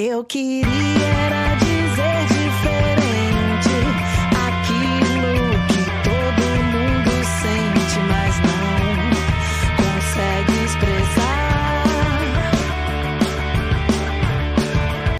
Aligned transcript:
Eu 0.00 0.22
queria 0.22 0.64
era 0.64 1.56
dizer 1.56 2.26
diferente 2.28 3.74
aquilo 4.46 5.50
que 5.66 5.82
todo 6.04 6.42
mundo 6.70 7.10
sente, 7.42 7.98
mas 8.06 8.38
não 8.46 9.10
consegue 9.74 10.54
expressar. 10.64 11.82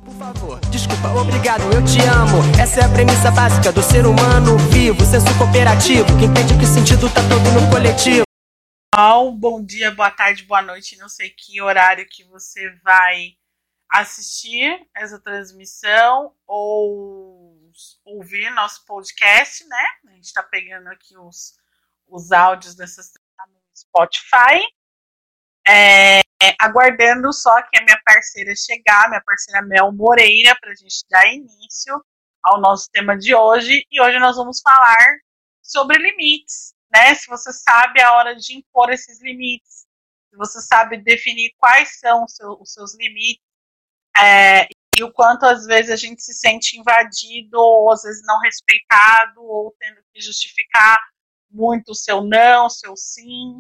Por 0.04 0.14
favor, 0.14 0.61
desculpa, 0.70 1.08
obrigado, 1.08 1.64
eu 1.74 1.84
te 1.84 2.00
amo. 2.02 2.38
Essa 2.56 2.82
é 2.82 2.84
a 2.84 2.88
premissa 2.88 3.32
básica 3.32 3.72
do 3.72 3.82
ser 3.82 4.06
humano 4.06 4.56
vivo, 4.70 5.04
senso 5.04 5.36
cooperativo, 5.38 6.06
que 6.16 6.26
entende 6.26 6.56
que 6.56 6.62
o 6.64 6.68
sentido 6.68 7.10
tá 7.10 7.20
todo 7.29 7.50
no 7.50 7.68
coletivo. 7.68 8.22
Bom 9.40 9.60
dia, 9.64 9.90
boa 9.90 10.10
tarde, 10.12 10.45
boa 10.45 10.62
noite. 10.62 10.96
Não 10.98 11.08
sei 11.08 11.30
que 11.30 11.60
horário 11.60 12.06
que 12.08 12.22
você 12.22 12.70
vai 12.84 13.38
assistir 13.91 14.86
essa 14.95 15.18
transmissão 15.18 16.34
ou 16.46 17.72
ouvir 18.04 18.50
nosso 18.50 18.85
podcast, 18.85 19.64
né? 19.67 19.85
A 20.08 20.11
gente 20.12 20.25
está 20.25 20.43
pegando 20.43 20.89
aqui 20.89 21.17
os, 21.17 21.57
os 22.07 22.32
áudios 22.32 22.75
dessas 22.75 23.12
no 23.48 23.61
Spotify. 23.75 24.62
É, 25.67 26.21
aguardando 26.59 27.32
só 27.32 27.61
que 27.62 27.79
a 27.79 27.85
minha 27.85 28.00
parceira 28.04 28.54
chegar, 28.57 29.09
minha 29.09 29.22
parceira 29.22 29.62
Mel 29.62 29.93
Moreira, 29.93 30.57
para 30.61 30.70
a 30.70 30.75
gente 30.75 31.04
dar 31.11 31.26
início 31.26 32.03
ao 32.42 32.61
nosso 32.61 32.91
tema 32.91 33.17
de 33.17 33.34
hoje. 33.34 33.86
E 33.91 34.00
hoje 34.00 34.19
nós 34.19 34.36
vamos 34.36 34.61
falar 34.61 35.19
sobre 35.62 35.98
limites, 35.98 36.75
né? 36.91 37.14
Se 37.14 37.27
você 37.27 37.53
sabe 37.53 38.00
a 38.00 38.12
hora 38.14 38.34
de 38.34 38.56
impor 38.56 38.91
esses 38.91 39.20
limites, 39.20 39.86
se 40.31 40.36
você 40.36 40.61
sabe 40.61 40.98
definir 40.98 41.53
quais 41.59 41.98
são 41.98 42.25
os 42.25 42.34
seus, 42.34 42.61
os 42.61 42.73
seus 42.73 42.97
limites, 42.97 43.47
é, 44.22 44.69
e 44.98 45.03
o 45.03 45.12
quanto 45.12 45.47
às 45.47 45.64
vezes 45.64 45.91
a 45.91 45.97
gente 45.97 46.22
se 46.22 46.34
sente 46.34 46.78
invadido, 46.78 47.59
ou 47.59 47.92
às 47.92 48.03
vezes 48.03 48.20
não 48.25 48.41
respeitado, 48.41 49.42
ou 49.42 49.75
tendo 49.79 50.01
que 50.12 50.20
justificar 50.20 50.98
muito 51.51 51.91
o 51.92 51.95
seu 51.95 52.23
não, 52.23 52.67
o 52.67 52.70
seu 52.70 52.97
sim. 52.97 53.59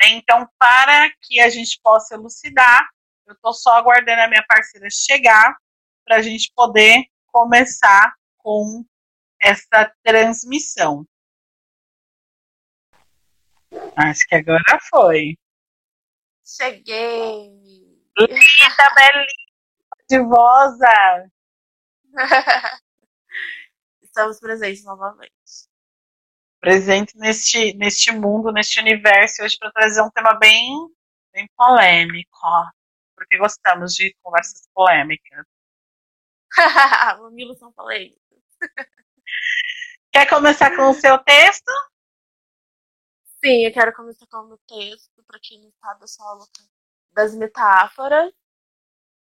Né? 0.00 0.10
Então, 0.10 0.48
para 0.58 1.10
que 1.22 1.40
a 1.40 1.48
gente 1.48 1.80
possa 1.82 2.14
elucidar, 2.14 2.88
eu 3.26 3.34
estou 3.34 3.52
só 3.52 3.76
aguardando 3.76 4.22
a 4.22 4.28
minha 4.28 4.44
parceira 4.46 4.86
chegar 4.90 5.56
para 6.04 6.16
a 6.16 6.22
gente 6.22 6.52
poder 6.54 7.04
começar 7.26 8.14
com 8.38 8.84
essa 9.42 9.92
transmissão. 10.04 11.04
Acho 13.96 14.26
que 14.28 14.36
agora 14.36 14.78
foi. 14.88 15.36
Cheguei! 16.44 17.50
Linda, 18.18 18.94
belíssima! 18.94 19.45
Divosa. 20.08 21.30
Estamos 24.02 24.40
presentes 24.40 24.84
novamente. 24.84 25.32
Presente 26.60 27.16
neste, 27.18 27.74
neste 27.76 28.10
mundo, 28.12 28.50
neste 28.52 28.80
universo, 28.80 29.42
hoje 29.42 29.58
para 29.58 29.70
trazer 29.72 30.00
um 30.02 30.10
tema 30.10 30.34
bem, 30.38 30.72
bem 31.32 31.48
polêmico, 31.56 32.38
porque 33.14 33.36
gostamos 33.38 33.94
de 33.94 34.14
conversas 34.22 34.66
polêmicas. 34.72 35.44
Mamilos 37.20 37.58
são 37.58 37.72
polêmicos. 37.72 38.42
Quer 40.12 40.28
começar 40.28 40.74
com 40.74 40.88
o 40.90 40.94
seu 40.94 41.18
texto? 41.18 41.70
Sim, 43.44 43.66
eu 43.66 43.72
quero 43.72 43.94
começar 43.94 44.26
com 44.26 44.38
o 44.38 44.48
meu 44.48 44.58
texto, 44.66 45.22
para 45.24 45.38
quem 45.42 45.60
não 45.60 45.70
sabe, 45.72 46.02
eu 46.02 46.08
sou 46.08 46.26
a 46.26 46.32
louca 46.32 46.62
das 47.12 47.34
metáforas. 47.34 48.32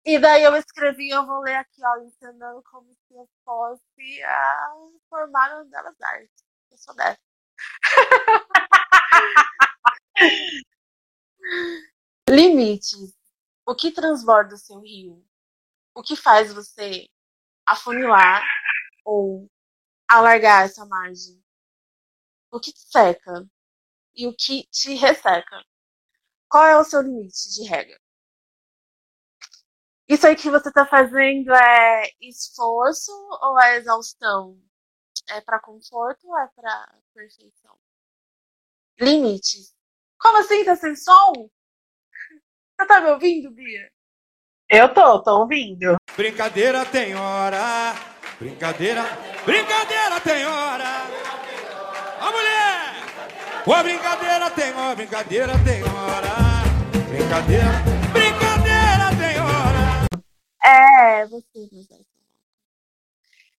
E 0.06 0.18
daí 0.20 0.44
eu 0.44 0.56
escrevi, 0.56 1.10
eu 1.10 1.26
vou 1.26 1.42
ler 1.42 1.56
aqui, 1.56 1.82
ó, 1.84 1.98
ensinando 2.04 2.62
como 2.64 2.88
se 3.08 3.14
eu 3.14 3.30
fosse 3.44 4.24
a 4.24 4.74
formar 5.10 5.56
uma 5.56 5.66
delas 5.66 6.00
artes. 6.02 6.44
Eu 6.72 6.78
sou 6.78 6.96
dessa. 6.96 7.20
Limites. 12.30 13.14
O 13.66 13.76
que 13.76 13.92
transborda 13.92 14.56
o 14.56 14.58
seu 14.58 14.80
rio? 14.80 15.24
O 15.94 16.02
que 16.02 16.16
faz 16.16 16.54
você 16.54 17.08
afunilar 17.66 18.44
ou 19.06 19.50
alargar 20.08 20.66
essa 20.66 20.86
margem? 20.86 21.42
O 22.52 22.60
que 22.60 22.74
te 22.74 22.80
seca 22.80 23.46
e 24.16 24.28
o 24.28 24.36
que 24.36 24.68
te 24.72 24.96
resseca? 24.96 25.64
Qual 26.50 26.66
é 26.66 26.78
o 26.78 26.84
seu 26.84 27.02
limite 27.02 27.50
de 27.54 27.64
regra? 27.68 28.00
Isso 30.10 30.26
aí 30.26 30.36
que 30.36 30.50
você 30.50 30.70
está 30.70 30.88
fazendo 30.88 31.54
é 31.54 32.10
esforço 32.20 33.12
ou 33.44 33.62
é 33.62 33.78
exaustão? 33.78 34.58
É 35.30 35.40
para 35.40 35.60
conforto 35.60 36.28
ou 36.28 36.36
é 36.36 36.50
para 36.56 36.96
perfeição? 37.14 37.78
Limites. 39.00 39.76
Como 40.20 40.40
assim? 40.40 40.66
Tá 40.66 40.76
sem 40.76 40.96
som? 40.96 41.32
Você 42.80 42.88
tá 42.88 43.02
me 43.02 43.12
ouvindo, 43.12 43.52
Bia? 43.52 43.92
Eu 44.70 44.94
tô, 44.94 45.22
tô 45.22 45.42
ouvindo. 45.42 45.98
Brincadeira 46.16 46.86
tem 46.86 47.14
hora. 47.14 47.94
Brincadeira. 48.40 49.04
Brincadeira 49.46 50.20
tem 50.22 50.46
hora. 50.46 51.04
A 52.20 52.32
mulher! 52.32 53.66
Ô, 53.66 53.84
brincadeira 53.84 54.50
tem 54.52 54.74
hora. 54.74 54.96
Brincadeira 54.96 55.54
tem 55.64 55.84
hora. 55.84 56.30
Brincadeira. 57.10 57.10
Brincadeira 57.10 57.84
tem 57.84 57.84
hora. 57.84 57.89
É, 60.70 61.26
você, 61.26 61.68
você. 61.72 62.06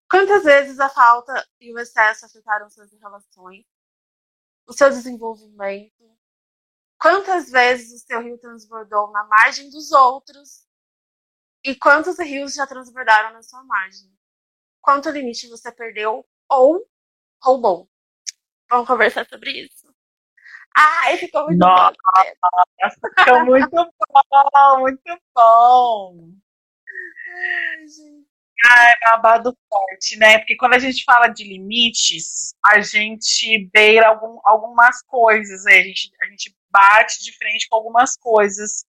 Quantas 0.09 0.45
vezes 0.45 0.79
a 0.79 0.89
falta 0.89 1.45
e 1.61 1.73
o 1.73 1.79
excesso 1.79 2.25
afetaram 2.27 2.71
suas 2.71 2.93
relações, 2.93 3.65
o 4.67 4.73
seu 4.73 4.91
desenvolvimento? 4.91 5.93
Quantas 7.01 7.51
vezes 7.51 7.93
o 7.93 8.07
seu 8.07 8.23
rio 8.23 8.39
transbordou 8.39 9.11
na 9.11 9.25
margem 9.25 9.71
dos 9.71 9.91
outros? 9.91 10.67
E 11.65 11.75
quantos 11.75 12.19
rios 12.19 12.55
já 12.55 12.67
transbordaram 12.67 13.33
na 13.33 13.43
sua 13.43 13.65
margem? 13.65 14.13
Quanto 14.81 15.11
limite 15.11 15.49
você 15.49 15.73
perdeu 15.73 16.25
ou 16.49 16.89
roubou? 17.43 17.91
Vamos 18.69 18.87
conversar 18.87 19.27
sobre 19.29 19.65
isso. 19.65 19.93
Ai, 20.77 21.17
ficou 21.17 21.47
muito 21.47 21.59
Nossa, 21.59 21.93
bom. 21.93 22.91
ficou 23.19 23.45
muito 23.45 23.71
bom, 23.71 24.81
muito 24.81 25.21
bom. 25.35 26.41
Ai. 27.29 28.31
Ah, 28.63 28.91
é 28.91 29.11
babado 29.11 29.57
forte, 29.69 30.17
né? 30.19 30.39
Porque 30.39 30.57
quando 30.57 30.75
a 30.75 30.79
gente 30.79 31.03
fala 31.05 31.29
de 31.29 31.45
limites, 31.45 32.55
a 32.65 32.81
gente 32.81 33.71
beira 33.73 34.09
algum, 34.09 34.39
algumas 34.45 35.03
coisas, 35.03 35.65
né? 35.65 35.79
a, 35.79 35.83
gente, 35.83 36.11
a 36.23 36.27
gente 36.27 36.55
bate 36.71 37.23
de 37.25 37.33
frente 37.37 37.67
com 37.69 37.77
algumas 37.77 38.17
coisas. 38.19 38.85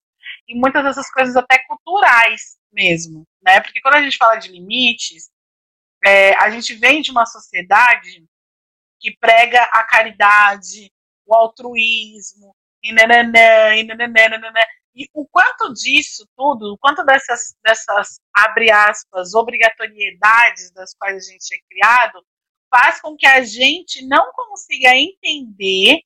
E 0.47 0.56
muitas 0.56 0.84
dessas 0.84 1.09
coisas 1.11 1.35
até 1.38 1.59
culturais 1.59 2.57
mesmo, 2.72 3.25
né? 3.41 3.61
Porque 3.61 3.81
quando 3.81 3.95
a 3.95 4.01
gente 4.01 4.17
fala 4.17 4.35
de 4.35 4.50
limites, 4.51 5.29
é, 6.06 6.34
a 6.35 6.50
gente 6.50 6.73
vem 6.75 7.01
de 7.01 7.11
uma 7.11 7.25
sociedade 7.25 8.25
que 9.00 9.16
prega 9.17 9.63
a 9.63 9.84
caridade, 9.84 10.91
o 11.25 11.34
altruísmo, 11.34 12.56
e 12.84 12.91
nananã, 12.94 13.75
e 13.75 13.84
nananã, 13.84 14.29
nananã. 14.29 14.61
E 14.96 15.07
o 15.13 15.25
quanto 15.28 15.74
disso 15.74 16.28
tudo, 16.35 16.74
o 16.74 16.78
quanto 16.78 17.03
dessas, 17.06 17.56
dessas, 17.63 18.19
abre 18.35 18.72
aspas, 18.72 19.34
obrigatoriedades 19.34 20.72
das 20.72 20.94
quais 20.94 21.16
a 21.16 21.31
gente 21.31 21.56
é 21.56 21.59
criado, 21.69 22.25
faz 22.69 23.02
com 23.02 23.16
que 23.16 23.25
a 23.25 23.41
gente 23.44 24.06
não 24.07 24.31
consiga 24.34 24.96
entender 24.96 26.00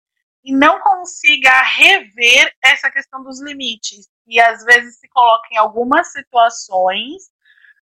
e 0.43 0.55
não 0.55 0.79
consiga 0.79 1.51
rever 1.63 2.53
essa 2.63 2.91
questão 2.91 3.23
dos 3.23 3.41
limites. 3.41 4.07
E 4.27 4.39
às 4.39 4.63
vezes 4.63 4.99
se 4.99 5.07
coloca 5.09 5.47
em 5.51 5.57
algumas 5.57 6.11
situações 6.11 7.31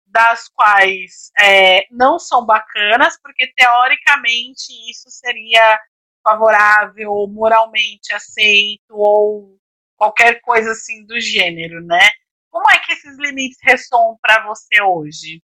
das 0.07 0.49
quais 0.49 1.31
é, 1.41 1.87
não 1.91 2.19
são 2.19 2.45
bacanas, 2.45 3.19
porque 3.23 3.53
teoricamente 3.55 4.73
isso 4.91 5.09
seria 5.09 5.81
favorável, 6.23 7.27
moralmente 7.29 8.13
aceito, 8.13 8.91
ou 8.91 9.60
qualquer 10.01 10.41
coisa 10.41 10.71
assim 10.71 11.05
do 11.05 11.21
gênero, 11.21 11.85
né? 11.85 12.01
Como 12.49 12.65
é 12.71 12.79
que 12.79 12.93
esses 12.93 13.19
limites 13.19 13.59
ressoam 13.63 14.17
para 14.23 14.47
você 14.47 14.81
hoje? 14.81 15.45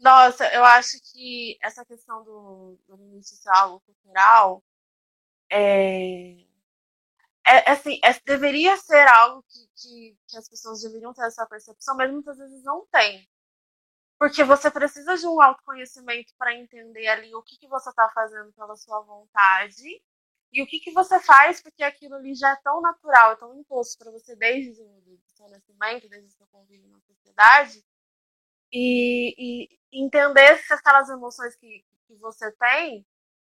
Nossa, 0.00 0.50
eu 0.54 0.64
acho 0.64 0.96
que 1.12 1.58
essa 1.62 1.84
questão 1.84 2.24
do, 2.24 2.78
do 2.88 2.96
limite 2.96 3.34
algo 3.48 3.80
cultural 3.80 4.64
é, 5.50 6.36
é, 7.46 7.70
assim, 7.70 8.00
é, 8.02 8.18
deveria 8.24 8.78
ser 8.78 9.06
algo 9.08 9.42
que, 9.42 9.68
que, 9.76 10.18
que, 10.26 10.38
as 10.38 10.48
pessoas 10.48 10.80
deveriam 10.80 11.12
ter 11.12 11.26
essa 11.26 11.46
percepção, 11.46 11.94
mas 11.98 12.10
muitas 12.10 12.38
vezes 12.38 12.64
não 12.64 12.86
tem. 12.86 13.28
Porque 14.18 14.42
você 14.42 14.70
precisa 14.70 15.18
de 15.18 15.26
um 15.26 15.40
autoconhecimento 15.40 16.32
para 16.38 16.54
entender 16.54 17.08
ali 17.08 17.34
o 17.34 17.42
que, 17.42 17.58
que 17.58 17.68
você 17.68 17.90
está 17.90 18.08
fazendo 18.14 18.50
pela 18.54 18.74
sua 18.74 19.00
vontade 19.02 20.02
E 20.54 20.62
o 20.62 20.66
que, 20.68 20.78
que 20.78 20.92
você 20.92 21.18
faz 21.18 21.60
porque 21.60 21.82
aquilo 21.82 22.14
ali 22.14 22.32
já 22.32 22.52
é 22.52 22.56
tão 22.62 22.80
natural, 22.80 23.32
é 23.32 23.36
tão 23.36 23.58
imposto 23.58 23.98
para 23.98 24.12
você 24.12 24.36
desde 24.36 24.80
o 24.80 25.18
seu 25.26 25.48
nascimento, 25.48 26.08
desde 26.08 26.28
o 26.28 26.30
seu 26.30 26.46
convívio 26.46 26.88
na 26.90 27.00
sociedade, 27.00 27.84
e, 28.72 29.34
e 29.36 29.78
entender 29.92 30.56
se 30.58 30.72
aquelas 30.72 31.08
emoções 31.08 31.56
que, 31.56 31.84
que 32.06 32.14
você 32.18 32.52
tem, 32.52 33.04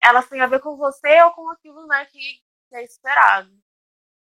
elas 0.04 0.28
têm 0.28 0.42
a 0.42 0.48
ver 0.48 0.60
com 0.60 0.76
você 0.76 1.22
ou 1.22 1.34
com 1.34 1.48
aquilo 1.52 1.86
né, 1.86 2.04
que, 2.06 2.42
que 2.68 2.76
é 2.76 2.84
esperado. 2.84 3.56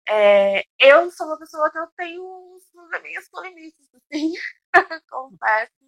É, 0.09 0.65
eu 0.79 1.11
sou 1.11 1.27
uma 1.27 1.39
pessoa 1.39 1.71
que 1.71 1.79
eu 1.79 1.87
tenho 1.99 2.25
uns 2.25 2.65
probleminhas 2.71 3.29
com 3.29 3.43
limites, 3.43 3.95
assim, 3.95 4.33
confesso. 5.11 5.85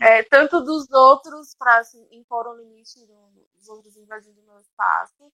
É, 0.00 0.22
tanto 0.24 0.62
dos 0.62 0.90
outros 0.90 1.54
para 1.58 1.78
assim, 1.78 2.06
impor 2.10 2.48
um 2.48 2.56
limite 2.56 3.06
dos 3.54 3.68
outros 3.68 3.96
invadindo 3.96 4.42
meu 4.42 4.58
espaço, 4.60 5.30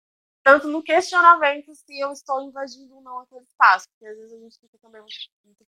tanto 0.46 0.68
no 0.68 0.80
questionamento 0.80 1.74
se 1.74 1.98
eu 1.98 2.12
estou 2.12 2.40
invadindo 2.40 2.94
ou 2.94 3.02
não 3.02 3.18
aquele 3.18 3.42
espaço, 3.42 3.88
porque 3.90 4.06
às 4.06 4.16
vezes 4.16 4.32
a 4.32 4.38
gente 4.38 4.60
fica 4.60 4.78
também 4.78 5.02
muito, 5.02 5.66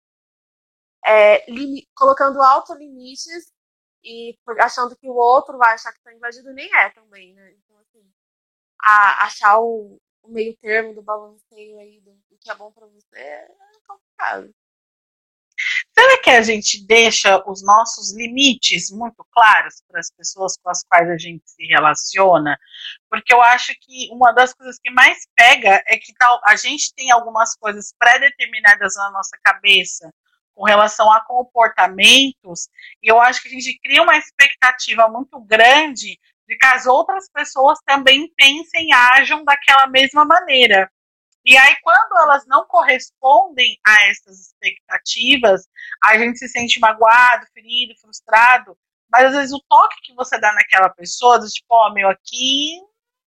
é, 1.03 1.43
colocando 1.95 2.39
autolimites 2.39 3.51
e 4.03 4.37
achando 4.59 4.95
que 4.95 5.09
o 5.09 5.15
outro 5.15 5.57
vai 5.57 5.73
achar 5.73 5.91
que 5.91 5.97
está 5.97 6.13
invadido, 6.13 6.53
nem 6.53 6.71
é 6.75 6.91
também, 6.91 7.33
né? 7.33 7.53
Então, 7.53 7.75
assim, 7.79 8.07
a, 8.79 9.25
achar 9.25 9.59
o, 9.59 9.99
o 10.21 10.27
meio 10.29 10.55
termo 10.57 10.93
do 10.93 11.01
balanceio 11.01 11.79
aí 11.79 11.99
do, 12.01 12.11
do 12.29 12.37
que 12.39 12.51
é 12.51 12.53
bom 12.53 12.71
para 12.71 12.85
você 12.85 13.17
é 13.17 13.47
complicado. 13.87 14.53
Será 15.99 16.21
que 16.21 16.29
a 16.29 16.43
gente 16.43 16.85
deixa 16.85 17.43
os 17.49 17.63
nossos 17.63 18.15
limites 18.15 18.91
muito 18.91 19.25
claros 19.31 19.81
para 19.89 19.99
as 19.99 20.11
pessoas 20.11 20.55
com 20.61 20.69
as 20.69 20.83
quais 20.83 21.09
a 21.09 21.17
gente 21.17 21.41
se 21.49 21.65
relaciona? 21.65 22.55
Porque 23.09 23.33
eu 23.33 23.41
acho 23.41 23.73
que 23.81 24.07
uma 24.11 24.31
das 24.31 24.53
coisas 24.53 24.77
que 24.77 24.91
mais 24.91 25.25
pega 25.35 25.81
é 25.87 25.97
que 25.97 26.13
tal, 26.13 26.39
a 26.45 26.55
gente 26.55 26.93
tem 26.93 27.09
algumas 27.09 27.55
coisas 27.55 27.95
pré-determinadas 27.97 28.93
na 28.95 29.09
nossa 29.09 29.35
cabeça 29.43 30.13
com 30.53 30.65
relação 30.65 31.11
a 31.11 31.19
comportamentos, 31.21 32.67
e 33.01 33.11
eu 33.11 33.19
acho 33.19 33.41
que 33.41 33.47
a 33.47 33.51
gente 33.51 33.79
cria 33.79 34.01
uma 34.01 34.17
expectativa 34.17 35.07
muito 35.07 35.39
grande 35.39 36.19
de 36.47 36.57
que 36.57 36.65
as 36.65 36.85
outras 36.85 37.27
pessoas 37.31 37.79
também 37.85 38.31
pensem 38.35 38.89
e 38.89 38.93
ajam 38.93 39.43
daquela 39.43 39.87
mesma 39.87 40.25
maneira. 40.25 40.91
E 41.47 41.57
aí, 41.57 41.77
quando 41.81 42.17
elas 42.17 42.45
não 42.45 42.65
correspondem 42.67 43.79
a 43.87 44.07
essas 44.09 44.37
expectativas, 44.47 45.65
a 46.03 46.17
gente 46.17 46.37
se 46.37 46.49
sente 46.49 46.77
magoado, 46.77 47.47
ferido, 47.53 47.97
frustrado. 48.01 48.77
Mas 49.09 49.27
às 49.27 49.31
vezes 49.33 49.53
o 49.53 49.63
toque 49.69 49.95
que 50.03 50.13
você 50.13 50.37
dá 50.41 50.51
naquela 50.53 50.89
pessoa, 50.89 51.39
do 51.39 51.47
tipo, 51.47 51.67
ó, 51.69 51.87
oh, 51.87 51.93
meu, 51.93 52.09
aqui 52.09 52.81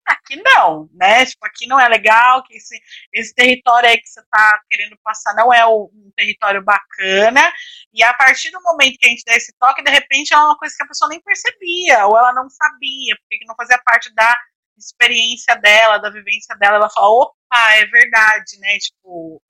aqui 0.05 0.41
não, 0.41 0.89
né? 0.93 1.23
Tipo, 1.25 1.45
aqui 1.45 1.67
não 1.67 1.79
é 1.79 1.87
legal, 1.87 2.43
que 2.43 2.55
esse, 2.57 2.81
esse 3.13 3.31
território 3.33 3.87
aí 3.87 3.97
que 3.99 4.07
você 4.07 4.21
tá 4.31 4.59
querendo 4.67 4.97
passar 5.03 5.35
não 5.35 5.53
é 5.53 5.63
um 5.67 6.11
território 6.15 6.63
bacana. 6.63 7.53
E 7.93 8.03
a 8.03 8.11
partir 8.15 8.49
do 8.49 8.61
momento 8.63 8.97
que 8.97 9.05
a 9.05 9.09
gente 9.09 9.23
dá 9.23 9.35
esse 9.35 9.53
toque, 9.59 9.83
de 9.83 9.91
repente 9.91 10.33
é 10.33 10.37
uma 10.37 10.57
coisa 10.57 10.73
que 10.75 10.83
a 10.83 10.87
pessoa 10.87 11.09
nem 11.09 11.21
percebia, 11.21 12.07
ou 12.07 12.17
ela 12.17 12.33
não 12.33 12.49
sabia, 12.49 13.15
porque 13.19 13.45
não 13.45 13.55
fazia 13.55 13.79
parte 13.85 14.11
da 14.15 14.35
experiência 14.79 15.55
dela, 15.55 15.97
da 15.97 16.09
vivência 16.09 16.55
dela, 16.57 16.77
ela 16.77 16.89
fala, 16.89 17.07
opa, 17.09 17.73
é 17.75 17.85
verdade, 17.85 18.59
né? 18.59 18.77
Tipo, 18.79 19.41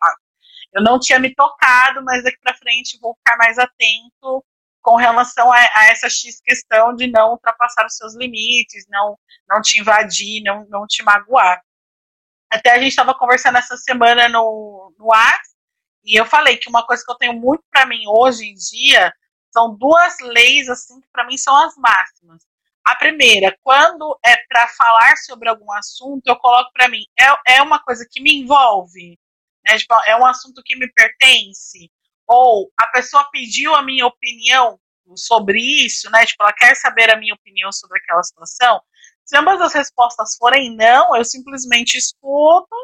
eu 0.73 0.83
não 0.83 0.99
tinha 0.99 1.19
me 1.19 1.33
tocado, 1.33 2.03
mas 2.03 2.23
daqui 2.23 2.37
para 2.41 2.57
frente 2.57 2.99
vou 3.01 3.15
ficar 3.15 3.37
mais 3.37 3.57
atento 3.57 4.45
com 4.81 4.95
relação 4.95 5.51
a, 5.51 5.57
a, 5.57 5.85
essa 5.89 6.09
X 6.09 6.39
questão 6.41 6.95
de 6.95 7.07
não 7.07 7.31
ultrapassar 7.31 7.85
os 7.85 7.95
seus 7.95 8.15
limites, 8.15 8.85
não, 8.89 9.17
não 9.47 9.61
te 9.61 9.79
invadir, 9.79 10.41
não, 10.43 10.65
não 10.69 10.87
te 10.87 11.03
magoar. 11.03 11.61
Até 12.49 12.71
a 12.71 12.79
gente 12.79 12.89
estava 12.89 13.13
conversando 13.13 13.57
essa 13.57 13.77
semana 13.77 14.27
no, 14.29 14.93
no 14.97 15.07
WhatsApp, 15.07 15.49
e 16.03 16.15
eu 16.19 16.25
falei 16.25 16.57
que 16.57 16.69
uma 16.69 16.85
coisa 16.85 17.03
que 17.05 17.11
eu 17.11 17.17
tenho 17.17 17.33
muito 17.33 17.63
para 17.69 17.85
mim 17.85 18.03
hoje 18.07 18.45
em 18.45 18.55
dia 18.55 19.13
são 19.51 19.75
duas 19.75 20.17
leis 20.21 20.69
assim 20.69 20.99
que 21.01 21.07
para 21.11 21.25
mim 21.25 21.37
são 21.37 21.55
as 21.65 21.75
máximas. 21.75 22.43
A 22.85 22.95
primeira, 22.95 23.55
quando 23.61 24.17
é 24.25 24.35
para 24.47 24.67
falar 24.69 25.15
sobre 25.17 25.49
algum 25.49 25.71
assunto, 25.73 26.27
eu 26.27 26.35
coloco 26.37 26.71
para 26.73 26.89
mim, 26.89 27.03
é, 27.19 27.57
é 27.57 27.61
uma 27.61 27.79
coisa 27.83 28.05
que 28.09 28.21
me 28.21 28.33
envolve, 28.35 29.17
né? 29.65 29.77
Tipo, 29.77 29.95
é 30.05 30.15
um 30.15 30.25
assunto 30.25 30.61
que 30.63 30.75
me 30.75 30.91
pertence, 30.91 31.91
ou 32.27 32.71
a 32.79 32.87
pessoa 32.87 33.29
pediu 33.31 33.75
a 33.75 33.83
minha 33.83 34.05
opinião 34.05 34.79
sobre 35.15 35.59
isso, 35.59 36.09
né? 36.11 36.25
Tipo, 36.25 36.43
ela 36.43 36.53
quer 36.53 36.75
saber 36.75 37.11
a 37.11 37.17
minha 37.17 37.33
opinião 37.33 37.71
sobre 37.71 37.99
aquela 37.99 38.23
situação. 38.23 38.81
Se 39.25 39.37
ambas 39.37 39.61
as 39.61 39.73
respostas 39.73 40.35
forem 40.37 40.75
não, 40.75 41.15
eu 41.15 41.23
simplesmente 41.23 41.97
escuto, 41.97 42.75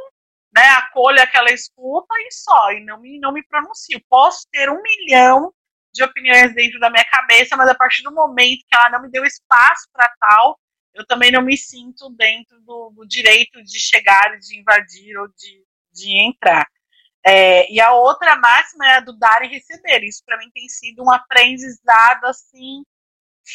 né? 0.53 0.63
Acolho 0.77 1.21
aquela 1.21 1.51
escuta 1.51 2.13
e 2.19 2.31
só, 2.31 2.71
e 2.71 2.83
não 2.83 2.99
me, 3.01 3.19
não 3.19 3.31
me 3.31 3.43
pronuncio. 3.47 4.01
Posso 4.09 4.47
ter 4.51 4.69
um 4.69 4.81
milhão 4.81 5.53
de 5.95 6.03
opiniões 6.03 6.53
dentro 6.53 6.77
da 6.77 6.89
minha 6.89 7.05
cabeça, 7.05 7.55
mas 7.55 7.69
a 7.69 7.73
partir 7.73 8.03
do 8.03 8.13
momento 8.13 8.65
que 8.67 8.75
ela 8.75 8.89
não 8.89 9.01
me 9.01 9.09
deu 9.09 9.23
espaço 9.23 9.87
para 9.93 10.13
tal, 10.19 10.59
eu 10.93 11.05
também 11.05 11.31
não 11.31 11.41
me 11.41 11.57
sinto 11.57 12.09
dentro 12.09 12.59
do, 12.61 12.91
do 12.91 13.07
direito 13.07 13.63
de 13.63 13.79
chegar, 13.79 14.37
de 14.37 14.59
invadir 14.59 15.17
ou 15.17 15.27
de, 15.29 15.63
de 15.93 16.27
entrar. 16.27 16.67
É, 17.25 17.71
e 17.71 17.79
a 17.79 17.93
outra 17.93 18.35
máxima 18.35 18.85
é 18.87 18.95
a 18.97 18.99
do 18.99 19.17
dar 19.17 19.43
e 19.43 19.47
receber. 19.47 20.03
Isso 20.03 20.21
para 20.25 20.37
mim 20.37 20.51
tem 20.53 20.67
sido 20.67 21.01
um 21.01 21.09
aprendizado 21.09 22.25
assim 22.25 22.83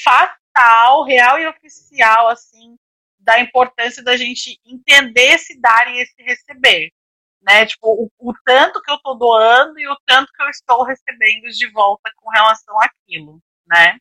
fatal, 0.05 1.05
real 1.05 1.39
e 1.39 1.47
oficial 1.47 2.29
assim 2.29 2.77
da 3.19 3.39
importância 3.39 4.03
da 4.03 4.17
gente 4.17 4.59
entender 4.65 5.35
esse 5.35 5.61
dar 5.61 5.93
e 5.93 6.01
esse 6.01 6.23
receber, 6.23 6.91
né? 7.43 7.67
Tipo, 7.67 7.89
o, 8.21 8.31
o 8.31 8.35
tanto 8.45 8.81
que 8.83 8.91
eu 8.91 8.97
estou 8.97 9.17
doando 9.19 9.79
e 9.79 9.89
o 9.89 9.97
tanto 10.07 10.33
que 10.33 10.43
eu 10.43 10.49
estou 10.49 10.85
recebendo 10.85 11.49
de 11.51 11.71
volta 11.73 12.11
com 12.17 12.31
relação 12.31 12.77
àquilo, 12.81 13.41
né? 13.67 13.99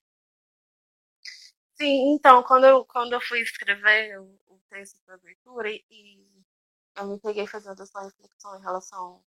Sim, 1.76 2.14
então, 2.16 2.44
quando 2.44 2.66
eu, 2.66 2.86
quando 2.86 3.14
eu 3.14 3.22
fui 3.22 3.40
escrever 3.42 4.20
o, 4.20 4.26
o 4.48 4.60
texto 4.70 5.00
para 5.06 5.16
abertura 5.16 5.70
e, 5.72 5.84
e 5.90 6.44
eu 6.98 7.08
me 7.08 7.20
peguei 7.20 7.48
fazendo 7.48 7.82
essa 7.82 8.02
reflexão 8.04 8.58
em 8.58 8.62
relação 8.62 9.24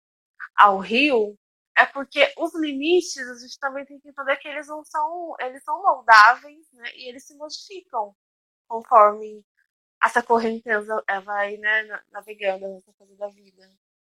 ao 0.55 0.79
rio, 0.79 1.37
é 1.77 1.85
porque 1.85 2.33
os 2.37 2.53
limites 2.55 3.17
a 3.17 3.35
gente 3.39 3.59
também 3.59 3.85
tem 3.85 3.99
que 3.99 4.09
entender 4.09 4.37
que 4.37 4.47
eles 4.47 4.67
não 4.67 4.83
são, 4.85 5.35
eles 5.39 5.63
são 5.63 5.81
moldáveis, 5.83 6.67
né? 6.73 6.91
E 6.95 7.09
eles 7.09 7.25
se 7.27 7.35
modificam 7.37 8.15
conforme 8.67 9.45
essa 10.03 10.23
correnteza 10.23 11.03
vai, 11.25 11.57
né, 11.57 11.83
navegando 12.11 12.67
nessa 12.67 12.93
coisa 12.93 13.15
da 13.17 13.27
vida. 13.29 13.69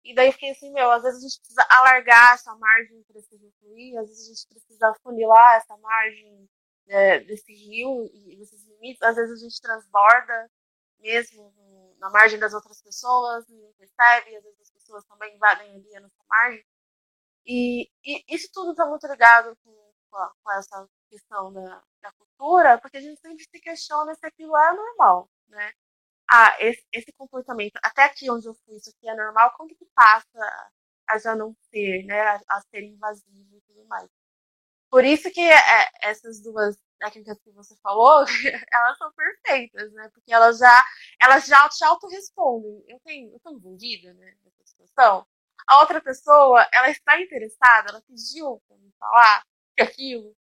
E 0.04 0.14
daí 0.14 0.32
fiquei 0.32 0.50
assim, 0.50 0.72
meu, 0.72 0.90
às 0.90 1.02
vezes 1.02 1.18
a 1.18 1.22
gente 1.22 1.38
precisa 1.38 1.66
alargar 1.70 2.34
essa 2.34 2.54
margem 2.56 3.02
para 3.04 3.18
esse 3.18 3.36
rio 3.36 3.52
fluir, 3.60 3.98
às 3.98 4.08
vezes 4.08 4.24
a 4.24 4.32
gente 4.32 4.48
precisa 4.48 4.94
funilar 5.02 5.56
essa 5.56 5.76
margem 5.76 6.48
né, 6.86 7.20
desse 7.20 7.52
rio 7.52 8.06
e 8.12 8.36
desses 8.36 8.64
limites, 8.64 9.02
às 9.02 9.16
vezes 9.16 9.40
a 9.40 9.44
gente 9.44 9.60
transborda 9.60 10.50
mesmo 10.98 11.52
na 11.98 12.10
margem 12.10 12.38
das 12.38 12.54
outras 12.54 12.82
pessoas, 12.82 13.46
não 13.48 13.72
percebe, 13.74 14.36
às 14.36 14.42
vezes 14.42 14.60
as 14.62 14.70
pessoas 14.70 15.04
também 15.04 15.34
invadem 15.34 15.74
ali 15.74 15.96
a 15.96 16.00
nossa 16.00 16.22
margem. 16.28 16.64
E, 17.46 17.90
e 18.04 18.24
isso 18.28 18.48
tudo 18.52 18.72
está 18.72 18.86
muito 18.86 19.06
ligado 19.06 19.56
com, 19.62 19.92
com, 20.10 20.52
essa 20.52 20.88
questão 21.08 21.52
da, 21.52 21.82
da, 22.02 22.12
cultura, 22.12 22.78
porque 22.78 22.96
a 22.96 23.00
gente 23.00 23.20
sempre 23.20 23.44
se 23.44 23.60
questiona 23.60 24.14
se 24.14 24.26
aquilo 24.26 24.56
é 24.56 24.72
normal, 24.72 25.28
né? 25.48 25.72
Ah, 26.32 26.54
esse, 26.60 26.84
esse 26.92 27.12
comportamento, 27.12 27.78
até 27.82 28.04
aqui 28.04 28.30
onde 28.30 28.46
eu 28.48 28.54
fui, 28.64 28.76
isso 28.76 28.90
aqui 28.90 29.08
é 29.08 29.14
normal, 29.16 29.52
como 29.56 29.74
que 29.74 29.84
passa 29.94 30.70
a 31.08 31.18
já 31.18 31.34
não 31.34 31.54
ser, 31.70 32.04
né? 32.06 32.20
A, 32.20 32.40
a 32.50 32.60
ser 32.70 32.82
invasivo 32.84 33.56
e 33.56 33.60
tudo 33.62 33.84
mais. 33.86 34.08
Por 34.90 35.04
isso 35.04 35.30
que 35.32 35.40
é, 35.40 35.90
essas 36.02 36.42
duas 36.42 36.76
técnicas 36.98 37.38
que 37.42 37.50
você 37.52 37.76
falou, 37.82 38.24
elas 38.72 38.98
são 38.98 39.12
perfeitas, 39.12 39.92
né? 39.92 40.10
Porque 40.12 40.32
elas 40.32 40.58
já, 40.58 40.84
elas 41.22 41.46
já 41.46 41.68
te 41.68 41.84
autorrespondem. 41.84 42.84
Eu 42.88 43.00
tenho, 43.04 43.32
eu 43.32 43.40
tô 43.40 43.50
envolvida, 43.52 44.12
né, 44.14 44.34
nessa 44.44 44.66
situação. 44.66 45.26
A 45.68 45.80
outra 45.80 46.00
pessoa, 46.00 46.66
ela 46.72 46.90
está 46.90 47.20
interessada, 47.20 47.90
ela 47.90 48.02
pediu 48.02 48.60
para 48.68 48.76
me 48.78 48.92
falar 48.98 49.44
aquilo. 49.80 50.34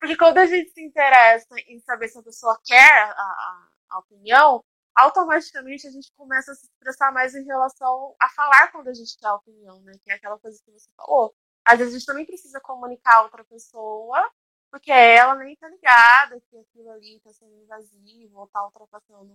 Porque 0.00 0.16
quando 0.16 0.38
a 0.38 0.46
gente 0.46 0.70
se 0.70 0.82
interessa 0.82 1.54
em 1.68 1.78
saber 1.80 2.08
se 2.08 2.18
a 2.18 2.22
pessoa 2.22 2.58
quer 2.64 3.02
a, 3.16 3.68
a 3.90 3.98
opinião, 3.98 4.64
automaticamente 4.94 5.86
a 5.86 5.90
gente 5.90 6.12
começa 6.16 6.52
a 6.52 6.54
se 6.54 6.66
expressar 6.66 7.12
mais 7.12 7.34
em 7.34 7.44
relação 7.44 8.14
a 8.20 8.28
falar 8.28 8.70
quando 8.72 8.88
a 8.88 8.94
gente 8.94 9.16
a 9.22 9.34
opinião, 9.34 9.80
né? 9.82 9.92
Que 10.04 10.10
é 10.10 10.14
aquela 10.14 10.38
coisa 10.38 10.60
que 10.64 10.70
você 10.70 10.90
falou. 10.96 11.34
Às 11.64 11.78
vezes 11.78 11.94
a 11.94 11.98
gente 11.98 12.06
também 12.06 12.26
precisa 12.26 12.60
comunicar 12.60 13.16
a 13.16 13.22
outra 13.22 13.44
pessoa 13.44 14.30
porque 14.70 14.92
ela 14.92 15.34
nem 15.34 15.56
tá 15.56 15.68
ligada 15.68 16.40
que 16.48 16.56
aquilo 16.56 16.90
ali 16.92 17.20
tá 17.24 17.32
sendo 17.32 17.56
invasivo 17.56 18.38
ou 18.38 18.46
tá 18.46 18.64
ultrapassando 18.64 19.34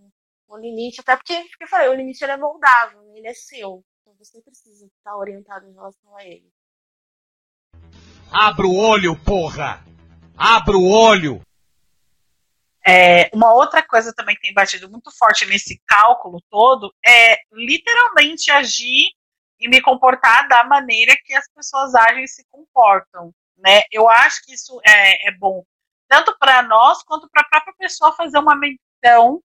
um 0.50 0.57
limite. 0.57 1.01
Até 1.01 1.15
porque, 1.15 1.35
porque 1.50 1.65
eu 1.65 1.67
falei, 1.67 1.89
o 1.89 1.93
limite 1.93 2.24
ele 2.24 2.31
é 2.31 2.38
moldável, 2.38 3.01
né? 3.03 3.17
ele 3.17 3.27
é 3.27 3.33
seu. 3.33 3.83
Então 4.01 4.15
você 4.17 4.41
precisa 4.41 4.85
estar 4.85 5.15
orientado 5.17 5.67
em 5.67 5.74
relação 5.74 6.15
a 6.15 6.24
ele. 6.24 6.50
Abra 8.31 8.65
o 8.65 8.75
olho, 8.75 9.15
porra! 9.24 9.83
Abra 10.38 10.77
o 10.77 10.89
olho! 10.89 11.41
É, 12.88 13.30
uma 13.34 13.51
outra 13.54 13.82
coisa 13.82 14.13
também 14.13 14.36
que 14.36 14.42
tem 14.42 14.54
batido 14.54 14.89
muito 14.89 15.10
forte 15.18 15.46
nesse 15.46 15.82
cálculo 15.88 16.39
todo 16.50 16.94
é 17.06 17.39
literalmente 17.51 18.51
agir 18.51 19.10
e 19.60 19.68
me 19.68 19.82
comportar 19.82 20.48
da 20.48 20.63
maneira 20.63 21.15
que 21.25 21.34
as 21.34 21.48
pessoas 21.51 21.96
agem 21.96 22.24
e 22.24 22.27
se 22.27 22.46
comportam. 22.51 23.32
Né? 23.58 23.82
Eu 23.92 24.08
acho 24.10 24.44
que 24.46 24.54
isso 24.54 24.80
é, 24.86 25.30
é 25.30 25.32
bom, 25.32 25.63
tanto 26.08 26.38
para 26.38 26.62
nós 26.62 27.01
quanto 27.04 27.27
para 27.30 27.42
a 27.42 27.50
própria 27.50 27.74
pessoa 27.80 28.13
fazer 28.13 28.38
uma 28.38 28.56
medição 28.56 29.42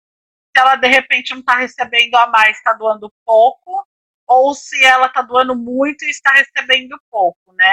se 0.59 0.61
ela 0.61 0.77
de 0.77 0.89
repente 0.89 1.33
não 1.33 1.41
está 1.41 1.57
recebendo 1.57 2.15
a 2.17 2.27
mais, 2.27 2.57
está 2.57 2.73
doando 2.73 3.13
pouco, 3.25 3.87
ou 4.27 4.55
se 4.55 4.85
ela 4.85 5.07
está 5.07 5.23
doando 5.23 5.55
muito 5.57 6.05
e 6.05 6.11
está 6.11 6.33
recebendo 6.33 7.01
pouco, 7.11 7.53
né? 7.55 7.73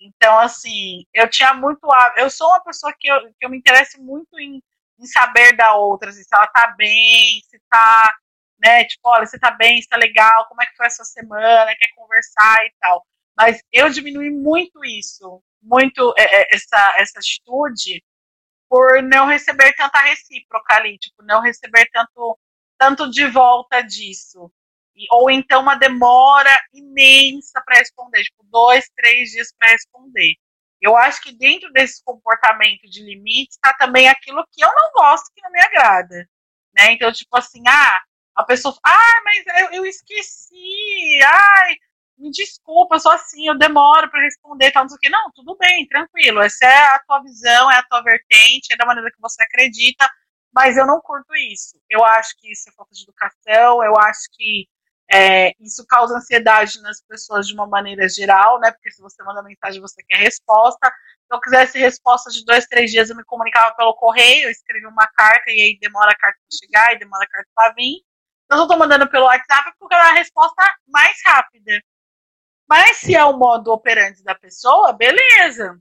Então, 0.00 0.38
assim, 0.38 1.04
eu 1.14 1.28
tinha 1.28 1.54
muito. 1.54 1.80
Eu 2.16 2.28
sou 2.28 2.48
uma 2.48 2.62
pessoa 2.62 2.92
que 2.98 3.08
eu, 3.08 3.20
que 3.38 3.46
eu 3.46 3.50
me 3.50 3.58
interesso 3.58 4.02
muito 4.02 4.38
em, 4.38 4.62
em 4.98 5.06
saber 5.06 5.56
da 5.56 5.74
outra, 5.74 6.10
assim, 6.10 6.22
se 6.22 6.34
ela 6.34 6.46
tá 6.48 6.74
bem, 6.76 7.40
se 7.48 7.60
tá, 7.70 8.14
né, 8.58 8.84
tipo, 8.84 9.08
olha, 9.08 9.26
você 9.26 9.38
tá 9.38 9.50
bem, 9.50 9.78
está 9.78 9.96
legal, 9.96 10.46
como 10.48 10.62
é 10.62 10.66
que 10.66 10.76
foi 10.76 10.86
a 10.86 10.90
sua 10.90 11.04
semana, 11.04 11.74
quer 11.76 11.88
conversar 11.96 12.64
e 12.66 12.72
tal. 12.80 13.04
Mas 13.36 13.60
eu 13.72 13.90
diminui 13.90 14.30
muito 14.30 14.84
isso, 14.84 15.42
muito 15.62 16.14
é, 16.16 16.42
é 16.42 16.54
essa, 16.54 16.94
essa 16.98 17.18
atitude, 17.18 18.02
por 18.68 19.02
não 19.02 19.26
receber 19.26 19.72
tanta 19.74 20.00
recíproca 20.00 20.74
ali, 20.74 20.98
tipo, 20.98 21.22
não 21.22 21.40
receber 21.40 21.88
tanto, 21.92 22.38
tanto 22.78 23.10
de 23.10 23.26
volta 23.26 23.82
disso. 23.82 24.50
E, 24.96 25.06
ou 25.10 25.30
então 25.30 25.62
uma 25.62 25.76
demora 25.76 26.50
imensa 26.72 27.62
para 27.64 27.78
responder, 27.78 28.22
tipo, 28.22 28.44
dois, 28.50 28.88
três 28.96 29.30
dias 29.30 29.52
para 29.58 29.70
responder. 29.72 30.34
Eu 30.84 30.98
acho 30.98 31.22
que 31.22 31.32
dentro 31.32 31.72
desse 31.72 32.04
comportamento 32.04 32.82
de 32.90 33.02
limites 33.02 33.56
está 33.56 33.72
também 33.72 34.06
aquilo 34.06 34.46
que 34.52 34.62
eu 34.62 34.68
não 34.68 34.92
gosto, 34.92 35.32
que 35.34 35.40
não 35.40 35.50
me 35.50 35.58
agrada. 35.58 36.28
Né? 36.76 36.92
Então, 36.92 37.10
tipo 37.10 37.34
assim, 37.38 37.62
ah, 37.66 38.02
a 38.36 38.44
pessoa, 38.44 38.76
ah, 38.84 39.22
mas 39.24 39.46
eu, 39.62 39.72
eu 39.78 39.86
esqueci, 39.86 41.18
ai, 41.24 41.76
me 42.18 42.30
desculpa, 42.30 42.98
sou 42.98 43.12
assim, 43.12 43.48
eu 43.48 43.56
demoro 43.56 44.10
para 44.10 44.24
responder, 44.24 44.72
tal, 44.72 44.82
não 44.82 44.90
sei 44.90 44.96
o 44.96 45.00
que. 45.00 45.08
Não, 45.08 45.32
tudo 45.32 45.56
bem, 45.56 45.88
tranquilo. 45.88 46.42
Essa 46.42 46.66
é 46.66 46.84
a 46.94 46.98
tua 46.98 47.22
visão, 47.22 47.70
é 47.70 47.78
a 47.78 47.82
tua 47.84 48.02
vertente, 48.02 48.74
é 48.74 48.76
da 48.76 48.84
maneira 48.84 49.10
que 49.10 49.20
você 49.22 49.42
acredita, 49.42 50.06
mas 50.52 50.76
eu 50.76 50.86
não 50.86 51.00
curto 51.00 51.34
isso. 51.34 51.80
Eu 51.88 52.04
acho 52.04 52.34
que 52.38 52.52
isso 52.52 52.68
é 52.68 52.72
falta 52.72 52.92
de 52.94 53.04
educação, 53.04 53.82
eu 53.82 53.96
acho 53.98 54.28
que 54.34 54.68
é, 55.12 55.52
isso 55.60 55.84
causa 55.86 56.16
ansiedade 56.16 56.80
nas 56.80 57.00
pessoas 57.02 57.46
de 57.46 57.54
uma 57.54 57.66
maneira 57.66 58.08
geral, 58.08 58.58
né? 58.60 58.70
Porque 58.72 58.90
se 58.90 59.02
você 59.02 59.22
manda 59.22 59.42
mensagem, 59.42 59.80
você 59.80 60.02
quer 60.02 60.16
resposta. 60.16 60.88
Se 60.88 61.34
eu 61.34 61.40
quisesse 61.40 61.78
resposta 61.78 62.30
de 62.30 62.44
dois, 62.44 62.66
três 62.66 62.90
dias, 62.90 63.10
eu 63.10 63.16
me 63.16 63.24
comunicava 63.24 63.74
pelo 63.76 63.94
correio, 63.94 64.44
eu 64.44 64.50
escrevi 64.50 64.86
uma 64.86 65.06
carta 65.08 65.50
e 65.50 65.60
aí 65.60 65.78
demora 65.80 66.10
a 66.10 66.16
carta 66.16 66.38
para 66.38 66.58
chegar 66.58 66.94
e 66.94 66.98
demora 66.98 67.24
a 67.24 67.28
carta 67.28 67.50
para 67.54 67.74
vir. 67.74 68.02
Então, 68.44 68.58
eu 68.58 68.64
estou 68.64 68.78
mandando 68.78 69.08
pelo 69.10 69.26
WhatsApp 69.26 69.72
porque 69.78 69.84
eu 69.84 69.88
quero 69.88 70.02
a 70.10 70.12
resposta 70.12 70.62
mais 70.88 71.18
rápida. 71.24 71.80
Mas 72.68 72.98
se 72.98 73.14
é 73.14 73.24
o 73.24 73.36
modo 73.38 73.72
operante 73.72 74.22
da 74.22 74.34
pessoa, 74.34 74.92
beleza. 74.92 75.78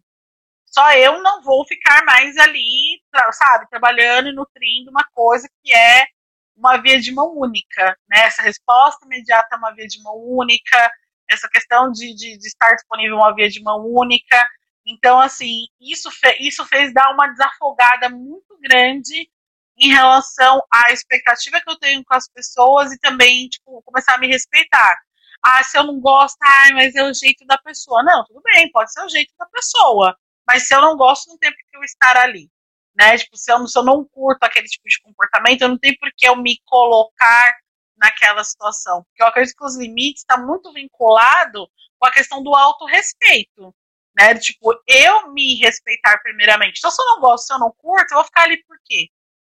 Só 0.65 0.91
eu 0.93 1.21
não 1.21 1.41
vou 1.43 1.65
ficar 1.67 2.03
mais 2.05 2.35
ali, 2.37 3.01
sabe, 3.31 3.69
trabalhando 3.69 4.29
e 4.29 4.33
nutrindo 4.33 4.89
uma 4.89 5.03
coisa 5.13 5.47
que 5.63 5.73
é 5.73 6.07
uma 6.55 6.77
via 6.77 6.99
de 6.99 7.11
mão 7.11 7.37
única. 7.37 7.97
Né? 8.09 8.19
Essa 8.25 8.41
resposta 8.41 9.05
imediata 9.05 9.55
é 9.55 9.57
uma 9.57 9.73
via 9.73 9.87
de 9.87 10.01
mão 10.01 10.15
única, 10.17 10.91
essa 11.29 11.47
questão 11.49 11.91
de, 11.91 12.13
de, 12.13 12.37
de 12.37 12.47
estar 12.47 12.73
disponível 12.75 13.17
uma 13.17 13.33
via 13.33 13.49
de 13.49 13.61
mão 13.61 13.85
única. 13.85 14.45
Então, 14.85 15.19
assim, 15.19 15.65
isso, 15.79 16.11
fe, 16.11 16.37
isso 16.39 16.65
fez 16.65 16.93
dar 16.93 17.11
uma 17.11 17.27
desafogada 17.27 18.09
muito 18.09 18.57
grande 18.61 19.29
em 19.77 19.89
relação 19.89 20.61
à 20.71 20.91
expectativa 20.91 21.59
que 21.61 21.69
eu 21.69 21.79
tenho 21.79 22.03
com 22.03 22.13
as 22.13 22.27
pessoas 22.29 22.91
e 22.91 22.99
também, 22.99 23.47
tipo, 23.47 23.81
começar 23.83 24.15
a 24.15 24.17
me 24.17 24.27
respeitar 24.27 24.97
ah, 25.43 25.61
se 25.63 25.77
eu 25.77 25.83
não 25.83 25.99
gosto, 25.99 26.37
ah, 26.41 26.69
mas 26.73 26.95
é 26.95 27.03
o 27.03 27.13
jeito 27.13 27.45
da 27.45 27.57
pessoa. 27.57 28.01
Não, 28.03 28.23
tudo 28.23 28.41
bem, 28.41 28.71
pode 28.71 28.93
ser 28.93 29.03
o 29.03 29.09
jeito 29.09 29.33
da 29.37 29.45
pessoa. 29.47 30.17
Mas 30.47 30.67
se 30.67 30.73
eu 30.73 30.81
não 30.81 30.95
gosto, 30.95 31.27
não 31.27 31.37
tem 31.37 31.51
por 31.51 31.57
que 31.57 31.77
eu 31.77 31.83
estar 31.83 32.15
ali. 32.17 32.49
Né? 32.95 33.17
Tipo, 33.17 33.35
se 33.37 33.51
eu, 33.51 33.67
se 33.67 33.77
eu 33.77 33.83
não 33.83 34.05
curto 34.05 34.43
aquele 34.43 34.67
tipo 34.67 34.87
de 34.87 35.01
comportamento, 35.01 35.61
eu 35.61 35.69
não 35.69 35.77
tenho 35.77 35.97
por 35.99 36.11
que 36.15 36.27
eu 36.27 36.35
me 36.35 36.59
colocar 36.65 37.55
naquela 37.97 38.43
situação. 38.43 39.03
Porque 39.03 39.23
eu 39.23 39.27
acredito 39.27 39.55
que 39.55 39.65
os 39.65 39.77
limites 39.77 40.21
estão 40.21 40.37
tá 40.37 40.43
muito 40.43 40.71
vinculado 40.73 41.67
com 41.97 42.07
a 42.07 42.11
questão 42.11 42.43
do 42.43 42.53
autorrespeito. 42.55 43.73
Né? 44.15 44.35
Tipo, 44.35 44.79
eu 44.87 45.31
me 45.33 45.55
respeitar 45.55 46.19
primeiramente. 46.21 46.77
Então, 46.77 46.91
se 46.91 47.01
eu 47.01 47.05
não 47.05 47.19
gosto, 47.19 47.47
se 47.47 47.53
eu 47.53 47.59
não 47.59 47.73
curto, 47.77 48.11
eu 48.11 48.17
vou 48.17 48.25
ficar 48.25 48.43
ali 48.43 48.63
por 48.65 48.77
quê? 48.85 49.07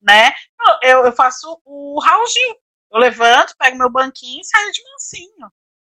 Né? 0.02 0.32
Eu, 0.82 1.06
eu 1.06 1.14
faço 1.14 1.60
o 1.66 2.00
Raul 2.00 2.28
Gil. 2.28 2.56
Eu 2.92 3.00
levanto, 3.00 3.56
pego 3.58 3.78
meu 3.78 3.90
banquinho 3.90 4.42
e 4.42 4.46
saio 4.46 4.72
de 4.72 4.84
mansinho. 4.84 5.52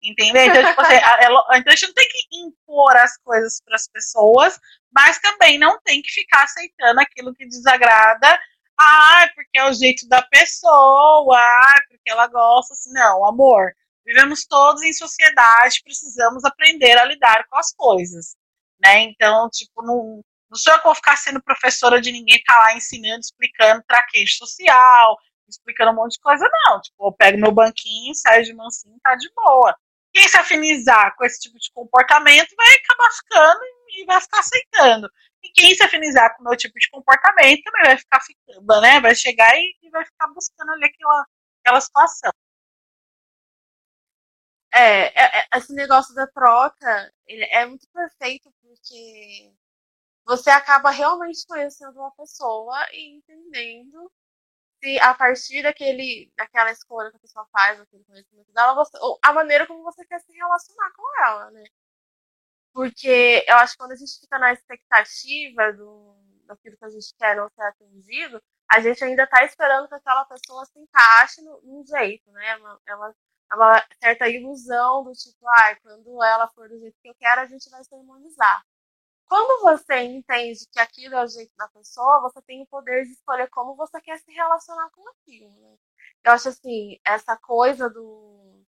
Entendeu? 0.02 0.44
Então, 0.44 0.64
tipo 0.64 0.80
assim, 0.80 0.94
a, 1.02 1.58
então 1.58 1.72
a 1.72 1.76
gente 1.76 1.86
não 1.86 1.94
tem 1.94 2.08
que 2.08 2.36
impor 2.38 2.96
as 2.96 3.16
coisas 3.18 3.60
para 3.64 3.74
as 3.74 3.88
pessoas, 3.88 4.60
mas 4.94 5.18
também 5.18 5.58
não 5.58 5.80
tem 5.82 6.00
que 6.00 6.10
ficar 6.10 6.44
aceitando 6.44 7.00
aquilo 7.00 7.34
que 7.34 7.46
desagrada. 7.46 8.38
Ah, 8.78 9.28
porque 9.34 9.58
é 9.58 9.68
o 9.68 9.72
jeito 9.72 10.06
da 10.08 10.22
pessoa, 10.22 11.36
ah, 11.36 11.74
porque 11.88 12.10
ela 12.10 12.26
gosta. 12.28 12.74
Assim, 12.74 12.92
não, 12.92 13.26
amor. 13.26 13.72
Vivemos 14.06 14.46
todos 14.46 14.82
em 14.82 14.92
sociedade, 14.92 15.82
precisamos 15.82 16.44
aprender 16.44 16.96
a 16.98 17.04
lidar 17.04 17.46
com 17.48 17.56
as 17.56 17.72
coisas. 17.74 18.36
Né? 18.82 19.02
Então, 19.02 19.48
tipo, 19.50 19.82
não, 19.82 20.22
não 20.50 20.56
sou 20.58 20.72
eu 20.72 20.78
que 20.78 20.84
vou 20.84 20.94
ficar 20.94 21.16
sendo 21.16 21.42
professora 21.42 22.00
de 22.00 22.12
ninguém, 22.12 22.42
tá 22.44 22.58
lá 22.58 22.76
ensinando, 22.76 23.20
explicando 23.20 23.82
traquejo 23.88 24.36
social, 24.36 25.16
explicando 25.48 25.92
um 25.92 25.94
monte 25.94 26.14
de 26.14 26.20
coisa, 26.20 26.48
não. 26.66 26.80
Tipo, 26.80 27.08
eu 27.08 27.12
pego 27.12 27.38
meu 27.38 27.52
banquinho, 27.52 28.14
saio 28.14 28.44
de 28.44 28.52
mansinho, 28.52 28.98
tá 29.02 29.14
de 29.16 29.30
boa. 29.34 29.74
Quem 30.14 30.28
se 30.28 30.36
afinizar 30.38 31.16
com 31.16 31.24
esse 31.24 31.40
tipo 31.40 31.58
de 31.58 31.72
comportamento 31.72 32.54
vai 32.56 32.74
acabar 32.76 33.10
ficando 33.10 33.60
e 33.88 34.04
vai 34.06 34.20
ficar 34.20 34.38
aceitando. 34.38 35.10
E 35.42 35.50
quem 35.50 35.74
se 35.74 35.82
afinizar 35.82 36.36
com 36.36 36.42
o 36.42 36.48
meu 36.48 36.56
tipo 36.56 36.78
de 36.78 36.88
comportamento 36.88 37.62
também 37.64 37.82
vai 37.84 37.98
ficar 37.98 38.20
ficando, 38.20 38.80
né? 38.80 39.00
Vai 39.00 39.14
chegar 39.14 39.52
e, 39.56 39.90
vai 39.90 40.04
ficar 40.04 40.28
buscando 40.28 40.70
ali 40.72 40.84
aquela, 40.86 41.26
aquela 41.60 41.80
situação. 41.80 42.30
É, 44.72 45.06
é, 45.20 45.40
é, 45.40 45.58
esse 45.58 45.72
negócio 45.72 46.14
da 46.14 46.26
troca 46.26 47.12
ele 47.26 47.44
é 47.44 47.64
muito 47.64 47.86
perfeito 47.92 48.52
porque 48.60 49.52
você 50.24 50.50
acaba 50.50 50.90
realmente 50.90 51.46
conhecendo 51.46 51.96
uma 51.98 52.10
pessoa 52.12 52.76
e 52.92 53.16
entendendo 53.16 54.10
se 54.84 55.00
a 55.00 55.14
partir 55.14 55.62
daquele, 55.62 56.30
daquela 56.36 56.70
escolha 56.70 57.10
que 57.10 57.16
a 57.16 57.20
pessoa 57.20 57.46
faz, 57.50 57.80
aquele 57.80 58.04
conhecimento 58.04 58.52
dela, 58.52 58.74
você, 58.74 58.98
ou 59.00 59.18
a 59.22 59.32
maneira 59.32 59.66
como 59.66 59.82
você 59.82 60.04
quer 60.06 60.20
se 60.20 60.32
relacionar 60.32 60.92
com 60.94 61.24
ela, 61.24 61.50
né? 61.52 61.64
Porque 62.72 63.44
eu 63.48 63.56
acho 63.56 63.72
que 63.72 63.78
quando 63.78 63.92
a 63.92 63.96
gente 63.96 64.20
fica 64.20 64.38
na 64.38 64.52
expectativa 64.52 65.72
do, 65.72 66.16
daquilo 66.46 66.76
que 66.76 66.84
a 66.84 66.90
gente 66.90 67.14
quer 67.16 67.36
não 67.36 67.48
ser 67.48 67.62
atendido, 67.62 68.42
a 68.70 68.80
gente 68.80 69.02
ainda 69.04 69.24
está 69.24 69.44
esperando 69.44 69.88
que 69.88 69.94
aquela 69.94 70.24
pessoa 70.26 70.66
se 70.66 70.78
encaixe 70.78 71.40
num 71.42 71.84
jeito, 71.86 72.30
né? 72.32 72.48
É 72.50 72.56
uma, 72.56 72.80
é 72.86 72.94
uma, 72.96 73.14
é 73.52 73.54
uma 73.54 73.86
certa 74.02 74.28
ilusão 74.28 75.04
do 75.04 75.12
tipo, 75.12 75.48
ah, 75.48 75.76
quando 75.82 76.22
ela 76.22 76.48
for 76.48 76.68
do 76.68 76.78
jeito 76.78 76.96
que 77.00 77.08
eu 77.08 77.14
quero, 77.14 77.40
a 77.40 77.46
gente 77.46 77.70
vai 77.70 77.82
se 77.84 77.94
harmonizar. 77.94 78.62
Quando 79.28 79.62
você 79.62 79.96
entende 80.02 80.66
que 80.70 80.78
aquilo 80.78 81.14
é 81.16 81.24
o 81.24 81.28
jeito 81.28 81.52
da 81.56 81.68
pessoa, 81.68 82.20
você 82.20 82.40
tem 82.42 82.62
o 82.62 82.66
poder 82.66 83.04
de 83.04 83.12
escolher 83.12 83.48
como 83.50 83.74
você 83.74 84.00
quer 84.00 84.18
se 84.18 84.30
relacionar 84.32 84.90
com 84.90 85.08
aquilo. 85.08 85.50
Né? 85.60 85.76
Eu 86.24 86.32
acho 86.32 86.48
assim, 86.48 86.98
essa 87.04 87.36
coisa 87.36 87.88
do, 87.90 88.62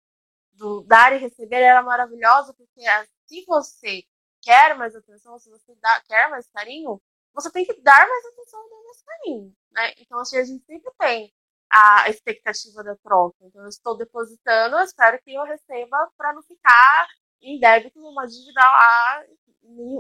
do 0.53 0.83
dar 0.83 1.13
e 1.15 1.19
receber 1.19 1.61
era 1.63 1.83
maravilhosa, 1.83 2.55
porque 2.55 2.87
é, 2.87 3.07
se 3.27 3.45
você 3.47 4.05
quer 4.43 4.77
mais 4.77 4.95
atenção, 4.95 5.39
se 5.39 5.51
você 5.51 5.75
dá, 5.77 6.03
quer 6.07 6.31
mais 6.31 6.49
carinho, 6.49 7.01
você 7.35 7.51
tem 7.51 7.65
que 7.65 7.81
dar 7.83 8.09
mais 8.09 8.25
atenção 8.27 8.67
e 8.67 8.71
dar 8.71 8.83
mais 8.85 9.03
carinho. 9.03 9.57
Né? 9.73 9.95
Então, 9.99 10.19
assim, 10.19 10.39
a 10.39 10.45
gente 10.45 10.65
sempre 10.65 10.93
tem 10.99 11.33
a 11.71 12.09
expectativa 12.09 12.83
da 12.83 12.97
troca. 12.97 13.37
Então, 13.43 13.63
eu 13.63 13.69
estou 13.69 13.97
depositando, 13.97 14.77
eu 14.77 14.85
espero 14.85 15.21
que 15.23 15.35
eu 15.35 15.45
receba 15.45 16.11
para 16.17 16.33
não 16.33 16.43
ficar 16.43 17.09
em 17.43 17.59
débito 17.61 18.01
numa 18.01 18.27
dívida 18.27 18.61
lá 18.61 19.25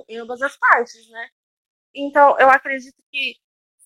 em 0.08 0.18
ambas 0.18 0.42
as 0.42 0.56
partes, 0.56 1.08
né? 1.10 1.28
Então, 1.94 2.38
eu 2.38 2.48
acredito 2.50 2.96
que 3.10 3.34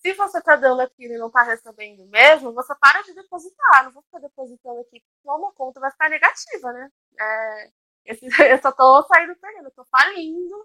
se 0.01 0.13
você 0.13 0.39
está 0.39 0.55
dando 0.55 0.81
aquilo 0.81 1.13
e 1.13 1.17
não 1.17 1.27
está 1.27 1.43
recebendo 1.43 2.05
mesmo, 2.07 2.53
você 2.53 2.73
para 2.75 3.01
de 3.03 3.13
depositar. 3.13 3.85
Não 3.85 3.91
vou 3.91 4.03
ficar 4.03 4.19
depositando 4.19 4.79
aqui, 4.81 4.99
porque 4.99 5.29
uma 5.29 5.53
conta 5.53 5.79
vai 5.79 5.91
ficar 5.91 6.09
negativa, 6.09 6.73
né? 6.73 6.89
É, 7.19 7.71
eu 8.53 8.61
só 8.61 8.69
estou 8.69 9.03
saindo 9.03 9.35
perdendo, 9.35 9.65
eu 9.65 9.69
estou 9.69 9.85
falindo, 9.85 10.55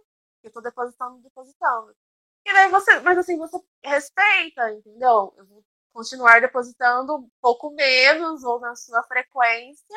eu 0.42 0.48
estou 0.48 0.62
depositando, 0.62 1.22
depositando. 1.22 1.94
E 2.46 2.52
daí 2.52 2.70
você, 2.70 3.00
mas 3.00 3.18
assim, 3.18 3.36
você 3.36 3.58
respeita, 3.84 4.70
entendeu? 4.72 5.34
Eu 5.36 5.46
vou 5.46 5.64
continuar 5.92 6.40
depositando 6.40 7.16
um 7.16 7.30
pouco 7.40 7.70
menos 7.72 8.44
ou 8.44 8.60
na 8.60 8.74
sua 8.74 9.02
frequência 9.04 9.96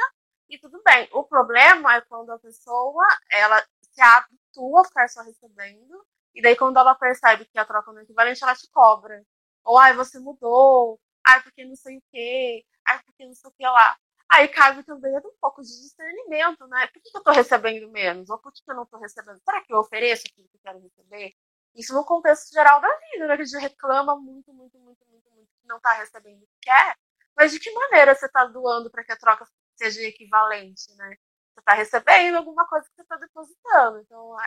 e 0.50 0.58
tudo 0.60 0.82
bem. 0.84 1.08
O 1.14 1.24
problema 1.24 1.96
é 1.96 2.02
quando 2.02 2.32
a 2.32 2.40
pessoa 2.40 3.06
ela 3.32 3.64
se 3.82 4.02
habitua 4.02 4.40
a 4.78 4.84
ficar 4.86 5.08
só 5.10 5.22
recebendo, 5.22 6.06
e 6.34 6.42
daí 6.42 6.56
quando 6.56 6.78
ela 6.78 6.96
percebe 6.96 7.46
que 7.46 7.60
a 7.60 7.66
troca 7.66 7.92
não 7.92 8.00
é 8.00 8.04
equivalente, 8.04 8.44
ela 8.44 8.56
te 8.56 8.70
cobra. 8.72 9.24
Ou, 9.64 9.78
ai, 9.78 9.94
você 9.94 10.20
mudou. 10.20 11.00
Ai, 11.26 11.42
porque 11.44 11.66
não 11.66 11.76
sei 11.76 11.98
o 11.98 12.04
quê. 12.12 12.66
Ai, 12.88 13.02
porque 13.04 13.26
não 13.26 13.34
sei 13.34 13.50
o 13.50 13.54
que 13.54 13.64
lá. 13.64 13.98
Aí 14.30 14.48
cabe 14.48 14.84
também 14.84 15.16
um 15.18 15.22
pouco 15.42 15.62
de 15.62 15.68
discernimento, 15.68 16.68
né? 16.68 16.88
Por 16.88 17.02
que, 17.02 17.18
eu 17.18 17.24
tô 17.24 17.32
recebendo 17.32 17.90
menos? 17.92 18.30
Ou 18.30 18.38
por 18.38 18.54
que, 18.54 18.62
eu 18.68 18.76
não 18.76 18.86
tô 18.86 18.98
recebendo? 18.98 19.40
Será 19.44 19.62
que 19.64 19.74
eu 19.74 19.80
ofereço 19.80 20.24
aquilo 20.28 20.48
que 20.50 20.58
eu 20.58 20.62
quero 20.62 20.80
receber? 20.80 21.34
Isso 21.76 21.94
no 21.94 22.06
contexto 22.06 22.52
geral 22.54 22.80
da 22.80 22.88
vida, 23.12 23.28
né? 23.28 23.36
Que 23.36 23.42
a 23.44 23.46
gente 23.46 23.62
reclama 23.62 24.16
muito, 24.16 24.54
muito, 24.54 24.78
muito, 24.80 25.06
muito, 25.08 25.30
muito 25.32 25.50
que 25.62 25.68
não 25.68 25.80
tá 25.80 25.94
recebendo 25.94 26.44
o 26.44 26.48
que 26.48 26.60
quer. 26.62 26.96
Mas 27.36 27.52
de 27.52 27.60
que 27.60 27.72
maneira 27.72 28.14
você 28.16 28.30
tá 28.30 28.46
doando 28.46 28.92
para 28.92 29.04
que 29.04 29.12
a 29.12 29.18
troca 29.18 29.48
seja 29.76 30.02
equivalente, 30.04 30.94
né? 30.96 31.18
Você 31.60 31.64
tá 31.66 31.74
recebendo 31.74 32.38
alguma 32.38 32.66
coisa 32.68 32.88
que 32.88 32.96
você 32.96 33.04
tá 33.04 33.18
depositando. 33.18 34.00
Então, 34.00 34.40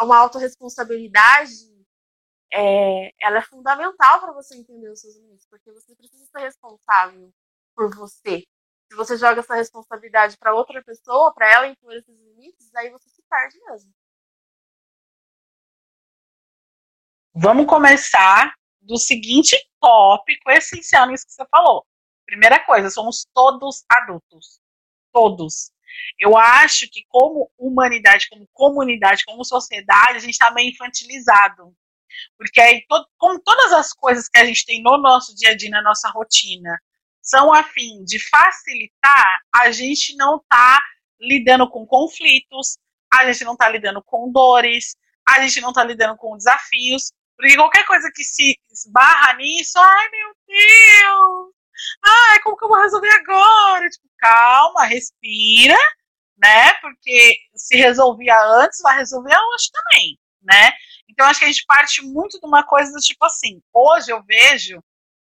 é 0.00 0.02
uma 0.02 0.16
autorresponsabilidade 0.18 1.70
é, 2.52 3.12
ela 3.20 3.38
é 3.38 3.42
fundamental 3.42 4.20
para 4.20 4.32
você 4.32 4.56
entender 4.56 4.88
os 4.88 5.00
seus 5.00 5.14
limites, 5.16 5.46
porque 5.48 5.70
você 5.70 5.94
precisa 5.94 6.24
ser 6.26 6.40
responsável 6.40 7.32
por 7.76 7.94
você. 7.94 8.44
Se 8.90 8.96
você 8.96 9.16
joga 9.16 9.40
essa 9.40 9.54
responsabilidade 9.54 10.36
para 10.36 10.54
outra 10.54 10.82
pessoa, 10.82 11.32
para 11.32 11.48
ela 11.48 11.68
impor 11.68 11.92
esses 11.94 12.18
limites, 12.18 12.74
aí 12.74 12.90
você 12.90 13.08
se 13.08 13.22
perde 13.28 13.58
mesmo. 13.66 13.92
Vamos 17.32 17.66
começar 17.66 18.52
do 18.80 18.98
seguinte 18.98 19.56
tópico 19.78 20.50
essencial 20.50 21.06
nisso 21.06 21.26
que 21.26 21.32
você 21.32 21.46
falou. 21.46 21.86
Primeira 22.26 22.64
coisa, 22.66 22.90
somos 22.90 23.24
todos 23.32 23.84
adultos. 23.88 24.60
Todos. 25.12 25.72
Eu 26.18 26.36
acho 26.36 26.88
que, 26.90 27.04
como 27.08 27.50
humanidade, 27.58 28.28
como 28.28 28.48
comunidade, 28.52 29.24
como 29.24 29.44
sociedade, 29.44 30.16
a 30.16 30.20
gente 30.20 30.32
está 30.32 30.50
meio 30.50 30.70
infantilizado. 30.70 31.74
Porque 32.36 32.60
aí, 32.60 32.84
como 33.16 33.40
todas 33.40 33.72
as 33.72 33.92
coisas 33.92 34.28
que 34.28 34.38
a 34.38 34.44
gente 34.44 34.64
tem 34.66 34.82
no 34.82 34.98
nosso 34.98 35.34
dia 35.34 35.50
a 35.50 35.56
dia, 35.56 35.70
na 35.70 35.82
nossa 35.82 36.08
rotina, 36.10 36.76
são 37.22 37.52
a 37.52 37.62
fim 37.62 38.02
de 38.04 38.18
facilitar, 38.28 39.40
a 39.54 39.70
gente 39.70 40.16
não 40.16 40.36
está 40.36 40.80
lidando 41.20 41.68
com 41.70 41.86
conflitos, 41.86 42.78
a 43.12 43.30
gente 43.30 43.44
não 43.44 43.52
está 43.52 43.68
lidando 43.68 44.02
com 44.02 44.32
dores, 44.32 44.96
a 45.28 45.40
gente 45.42 45.60
não 45.60 45.70
está 45.70 45.84
lidando 45.84 46.16
com 46.16 46.36
desafios, 46.36 47.12
porque 47.36 47.56
qualquer 47.56 47.86
coisa 47.86 48.10
que 48.14 48.24
se 48.24 48.58
esbarra 48.70 49.34
nisso, 49.34 49.78
ai 49.78 50.08
meu 50.10 50.34
Deus, 50.46 51.54
ai, 52.04 52.40
como 52.40 52.56
que 52.56 52.64
eu 52.64 52.68
vou 52.68 52.80
resolver 52.80 53.10
agora? 53.10 53.88
Tipo, 53.88 54.08
calma, 54.18 54.84
respira, 54.84 55.76
né? 56.38 56.72
Porque 56.80 57.36
se 57.54 57.76
resolvia 57.76 58.38
antes, 58.62 58.80
vai 58.82 58.96
resolver 58.96 59.34
hoje 59.34 59.70
também, 59.72 60.18
né? 60.42 60.72
Então 61.08 61.26
acho 61.26 61.40
que 61.40 61.44
a 61.44 61.48
gente 61.48 61.64
parte 61.66 62.02
muito 62.02 62.38
de 62.40 62.46
uma 62.46 62.62
coisa 62.62 62.92
do 62.92 63.00
tipo 63.00 63.24
assim, 63.24 63.62
hoje 63.72 64.10
eu 64.10 64.22
vejo 64.24 64.82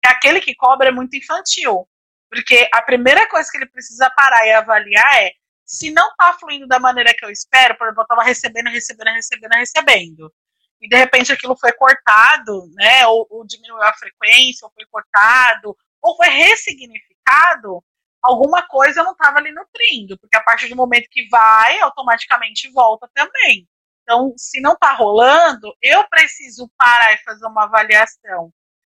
que 0.03 0.09
aquele 0.09 0.41
que 0.41 0.55
cobra 0.55 0.89
é 0.89 0.91
muito 0.91 1.15
infantil. 1.15 1.87
Porque 2.29 2.69
a 2.73 2.81
primeira 2.81 3.27
coisa 3.29 3.49
que 3.49 3.57
ele 3.57 3.67
precisa 3.67 4.09
parar 4.09 4.45
e 4.45 4.51
avaliar 4.51 5.23
é 5.23 5.31
se 5.65 5.91
não 5.91 6.09
está 6.09 6.33
fluindo 6.33 6.67
da 6.67 6.79
maneira 6.79 7.13
que 7.13 7.25
eu 7.25 7.29
espero, 7.29 7.77
por 7.77 7.87
exemplo, 7.87 8.01
eu 8.01 8.03
estava 8.03 8.23
recebendo, 8.23 8.69
recebendo, 8.69 9.13
recebendo, 9.13 9.53
recebendo, 9.53 10.33
e 10.79 10.87
de 10.87 10.95
repente 10.95 11.31
aquilo 11.31 11.57
foi 11.57 11.73
cortado, 11.73 12.69
né, 12.73 13.05
ou, 13.07 13.27
ou 13.29 13.45
diminuiu 13.45 13.81
a 13.83 13.93
frequência, 13.93 14.65
ou 14.65 14.71
foi 14.71 14.85
cortado, 14.85 15.75
ou 16.01 16.15
foi 16.15 16.29
ressignificado, 16.29 17.83
alguma 18.21 18.65
coisa 18.67 19.03
não 19.03 19.13
estava 19.13 19.39
ali 19.39 19.51
nutrindo, 19.51 20.17
porque 20.19 20.37
a 20.37 20.43
partir 20.43 20.69
do 20.69 20.75
momento 20.75 21.09
que 21.09 21.27
vai, 21.29 21.79
automaticamente 21.79 22.71
volta 22.71 23.09
também. 23.13 23.67
Então, 24.03 24.33
se 24.37 24.61
não 24.61 24.73
está 24.73 24.93
rolando, 24.93 25.73
eu 25.81 26.07
preciso 26.07 26.69
parar 26.77 27.13
e 27.13 27.23
fazer 27.23 27.45
uma 27.45 27.63
avaliação 27.65 28.51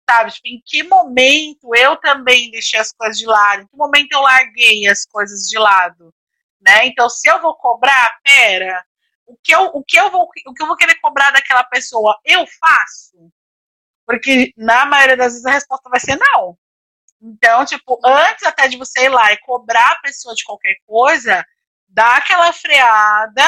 sabe? 0.10 0.32
Tipo, 0.32 0.48
em 0.48 0.62
que 0.66 0.84
momento 0.84 1.76
eu 1.76 1.96
também 1.98 2.50
deixei 2.50 2.80
as 2.80 2.92
coisas 2.92 3.18
de 3.18 3.28
lado? 3.28 3.62
Em 3.62 3.68
que 3.68 3.78
momento 3.78 4.12
eu 4.12 4.22
larguei 4.22 4.88
as 4.88 5.06
coisas 5.06 5.48
de 5.48 5.58
lado? 5.58 6.14
Né? 6.60 6.88
Então, 6.88 7.08
se 7.10 7.30
eu 7.30 7.40
vou 7.42 7.56
cobrar, 7.56 8.20
pera, 8.24 8.84
o 9.28 9.38
que 9.44 9.54
eu, 9.54 9.66
o 9.66 9.84
que 9.84 10.00
eu, 10.00 10.10
vou, 10.10 10.24
o 10.48 10.54
que 10.54 10.64
eu 10.64 10.68
vou 10.68 10.76
querer 10.76 10.96
cobrar 10.96 11.32
daquela 11.32 11.64
pessoa, 11.64 12.20
eu 12.26 12.46
faço? 12.60 13.32
Porque 14.06 14.52
na 14.58 14.86
maioria 14.86 15.16
das 15.16 15.34
vezes 15.34 15.46
a 15.46 15.52
resposta 15.52 15.90
vai 15.90 16.00
ser 16.00 16.18
não. 16.18 16.58
Então, 17.22 17.66
tipo, 17.66 18.00
antes 18.06 18.44
até 18.44 18.68
de 18.68 18.78
você 18.78 19.06
ir 19.06 19.10
lá 19.10 19.32
e 19.34 19.38
cobrar 19.40 19.92
a 19.92 20.02
pessoa 20.02 20.34
de 20.34 20.44
qualquer 20.44 20.76
coisa, 20.86 21.46
dá 21.88 22.18
aquela 22.18 22.54
freada, 22.54 23.44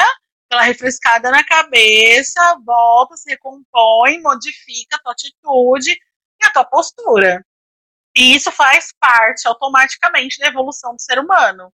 aquela 0.46 0.62
refrescada 0.62 1.30
na 1.30 1.42
cabeça, 1.44 2.40
volta, 2.64 3.16
se 3.16 3.30
recompõe, 3.30 4.20
modifica 4.20 4.96
a 4.96 4.98
tua 4.98 5.12
atitude 5.12 5.92
e 5.92 6.46
a 6.46 6.50
tua 6.50 6.64
postura. 6.64 7.44
E 8.14 8.34
isso 8.34 8.52
faz 8.52 8.92
parte 9.00 9.48
automaticamente 9.48 10.38
da 10.38 10.48
evolução 10.48 10.94
do 10.94 11.00
ser 11.00 11.18
humano. 11.18 11.72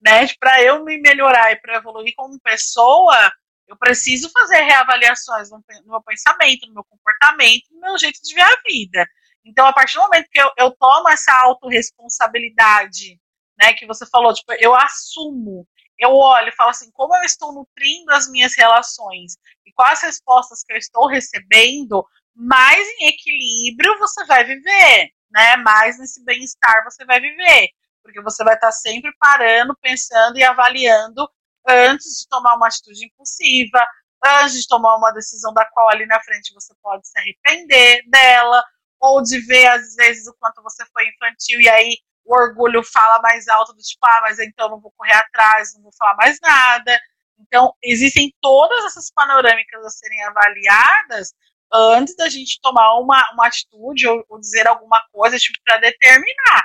Né? 0.00 0.26
Para 0.38 0.62
eu 0.62 0.84
me 0.84 0.98
melhorar 0.98 1.52
e 1.52 1.56
para 1.56 1.76
evoluir 1.76 2.14
como 2.16 2.38
pessoa, 2.40 3.32
eu 3.66 3.76
preciso 3.76 4.30
fazer 4.30 4.62
reavaliações 4.62 5.50
no, 5.50 5.62
meu 5.86 6.02
pensamento, 6.02 6.66
no 6.66 6.74
meu 6.74 6.84
comportamento, 6.84 7.64
no 7.70 7.80
meu 7.80 7.98
jeito 7.98 8.20
de 8.22 8.34
ver 8.34 8.42
a 8.42 8.62
vida. 8.66 9.06
Então, 9.44 9.66
a 9.66 9.72
partir 9.72 9.96
do 9.96 10.02
momento 10.02 10.28
que 10.30 10.40
eu, 10.40 10.50
eu 10.56 10.70
tomo 10.72 11.08
essa 11.08 11.32
autorresponsabilidade, 11.42 13.18
né, 13.58 13.72
que 13.72 13.86
você 13.86 14.06
falou, 14.06 14.32
tipo, 14.32 14.52
eu 14.54 14.74
assumo, 14.74 15.66
eu 15.98 16.10
olho 16.10 16.48
e 16.48 16.56
falo 16.56 16.70
assim, 16.70 16.90
como 16.92 17.14
eu 17.16 17.22
estou 17.22 17.52
nutrindo 17.52 18.12
as 18.12 18.28
minhas 18.28 18.54
relações 18.56 19.36
e 19.66 19.72
quais 19.72 20.02
respostas 20.02 20.62
que 20.64 20.72
eu 20.72 20.76
estou 20.76 21.06
recebendo, 21.06 22.04
mais 22.34 22.86
em 22.98 23.08
equilíbrio 23.08 23.98
você 23.98 24.24
vai 24.24 24.44
viver, 24.44 25.10
né? 25.30 25.56
Mais 25.56 25.98
nesse 25.98 26.24
bem-estar 26.24 26.84
você 26.84 27.04
vai 27.04 27.20
viver. 27.20 27.68
Porque 28.02 28.22
você 28.22 28.42
vai 28.42 28.54
estar 28.54 28.72
sempre 28.72 29.12
parando, 29.18 29.76
pensando 29.82 30.38
e 30.38 30.42
avaliando 30.42 31.28
antes 31.68 32.20
de 32.20 32.28
tomar 32.28 32.56
uma 32.56 32.66
atitude 32.66 33.04
impulsiva, 33.04 33.86
antes 34.24 34.62
de 34.62 34.66
tomar 34.66 34.96
uma 34.96 35.12
decisão 35.12 35.52
da 35.52 35.66
qual 35.66 35.90
ali 35.90 36.06
na 36.06 36.20
frente 36.22 36.54
você 36.54 36.74
pode 36.82 37.06
se 37.06 37.18
arrepender 37.18 38.02
dela, 38.08 38.64
ou 39.00 39.22
de 39.22 39.40
ver 39.40 39.66
às 39.68 39.94
vezes 39.94 40.26
o 40.26 40.34
quanto 40.38 40.62
você 40.62 40.84
foi 40.92 41.08
infantil 41.08 41.60
e 41.60 41.68
aí 41.68 41.96
o 42.24 42.34
orgulho 42.34 42.82
fala 42.84 43.20
mais 43.22 43.48
alto 43.48 43.72
do 43.72 43.82
tipo, 43.82 44.04
ah, 44.04 44.20
mas 44.22 44.38
então 44.38 44.68
não 44.68 44.80
vou 44.80 44.92
correr 44.96 45.14
atrás, 45.14 45.74
não 45.74 45.82
vou 45.82 45.92
falar 45.98 46.14
mais 46.16 46.38
nada. 46.40 47.00
Então, 47.38 47.74
existem 47.82 48.32
todas 48.40 48.84
essas 48.84 49.10
panorâmicas 49.10 49.84
a 49.84 49.90
serem 49.90 50.22
avaliadas 50.24 51.32
antes 51.72 52.14
da 52.16 52.28
gente 52.28 52.60
tomar 52.60 52.98
uma, 52.98 53.24
uma 53.32 53.46
atitude 53.46 54.06
ou, 54.06 54.24
ou 54.28 54.38
dizer 54.38 54.68
alguma 54.68 55.02
coisa 55.10 55.38
tipo, 55.38 55.58
para 55.64 55.78
determinar. 55.78 56.64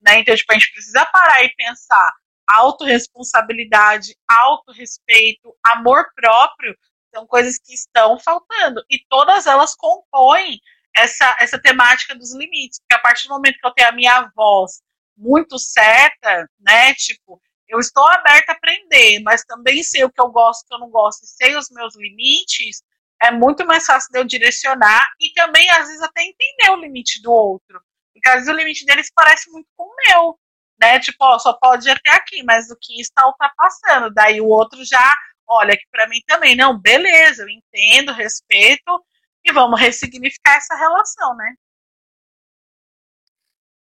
Né? 0.00 0.18
Então, 0.20 0.34
tipo, 0.34 0.50
a 0.52 0.54
gente 0.54 0.72
precisa 0.72 1.04
parar 1.06 1.44
e 1.44 1.54
pensar 1.54 2.12
autorresponsabilidade, 2.46 4.14
autorrespeito, 4.28 5.54
amor 5.64 6.06
próprio, 6.14 6.76
são 7.14 7.26
coisas 7.26 7.58
que 7.58 7.72
estão 7.72 8.18
faltando. 8.18 8.84
E 8.90 8.98
todas 9.08 9.46
elas 9.46 9.74
compõem 9.74 10.60
essa, 10.96 11.36
essa 11.40 11.60
temática 11.60 12.14
dos 12.14 12.34
limites. 12.34 12.78
Porque 12.80 12.94
a 12.94 13.02
partir 13.02 13.28
do 13.28 13.34
momento 13.34 13.58
que 13.58 13.66
eu 13.66 13.72
tenho 13.72 13.88
a 13.88 13.92
minha 13.92 14.30
voz 14.34 14.80
muito 15.16 15.58
certa, 15.58 16.48
né? 16.60 16.94
Tipo, 16.94 17.40
eu 17.68 17.78
estou 17.78 18.06
aberta 18.06 18.52
a 18.52 18.54
aprender, 18.54 19.20
mas 19.20 19.44
também 19.44 19.82
sei 19.82 20.04
o 20.04 20.10
que 20.10 20.20
eu 20.20 20.28
gosto, 20.28 20.62
o 20.62 20.68
que 20.68 20.74
eu 20.74 20.78
não 20.78 20.90
gosto, 20.90 21.24
e 21.24 21.26
sei 21.26 21.56
os 21.56 21.70
meus 21.70 21.96
limites, 21.96 22.82
é 23.22 23.30
muito 23.30 23.66
mais 23.66 23.86
fácil 23.86 24.10
de 24.12 24.18
eu 24.18 24.24
direcionar 24.24 25.06
e 25.20 25.32
também, 25.32 25.68
às 25.70 25.86
vezes, 25.86 26.02
até 26.02 26.22
entender 26.22 26.70
o 26.70 26.80
limite 26.80 27.22
do 27.22 27.32
outro. 27.32 27.80
Porque 28.12 28.28
às 28.28 28.34
vezes 28.36 28.48
o 28.48 28.56
limite 28.56 28.84
deles 28.84 29.10
parece 29.14 29.50
muito 29.50 29.68
com 29.76 29.84
o 29.84 29.96
meu. 30.06 30.38
Né? 30.80 30.98
Tipo, 31.00 31.24
ó, 31.24 31.38
só 31.38 31.52
pode 31.54 31.88
ir 31.88 31.92
até 31.92 32.10
aqui, 32.10 32.42
mas 32.42 32.68
do 32.68 32.76
que 32.80 33.00
está 33.00 33.26
ultrapassando. 33.26 34.12
Daí 34.12 34.40
o 34.40 34.48
outro 34.48 34.84
já 34.84 35.14
olha 35.48 35.74
aqui 35.74 35.84
para 35.90 36.08
mim 36.08 36.20
também. 36.26 36.56
Não, 36.56 36.78
beleza, 36.78 37.42
eu 37.42 37.48
entendo, 37.48 38.12
respeito 38.12 39.04
e 39.44 39.52
vamos 39.52 39.80
ressignificar 39.80 40.56
essa 40.56 40.74
relação, 40.74 41.36
né? 41.36 41.54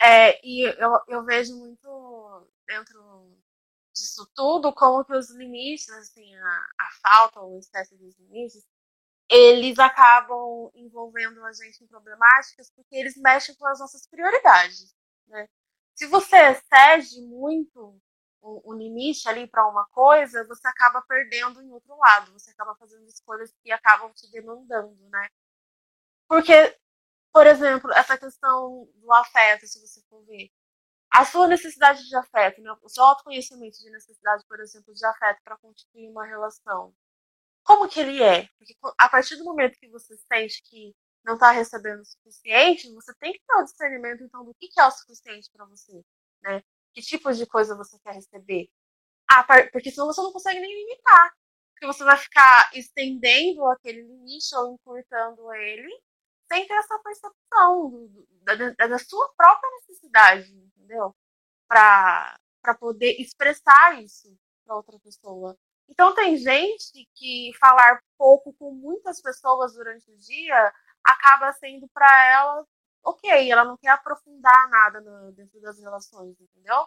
É, 0.00 0.40
e 0.44 0.62
eu, 0.64 1.00
eu 1.08 1.24
vejo 1.24 1.56
muito 1.56 2.48
dentro 2.66 3.38
disso 3.94 4.28
tudo 4.34 4.72
como 4.72 5.04
que 5.04 5.14
os 5.14 5.30
limites, 5.30 5.88
assim, 5.90 6.34
a, 6.34 6.68
a 6.80 6.90
falta 7.02 7.40
ou 7.40 7.58
espécie 7.58 7.96
de 7.96 8.10
limites, 8.18 8.66
eles 9.30 9.78
acabam 9.78 10.70
envolvendo 10.74 11.44
a 11.44 11.52
gente 11.52 11.84
em 11.84 11.86
problemáticas 11.86 12.70
porque 12.74 12.96
eles 12.96 13.16
mexem 13.16 13.54
com 13.54 13.66
as 13.66 13.78
nossas 13.78 14.06
prioridades. 14.08 14.94
Né? 15.28 15.46
Se 15.94 16.06
você 16.06 16.36
excede 16.50 17.22
muito 17.22 18.00
o, 18.40 18.72
o 18.72 18.74
limite 18.74 19.28
ali 19.28 19.46
para 19.46 19.66
uma 19.68 19.86
coisa, 19.90 20.44
você 20.48 20.66
acaba 20.66 21.00
perdendo 21.02 21.62
em 21.62 21.70
outro 21.70 21.96
lado, 21.96 22.32
você 22.32 22.50
acaba 22.50 22.74
fazendo 22.76 23.06
escolhas 23.06 23.54
que 23.62 23.70
acabam 23.70 24.12
te 24.12 24.30
demandando, 24.30 24.96
né? 25.08 25.28
Porque, 26.32 26.74
por 27.30 27.46
exemplo, 27.46 27.92
essa 27.92 28.16
questão 28.16 28.88
do 28.94 29.12
afeto, 29.12 29.66
se 29.66 29.78
você 29.78 30.00
for 30.08 30.24
ver, 30.24 30.50
a 31.10 31.26
sua 31.26 31.46
necessidade 31.46 32.08
de 32.08 32.16
afeto, 32.16 32.62
né? 32.62 32.74
o 32.80 32.88
seu 32.88 33.04
autoconhecimento 33.04 33.76
de 33.78 33.90
necessidade, 33.90 34.42
por 34.48 34.58
exemplo, 34.58 34.94
de 34.94 35.04
afeto 35.04 35.42
para 35.44 35.58
constituir 35.58 36.08
uma 36.08 36.24
relação, 36.24 36.94
como 37.62 37.86
que 37.86 38.00
ele 38.00 38.22
é. 38.22 38.48
Porque 38.56 38.74
a 38.96 39.10
partir 39.10 39.36
do 39.36 39.44
momento 39.44 39.78
que 39.78 39.90
você 39.90 40.16
sente 40.32 40.62
que 40.70 40.96
não 41.22 41.34
está 41.34 41.50
recebendo 41.50 42.00
o 42.00 42.06
suficiente, 42.06 42.90
você 42.94 43.12
tem 43.20 43.34
que 43.34 43.42
ter 43.46 43.54
o 43.54 43.64
discernimento, 43.64 44.24
então, 44.24 44.42
do 44.42 44.54
que, 44.54 44.68
que 44.68 44.80
é 44.80 44.86
o 44.86 44.90
suficiente 44.90 45.50
para 45.52 45.66
você, 45.66 46.02
né? 46.42 46.62
Que 46.94 47.02
tipo 47.02 47.30
de 47.30 47.44
coisa 47.44 47.76
você 47.76 47.98
quer 47.98 48.14
receber? 48.14 48.70
Ah, 49.30 49.44
porque 49.70 49.90
senão 49.90 50.06
você 50.06 50.22
não 50.22 50.32
consegue 50.32 50.60
nem 50.60 50.74
limitar. 50.74 51.34
Porque 51.74 51.86
você 51.86 52.02
vai 52.04 52.16
ficar 52.16 52.70
estendendo 52.74 53.66
aquele 53.66 54.00
limite 54.00 54.54
ou 54.56 54.72
encurtando 54.72 55.52
ele 55.52 55.92
ter 56.66 56.74
essa 56.74 56.98
percepção 56.98 58.10
da, 58.42 58.54
da, 58.54 58.86
da 58.86 58.98
sua 58.98 59.32
própria 59.36 59.70
necessidade, 59.80 60.52
entendeu? 60.52 61.14
Para 61.68 62.36
poder 62.78 63.20
expressar 63.20 64.02
isso 64.02 64.36
para 64.64 64.76
outra 64.76 64.98
pessoa. 65.00 65.56
Então, 65.88 66.14
tem 66.14 66.36
gente 66.36 67.08
que 67.14 67.52
falar 67.58 68.00
pouco 68.16 68.52
com 68.54 68.72
muitas 68.72 69.20
pessoas 69.20 69.74
durante 69.74 70.10
o 70.10 70.16
dia 70.16 70.72
acaba 71.04 71.52
sendo 71.54 71.88
para 71.88 72.30
ela 72.30 72.66
ok, 73.04 73.50
ela 73.50 73.64
não 73.64 73.76
quer 73.76 73.90
aprofundar 73.90 74.68
nada 74.70 75.00
no, 75.00 75.32
dentro 75.32 75.60
das 75.60 75.78
relações, 75.78 76.38
entendeu? 76.40 76.86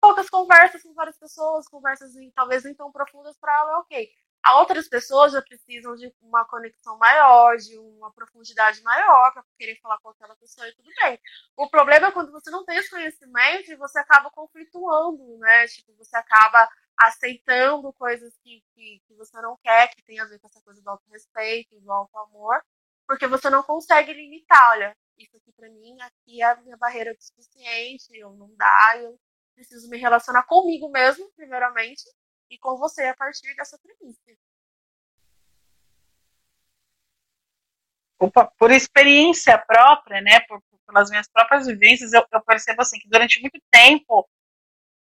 Poucas 0.00 0.28
conversas 0.30 0.82
com 0.82 0.94
várias 0.94 1.18
pessoas, 1.18 1.68
conversas 1.68 2.12
talvez 2.34 2.64
nem 2.64 2.74
tão 2.74 2.92
profundas 2.92 3.36
para 3.38 3.54
ela, 3.56 3.80
ok. 3.80 4.08
Outras 4.54 4.88
pessoas 4.88 5.32
já 5.32 5.42
precisam 5.42 5.94
de 5.96 6.12
uma 6.22 6.44
conexão 6.44 6.96
maior, 6.98 7.56
de 7.56 7.76
uma 7.78 8.12
profundidade 8.12 8.82
maior 8.82 9.32
para 9.32 9.44
querer 9.58 9.78
falar 9.80 9.98
com 9.98 10.10
aquela 10.10 10.36
pessoa 10.36 10.68
e 10.68 10.74
tudo 10.74 10.88
bem. 11.02 11.18
O 11.56 11.68
problema 11.68 12.08
é 12.08 12.12
quando 12.12 12.30
você 12.30 12.50
não 12.50 12.64
tem 12.64 12.76
esse 12.76 12.90
conhecimento 12.90 13.70
e 13.70 13.76
você 13.76 13.98
acaba 13.98 14.30
conflituando, 14.30 15.38
né? 15.38 15.66
Tipo, 15.66 15.94
você 15.96 16.16
acaba 16.16 16.68
aceitando 16.96 17.92
coisas 17.92 18.36
que, 18.42 18.62
que, 18.74 19.02
que 19.06 19.14
você 19.14 19.40
não 19.40 19.56
quer, 19.62 19.88
que 19.94 20.02
tem 20.02 20.18
a 20.18 20.24
ver 20.24 20.38
com 20.38 20.48
essa 20.48 20.60
coisa 20.62 20.80
do 20.82 20.90
auto-respeito, 20.90 21.78
do 21.80 21.92
auto-amor, 21.92 22.62
porque 23.06 23.26
você 23.26 23.50
não 23.50 23.62
consegue 23.62 24.12
limitar, 24.12 24.70
olha, 24.70 24.96
isso 25.18 25.36
aqui 25.36 25.52
para 25.52 25.68
mim, 25.68 25.96
aqui 26.00 26.42
é 26.42 26.44
a 26.44 26.56
minha 26.56 26.76
barreira 26.76 27.14
de 27.14 27.24
suficiente, 27.24 28.08
eu 28.12 28.32
não 28.34 28.54
dá, 28.56 28.94
eu 28.98 29.18
preciso 29.54 29.88
me 29.88 29.98
relacionar 29.98 30.44
comigo 30.44 30.90
mesmo, 30.90 31.30
primeiramente, 31.34 32.02
e 32.50 32.58
com 32.58 32.76
você 32.76 33.04
a 33.04 33.14
partir 33.14 33.54
dessa 33.54 33.78
premissa. 33.78 34.20
Opa, 38.18 38.50
por 38.58 38.70
experiência 38.70 39.58
própria, 39.58 40.20
né, 40.22 40.40
por, 40.40 40.62
pelas 40.86 41.10
minhas 41.10 41.28
próprias 41.28 41.66
vivências, 41.66 42.12
eu, 42.12 42.24
eu, 42.32 42.40
percebo 42.42 42.80
assim 42.80 42.98
que 42.98 43.08
durante 43.08 43.40
muito 43.40 43.60
tempo 43.70 44.26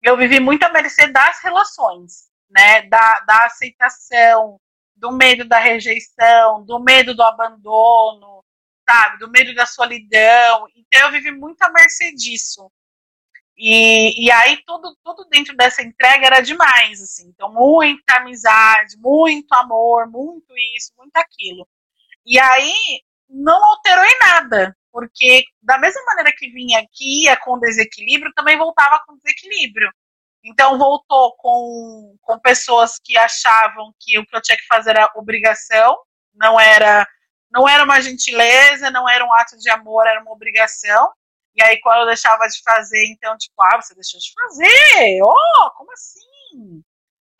eu 0.01 0.15
vivi 0.15 0.39
muito 0.39 0.63
à 0.63 0.69
mercê 0.69 1.07
das 1.07 1.41
relações, 1.41 2.29
né, 2.49 2.83
da, 2.83 3.19
da 3.21 3.45
aceitação, 3.45 4.59
do 4.95 5.11
medo 5.11 5.45
da 5.45 5.57
rejeição, 5.57 6.63
do 6.65 6.79
medo 6.79 7.15
do 7.15 7.23
abandono, 7.23 8.43
sabe, 8.87 9.17
do 9.17 9.29
medo 9.29 9.55
da 9.55 9.65
solidão. 9.65 10.67
Então 10.75 11.07
eu 11.07 11.11
vivi 11.11 11.31
muito 11.31 11.61
à 11.63 11.71
mercê 11.71 12.13
disso. 12.13 12.71
E, 13.61 14.25
e 14.25 14.31
aí 14.31 14.63
tudo, 14.65 14.95
tudo 15.03 15.25
dentro 15.29 15.53
dessa 15.57 15.81
entrega 15.81 16.25
era 16.25 16.39
demais, 16.39 17.01
assim. 17.01 17.27
Então, 17.27 17.51
muita 17.53 18.15
amizade, 18.15 18.95
muito 18.97 19.51
amor, 19.53 20.09
muito 20.09 20.53
isso, 20.77 20.93
muito 20.97 21.15
aquilo. 21.17 21.67
E 22.25 22.39
aí 22.39 22.73
não 23.29 23.61
alterou 23.65 24.05
em 24.05 24.19
nada, 24.19 24.77
porque 24.91 25.43
da 25.61 25.77
mesma 25.77 26.01
maneira 26.05 26.31
que 26.37 26.49
vinha 26.49 26.79
aqui, 26.79 27.25
ia 27.25 27.35
com 27.35 27.59
desequilíbrio, 27.59 28.33
também 28.33 28.57
voltava 28.57 29.03
com 29.05 29.17
desequilíbrio. 29.17 29.91
Então 30.43 30.77
voltou 30.77 31.35
com, 31.37 32.15
com 32.21 32.39
pessoas 32.39 32.97
que 33.03 33.17
achavam 33.17 33.93
que 33.99 34.17
o 34.17 34.25
que 34.25 34.35
eu 34.37 34.41
tinha 34.41 34.57
que 34.57 34.65
fazer 34.67 34.91
era 34.91 35.11
obrigação, 35.15 35.97
não 36.33 36.57
era 36.59 37.05
não 37.51 37.67
era 37.67 37.83
uma 37.83 37.99
gentileza, 37.99 38.91
não 38.91 39.09
era 39.09 39.25
um 39.25 39.33
ato 39.33 39.57
de 39.57 39.69
amor, 39.71 40.07
era 40.07 40.21
uma 40.21 40.31
obrigação. 40.31 41.11
E 41.55 41.63
aí, 41.63 41.79
quando 41.81 42.01
eu 42.01 42.05
deixava 42.07 42.47
de 42.47 42.61
fazer, 42.63 43.05
então, 43.07 43.35
tipo, 43.37 43.61
ah, 43.61 43.81
você 43.81 43.93
deixou 43.95 44.19
de 44.19 44.31
fazer? 44.33 45.21
Oh, 45.23 45.71
como 45.77 45.91
assim? 45.91 46.83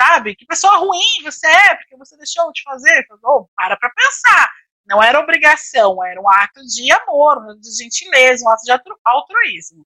Sabe? 0.01 0.35
Que 0.35 0.45
pessoa 0.45 0.77
ruim 0.77 1.23
você 1.23 1.47
é, 1.47 1.75
porque 1.75 1.97
você 1.97 2.17
deixou 2.17 2.51
de 2.51 2.63
fazer. 2.63 3.05
Oh, 3.23 3.47
para 3.55 3.77
pra 3.77 3.91
pensar. 3.91 4.49
Não 4.85 5.03
era 5.03 5.19
obrigação, 5.19 6.03
era 6.03 6.19
um 6.19 6.29
ato 6.29 6.61
de 6.65 6.91
amor, 6.91 7.37
um 7.37 7.51
ato 7.51 7.61
de 7.61 7.71
gentileza, 7.77 8.43
um 8.45 8.49
ato 8.49 8.63
de 8.63 8.71
altruísmo. 9.05 9.85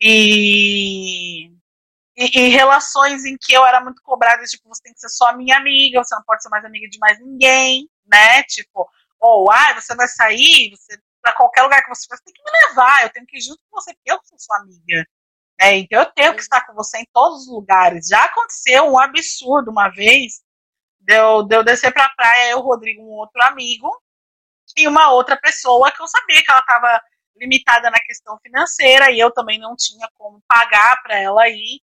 E, 0.00 1.48
e, 2.16 2.24
e, 2.34 2.48
relações 2.48 3.24
em 3.26 3.36
que 3.38 3.52
eu 3.52 3.64
era 3.66 3.82
muito 3.82 4.00
cobrada, 4.02 4.42
tipo, 4.44 4.66
você 4.68 4.82
tem 4.82 4.94
que 4.94 5.00
ser 5.00 5.10
só 5.10 5.36
minha 5.36 5.58
amiga, 5.58 6.02
você 6.02 6.14
não 6.14 6.22
pode 6.24 6.42
ser 6.42 6.48
mais 6.48 6.64
amiga 6.64 6.88
de 6.88 6.98
mais 6.98 7.18
ninguém, 7.20 7.88
né? 8.06 8.42
Tipo, 8.44 8.88
ou, 9.20 9.50
ah, 9.50 9.74
você 9.78 9.94
vai 9.94 10.08
sair, 10.08 10.70
você 10.70 10.98
para 11.22 11.32
qualquer 11.32 11.62
lugar 11.62 11.82
que 11.82 11.88
você 11.88 12.06
for, 12.06 12.16
você 12.16 12.24
tem 12.24 12.34
que 12.34 12.42
me 12.42 12.68
levar, 12.68 13.02
eu 13.02 13.10
tenho 13.10 13.26
que 13.26 13.38
ir 13.38 13.40
junto 13.40 13.60
com 13.68 13.80
você, 13.80 13.94
porque 13.94 14.12
eu 14.12 14.20
sou 14.24 14.38
sua 14.38 14.58
amiga. 14.58 15.06
É, 15.60 15.76
então 15.76 16.00
eu 16.00 16.06
tenho 16.06 16.34
que 16.34 16.40
estar 16.40 16.66
com 16.66 16.74
você 16.74 16.98
em 16.98 17.06
todos 17.12 17.42
os 17.42 17.48
lugares. 17.48 18.08
Já 18.08 18.24
aconteceu 18.24 18.84
um 18.84 18.98
absurdo 18.98 19.70
uma 19.70 19.88
vez, 19.90 20.40
deu 21.00 21.42
de 21.42 21.54
eu 21.56 21.64
descer 21.64 21.92
pra 21.92 22.08
praia, 22.10 22.52
eu, 22.52 22.60
Rodrigo, 22.60 23.02
um 23.02 23.10
outro 23.10 23.42
amigo, 23.42 23.90
e 24.76 24.88
uma 24.88 25.10
outra 25.12 25.36
pessoa 25.36 25.92
que 25.92 26.02
eu 26.02 26.08
sabia 26.08 26.42
que 26.42 26.50
ela 26.50 26.60
estava 26.60 27.02
limitada 27.36 27.90
na 27.90 28.00
questão 28.00 28.38
financeira, 28.42 29.10
e 29.10 29.18
eu 29.18 29.30
também 29.32 29.58
não 29.58 29.76
tinha 29.76 30.08
como 30.14 30.42
pagar 30.48 31.02
para 31.02 31.18
ela 31.18 31.48
ir. 31.48 31.80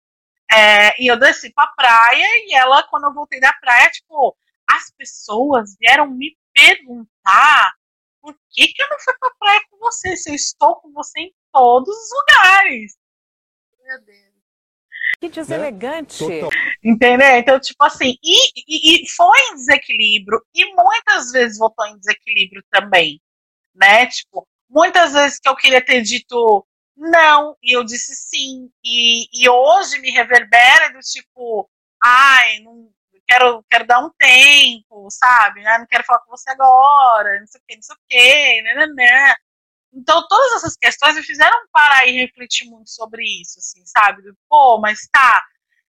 É, 0.50 1.02
e 1.02 1.06
eu 1.08 1.18
desci 1.18 1.52
pra 1.52 1.66
praia, 1.68 2.26
e 2.46 2.54
ela, 2.54 2.82
quando 2.84 3.04
eu 3.04 3.12
voltei 3.14 3.40
da 3.40 3.52
praia, 3.54 3.90
tipo, 3.90 4.36
as 4.70 4.90
pessoas 4.96 5.76
vieram 5.78 6.06
me 6.08 6.36
perguntar 6.54 7.72
por 8.26 8.36
que, 8.50 8.66
que 8.66 8.82
eu 8.82 8.88
não 8.90 8.98
fui 8.98 9.14
pra 9.20 9.30
praia 9.38 9.60
com 9.70 9.78
você? 9.78 10.16
Se 10.16 10.30
eu 10.30 10.34
estou 10.34 10.74
com 10.80 10.90
você 10.92 11.20
em 11.20 11.34
todos 11.52 11.94
os 11.96 12.10
lugares. 12.10 12.96
Meu 13.84 14.04
Deus. 14.04 14.34
Que 15.20 15.28
deselegante. 15.28 16.26
Né? 16.26 16.48
Entendeu? 16.82 17.28
Então, 17.36 17.60
tipo 17.60 17.82
assim, 17.84 18.16
e, 18.22 18.48
e, 18.66 19.04
e, 19.04 19.08
foi 19.10 19.38
em 19.50 19.54
desequilíbrio, 19.54 20.44
e 20.52 20.74
muitas 20.74 21.30
vezes 21.30 21.58
voltou 21.58 21.86
em 21.86 21.96
desequilíbrio 21.98 22.64
também, 22.68 23.20
né? 23.74 24.06
Tipo, 24.06 24.46
muitas 24.68 25.12
vezes 25.12 25.38
que 25.38 25.48
eu 25.48 25.54
queria 25.54 25.82
ter 25.82 26.02
dito 26.02 26.66
não, 26.96 27.56
e 27.62 27.76
eu 27.76 27.84
disse 27.84 28.14
sim, 28.16 28.68
e, 28.84 29.28
e 29.32 29.48
hoje 29.48 30.00
me 30.00 30.10
reverbera 30.10 30.92
do 30.92 30.98
tipo, 30.98 31.70
ai, 32.02 32.58
não, 32.60 32.90
quero, 33.26 33.64
quero 33.70 33.86
dar 33.86 34.00
um 34.00 34.10
tempo, 34.18 35.08
sabe? 35.10 35.62
Né? 35.62 35.78
Não 35.78 35.86
quero 35.86 36.04
falar 36.04 36.20
com 36.20 36.30
você 36.30 36.50
agora, 36.50 37.40
não 37.40 37.46
sei 37.46 37.60
o 37.60 37.64
que, 37.66 37.76
não 37.76 37.82
sei 37.82 37.94
o 37.94 37.98
que, 38.08 38.62
né, 38.62 38.86
né. 38.94 39.34
Então, 39.92 40.26
todas 40.28 40.54
essas 40.54 40.76
questões 40.76 41.16
me 41.16 41.22
fizeram 41.22 41.58
parar 41.72 42.06
e 42.06 42.12
refletir 42.12 42.68
muito 42.68 42.90
sobre 42.90 43.22
isso, 43.40 43.58
assim, 43.58 43.82
sabe? 43.86 44.22
Pô, 44.48 44.78
mas 44.78 45.08
tá, 45.10 45.42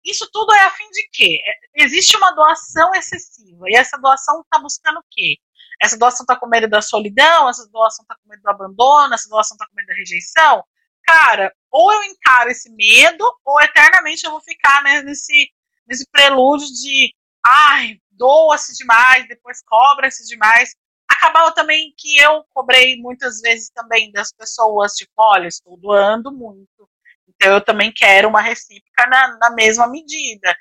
isso 0.05 0.29
tudo 0.31 0.53
é 0.53 0.63
a 0.63 0.71
fim 0.71 0.89
de 0.91 1.09
quê? 1.11 1.39
É, 1.45 1.83
existe 1.83 2.15
uma 2.15 2.31
doação 2.31 2.93
excessiva, 2.95 3.65
e 3.67 3.75
essa 3.75 3.97
doação 3.97 4.45
tá 4.49 4.59
buscando 4.59 4.99
o 4.99 5.05
quê? 5.09 5.37
Essa 5.81 5.97
doação 5.97 6.25
tá 6.25 6.35
com 6.35 6.47
medo 6.47 6.67
da 6.67 6.81
solidão, 6.81 7.49
essa 7.49 7.67
doação 7.69 8.05
tá 8.05 8.15
com 8.15 8.29
medo 8.29 8.41
do 8.41 8.49
abandono, 8.49 9.13
essa 9.13 9.29
doação 9.29 9.57
tá 9.57 9.65
com 9.67 9.75
medo 9.75 9.87
da 9.87 9.95
rejeição? 9.95 10.63
Cara, 11.05 11.53
ou 11.71 11.91
eu 11.91 12.03
encaro 12.03 12.49
esse 12.49 12.69
medo, 12.71 13.23
ou 13.45 13.61
eternamente 13.61 14.25
eu 14.25 14.31
vou 14.31 14.41
ficar 14.41 14.83
né, 14.83 15.01
nesse, 15.01 15.49
nesse 15.87 16.05
prelúdio 16.11 16.67
de 16.67 17.13
ai, 17.47 17.99
doa-se 18.11 18.73
demais, 18.75 19.27
depois 19.27 19.63
cobra-se 19.63 20.25
demais. 20.25 20.75
Acabava 21.09 21.53
também 21.53 21.93
que 21.97 22.19
eu 22.19 22.43
cobrei 22.53 22.97
muitas 22.97 23.39
vezes 23.39 23.69
também 23.69 24.11
das 24.11 24.31
pessoas, 24.33 24.93
tipo, 24.93 25.13
olha, 25.17 25.47
estou 25.47 25.77
doando 25.77 26.31
muito, 26.31 26.89
então 27.27 27.53
eu 27.53 27.63
também 27.63 27.91
quero 27.95 28.27
uma 28.27 28.41
recíproca 28.41 29.07
na, 29.07 29.37
na 29.37 29.49
mesma 29.51 29.87
medida. 29.87 30.55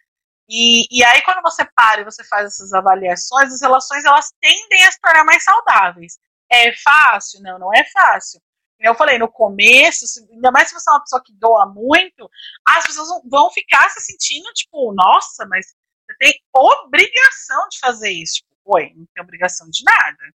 E, 0.49 0.87
e 0.91 1.05
aí, 1.05 1.23
quando 1.23 1.43
você 1.43 1.65
para 1.75 2.03
e 2.03 2.05
você 2.05 2.23
faz 2.25 2.47
essas 2.47 2.73
avaliações, 2.73 3.53
as 3.53 3.61
relações 3.61 4.05
elas 4.05 4.33
tendem 4.41 4.85
a 4.85 4.93
se 4.93 5.01
tornar 5.01 5.25
mais 5.25 5.43
saudáveis. 5.43 6.19
É 6.51 6.73
fácil? 6.77 7.43
Não, 7.43 7.59
não 7.59 7.75
é 7.75 7.85
fácil. 7.91 8.41
Eu 8.79 8.95
falei, 8.95 9.19
no 9.19 9.29
começo, 9.29 10.05
ainda 10.31 10.53
mais 10.53 10.69
se 10.69 10.75
você 10.75 10.89
é 10.89 10.93
uma 10.93 11.01
pessoa 11.01 11.23
que 11.25 11.33
doa 11.35 11.67
muito, 11.67 12.31
as 12.69 12.87
pessoas 12.87 13.09
vão 13.29 13.51
ficar 13.51 13.89
se 13.91 14.01
sentindo, 14.03 14.53
tipo, 14.53 14.93
nossa, 14.95 15.47
mas 15.47 15.75
você 16.07 16.17
tem 16.19 16.41
obrigação 16.55 17.69
de 17.69 17.79
fazer 17.81 18.11
isso. 18.11 18.37
Tipo, 18.37 18.77
oi, 18.77 18.93
não 18.95 19.07
tem 19.15 19.23
obrigação 19.23 19.69
de 19.71 19.83
nada. 19.85 20.33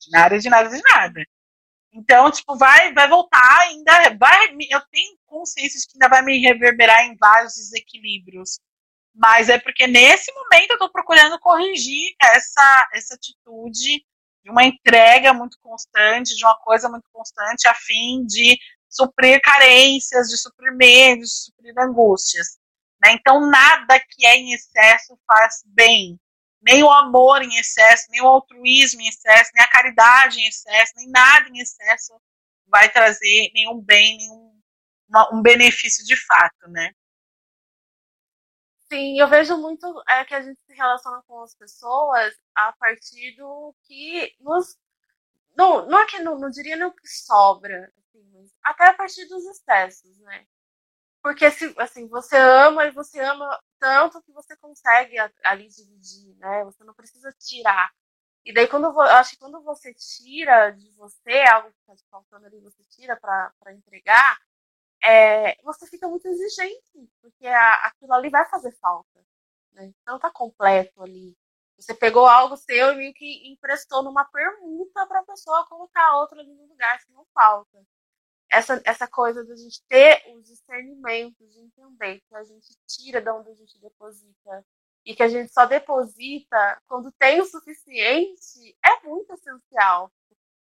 De 0.00 0.10
nada, 0.10 0.38
de 0.38 0.50
nada, 0.50 0.68
de 0.68 0.82
nada. 0.82 1.22
Então, 1.94 2.30
tipo, 2.30 2.56
vai, 2.56 2.92
vai 2.92 3.08
voltar 3.08 3.60
ainda, 3.60 4.16
vai, 4.18 4.46
eu 4.70 4.80
tenho 4.90 5.18
consciência 5.26 5.78
de 5.78 5.86
que 5.86 5.92
ainda 5.94 6.08
vai 6.08 6.22
me 6.22 6.38
reverberar 6.40 7.04
em 7.04 7.16
vários 7.16 7.54
desequilíbrios. 7.54 8.58
Mas 9.14 9.50
é 9.50 9.58
porque 9.58 9.86
nesse 9.86 10.32
momento 10.32 10.70
eu 10.70 10.76
estou 10.76 10.90
procurando 10.90 11.38
corrigir 11.38 12.14
essa, 12.20 12.88
essa 12.94 13.14
atitude 13.14 14.02
de 14.42 14.50
uma 14.50 14.64
entrega 14.64 15.34
muito 15.34 15.58
constante, 15.60 16.34
de 16.34 16.44
uma 16.44 16.58
coisa 16.60 16.88
muito 16.88 17.04
constante, 17.12 17.68
a 17.68 17.74
fim 17.74 18.24
de 18.24 18.58
suprir 18.88 19.40
carências, 19.42 20.28
de 20.28 20.38
suprir 20.38 20.74
medos, 20.74 21.28
de 21.28 21.44
suprir 21.44 21.74
angústias. 21.78 22.58
Né? 23.02 23.12
Então, 23.12 23.40
nada 23.50 23.98
que 23.98 24.26
é 24.26 24.36
em 24.36 24.52
excesso 24.52 25.18
faz 25.26 25.62
bem. 25.66 26.18
nem 26.62 26.82
o 26.84 26.90
amor 26.90 27.42
em 27.42 27.56
excesso, 27.58 28.06
nem 28.10 28.22
o 28.22 28.28
altruísmo 28.28 29.00
em 29.00 29.08
excesso, 29.08 29.50
nem 29.54 29.64
a 29.64 29.70
caridade 29.70 30.40
em 30.40 30.46
excesso, 30.46 30.92
nem 30.96 31.10
nada 31.10 31.48
em 31.48 31.58
excesso 31.58 32.14
vai 32.66 32.90
trazer 32.90 33.50
nenhum 33.54 33.80
bem, 33.80 34.16
nenhum 34.18 34.52
uma, 35.08 35.34
um 35.34 35.42
benefício 35.42 36.04
de 36.06 36.16
fato, 36.16 36.68
né? 36.68 36.92
Sim, 38.90 39.18
eu 39.18 39.28
vejo 39.28 39.56
muito 39.58 40.02
é, 40.08 40.24
que 40.24 40.34
a 40.34 40.42
gente 40.42 40.60
se 40.64 40.74
relaciona 40.74 41.22
com 41.26 41.42
as 41.42 41.54
pessoas 41.54 42.34
a 42.54 42.72
partir 42.74 43.34
do 43.36 43.74
que 43.84 44.34
nos. 44.40 44.76
Não, 45.56 45.86
não 45.86 45.98
é 45.98 46.06
que 46.06 46.18
não, 46.20 46.38
não 46.38 46.50
diria 46.50 46.76
nem 46.76 46.86
o 46.86 46.94
que 46.94 47.06
sobra, 47.08 47.92
assim, 47.98 48.50
até 48.62 48.86
a 48.88 48.94
partir 48.94 49.26
dos 49.26 49.44
excessos, 49.46 50.18
né? 50.20 50.46
Porque 51.22 51.50
se 51.50 51.72
assim, 51.78 52.08
você 52.08 52.36
ama 52.36 52.84
e 52.86 52.90
você 52.90 53.20
ama 53.20 53.58
tanto 53.78 54.20
que 54.22 54.32
você 54.32 54.56
consegue 54.56 55.16
ali 55.44 55.68
dividir, 55.68 56.36
né? 56.36 56.64
Você 56.64 56.82
não 56.84 56.94
precisa 56.94 57.32
tirar. 57.38 57.90
E 58.44 58.52
daí 58.52 58.66
quando 58.66 58.86
eu 58.86 59.00
acho 59.02 59.32
que 59.32 59.38
quando 59.38 59.62
você 59.62 59.94
tira 59.94 60.70
de 60.70 60.90
você 60.92 61.44
algo 61.52 61.70
que 61.70 61.78
está 61.80 61.94
te 61.94 62.04
faltando 62.10 62.46
ali, 62.46 62.60
você 62.60 62.82
tira 62.90 63.16
para 63.16 63.72
entregar, 63.72 64.38
é, 65.02 65.56
você 65.62 65.86
fica 65.86 66.08
muito 66.08 66.26
exigente, 66.26 66.82
porque 67.20 67.46
a, 67.46 67.86
aquilo 67.86 68.12
ali 68.14 68.30
vai 68.30 68.44
fazer 68.48 68.72
falta. 68.80 69.24
Né? 69.72 69.92
Não 70.06 70.16
está 70.16 70.30
completo 70.30 71.02
ali. 71.02 71.36
Você 71.76 71.94
pegou 71.94 72.26
algo 72.26 72.56
seu 72.56 72.92
e 72.92 72.96
meio 72.96 73.14
que 73.14 73.52
emprestou 73.52 74.02
numa 74.02 74.24
permuta 74.24 75.06
para 75.06 75.20
a 75.20 75.24
pessoa 75.24 75.66
colocar 75.66 76.16
outra 76.16 76.40
ali 76.40 76.54
no 76.54 76.66
lugar 76.66 77.00
se 77.00 77.12
não 77.12 77.24
falta. 77.34 77.84
Essa, 78.52 78.82
essa 78.84 79.08
coisa 79.08 79.42
da 79.44 79.56
gente 79.56 79.82
ter 79.88 80.22
os 80.36 80.44
discernimentos, 80.44 81.50
de 81.50 81.58
entender 81.58 82.20
que 82.28 82.36
a 82.36 82.44
gente 82.44 82.76
tira 82.86 83.20
de 83.20 83.30
onde 83.30 83.50
a 83.50 83.54
gente 83.54 83.80
deposita 83.80 84.64
e 85.06 85.14
que 85.14 85.22
a 85.22 85.28
gente 85.28 85.50
só 85.50 85.64
deposita 85.64 86.80
quando 86.86 87.10
tem 87.12 87.40
o 87.40 87.46
suficiente, 87.46 88.76
é 88.84 89.08
muito 89.08 89.32
essencial. 89.32 90.12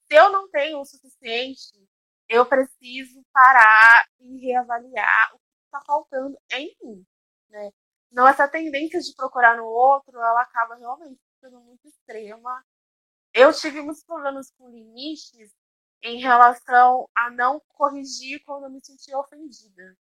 Se 0.07 0.15
eu 0.15 0.31
não 0.33 0.49
tenho 0.49 0.81
o 0.81 0.85
suficiente, 0.87 1.87
eu 2.27 2.47
preciso 2.47 3.23
parar 3.33 4.09
e 4.19 4.47
reavaliar 4.47 5.35
o 5.35 5.39
que 5.39 5.45
está 5.67 5.83
faltando 5.87 6.39
em 6.53 6.75
mim, 6.83 7.07
né? 7.51 7.71
Não 8.11 8.27
essa 8.27 8.49
tendência 8.49 9.01
de 9.01 9.15
procurar 9.15 9.57
no 9.57 9.67
outro, 9.67 10.17
ela 10.19 10.41
acaba 10.41 10.77
realmente 10.77 11.21
sendo 11.41 11.61
muito 11.61 11.87
extrema. 11.87 12.65
Eu 13.35 13.53
tive 13.53 13.83
muitos 13.83 14.05
problemas 14.05 14.51
com 14.53 14.71
limites 14.71 15.53
em 16.05 16.21
relação 16.21 17.09
a 17.15 17.31
não 17.31 17.61
corrigir 17.69 18.43
quando 18.45 18.65
eu 18.65 18.71
me 18.71 18.85
sentia 18.85 19.19
ofendida. 19.19 19.97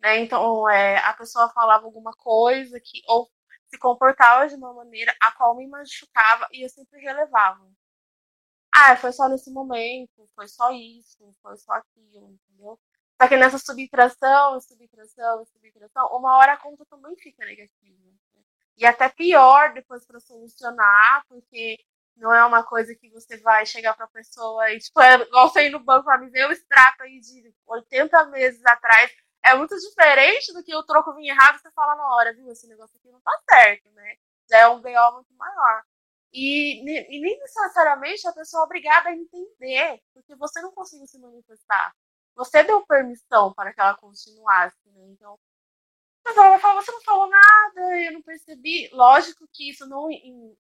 Né? 0.00 0.20
Então, 0.20 0.68
é, 0.68 0.98
a 0.98 1.14
pessoa 1.14 1.50
falava 1.50 1.84
alguma 1.86 2.12
coisa 2.12 2.80
que 2.80 3.02
ou 3.06 3.30
se 3.68 3.78
comportava 3.78 4.48
de 4.48 4.56
uma 4.56 4.74
maneira 4.74 5.14
a 5.22 5.32
qual 5.32 5.56
me 5.56 5.66
machucava 5.68 6.48
e 6.52 6.64
eu 6.64 6.68
sempre 6.68 7.00
relevava 7.00 7.70
ah, 8.72 8.96
foi 8.96 9.12
só 9.12 9.28
nesse 9.28 9.50
momento, 9.50 10.26
foi 10.34 10.48
só 10.48 10.70
isso, 10.72 11.34
foi 11.42 11.56
só 11.56 11.72
aquilo, 11.72 12.30
entendeu? 12.30 12.78
Só 13.20 13.28
que 13.28 13.36
nessa 13.36 13.58
subtração, 13.58 14.60
subtração, 14.60 15.44
subtração, 15.46 16.06
uma 16.16 16.36
hora 16.38 16.52
a 16.54 16.56
conta 16.56 16.84
também 16.86 17.16
fica 17.16 17.44
negativa. 17.44 17.98
Né? 18.34 18.40
E 18.78 18.86
até 18.86 19.08
pior 19.08 19.74
depois 19.74 20.06
para 20.06 20.20
solucionar, 20.20 21.24
porque 21.28 21.78
não 22.20 22.32
é 22.34 22.44
uma 22.44 22.62
coisa 22.62 22.94
que 22.94 23.10
você 23.10 23.38
vai 23.38 23.64
chegar 23.66 23.94
para 23.94 24.04
a 24.04 24.08
pessoa 24.08 24.70
e, 24.70 24.78
tipo, 24.78 25.00
é 25.00 25.14
igual 25.22 25.48
você 25.48 25.66
ir 25.66 25.70
no 25.70 25.80
banco 25.80 26.04
para 26.04 26.18
me 26.18 26.28
ver 26.30 26.46
o 26.48 26.52
extrato 26.52 27.02
aí 27.02 27.18
de 27.20 27.52
80 27.66 28.26
meses 28.26 28.64
atrás. 28.66 29.10
É 29.44 29.54
muito 29.54 29.74
diferente 29.76 30.52
do 30.52 30.62
que 30.62 30.74
o 30.76 30.82
troco 30.84 31.14
vir 31.14 31.30
errado 31.30 31.56
e 31.56 31.60
você 31.60 31.70
fala 31.72 31.96
na 31.96 32.14
hora, 32.14 32.34
viu? 32.34 32.50
Esse 32.52 32.68
negócio 32.68 32.96
aqui 32.98 33.10
não 33.10 33.20
tá 33.20 33.32
certo, 33.50 33.90
né? 33.92 34.14
Já 34.50 34.58
é 34.58 34.68
um 34.68 34.80
BO 34.80 35.12
muito 35.14 35.34
maior. 35.34 35.82
E, 36.32 36.80
e 36.82 37.20
nem 37.20 37.38
necessariamente 37.40 38.26
a 38.28 38.32
pessoa 38.32 38.62
é 38.62 38.66
obrigada 38.66 39.08
a 39.08 39.16
entender, 39.16 40.00
porque 40.14 40.36
você 40.36 40.60
não 40.60 40.72
conseguiu 40.72 41.06
se 41.06 41.18
manifestar. 41.18 41.92
Você 42.36 42.62
deu 42.62 42.86
permissão 42.86 43.52
para 43.54 43.72
que 43.72 43.80
ela 43.80 43.96
continuasse, 43.96 44.78
né? 44.90 45.08
Então, 45.08 45.38
mas 46.24 46.36
ela 46.36 46.50
vai 46.50 46.60
falar, 46.60 46.82
você 46.82 46.92
não 46.92 47.02
falou 47.02 47.28
nada, 47.28 47.98
eu 48.04 48.12
não 48.12 48.22
percebi. 48.22 48.88
Lógico 48.92 49.48
que 49.52 49.70
isso 49.70 49.86
não 49.86 50.08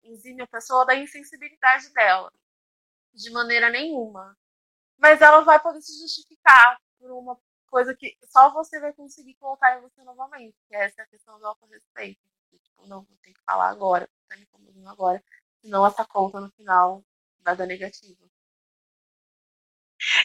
exime 0.04 0.42
a 0.42 0.48
pessoa 0.48 0.86
da 0.86 0.96
insensibilidade 0.96 1.92
dela, 1.94 2.32
de 3.14 3.30
maneira 3.32 3.70
nenhuma. 3.70 4.38
Mas 4.98 5.22
ela 5.22 5.42
vai 5.42 5.60
poder 5.62 5.82
se 5.82 6.00
justificar 6.00 6.80
por 7.00 7.12
uma 7.12 7.38
coisa 7.70 7.96
que 7.96 8.18
só 8.26 8.52
você 8.52 8.80
vai 8.80 8.94
conseguir 8.94 9.36
colocar 9.36 9.78
em 9.78 9.82
você 9.82 10.04
novamente, 10.04 10.56
que 10.68 10.76
é 10.76 10.86
essa 10.86 11.06
questão 11.08 11.40
do 11.40 11.48
autorrespeito. 11.48 12.22
Tipo, 12.52 12.88
não, 12.88 13.04
vou 13.04 13.18
ter 13.22 13.34
que 13.34 13.42
falar 13.44 13.70
agora, 13.70 14.10
tá 14.28 14.36
me 14.36 14.44
incomodando 14.44 14.90
agora 14.90 15.24
senão 15.62 15.86
essa 15.86 16.06
conta 16.06 16.40
no 16.40 16.52
final 16.52 17.04
vai 17.44 17.56
dar 17.56 17.66
negativa. 17.66 18.18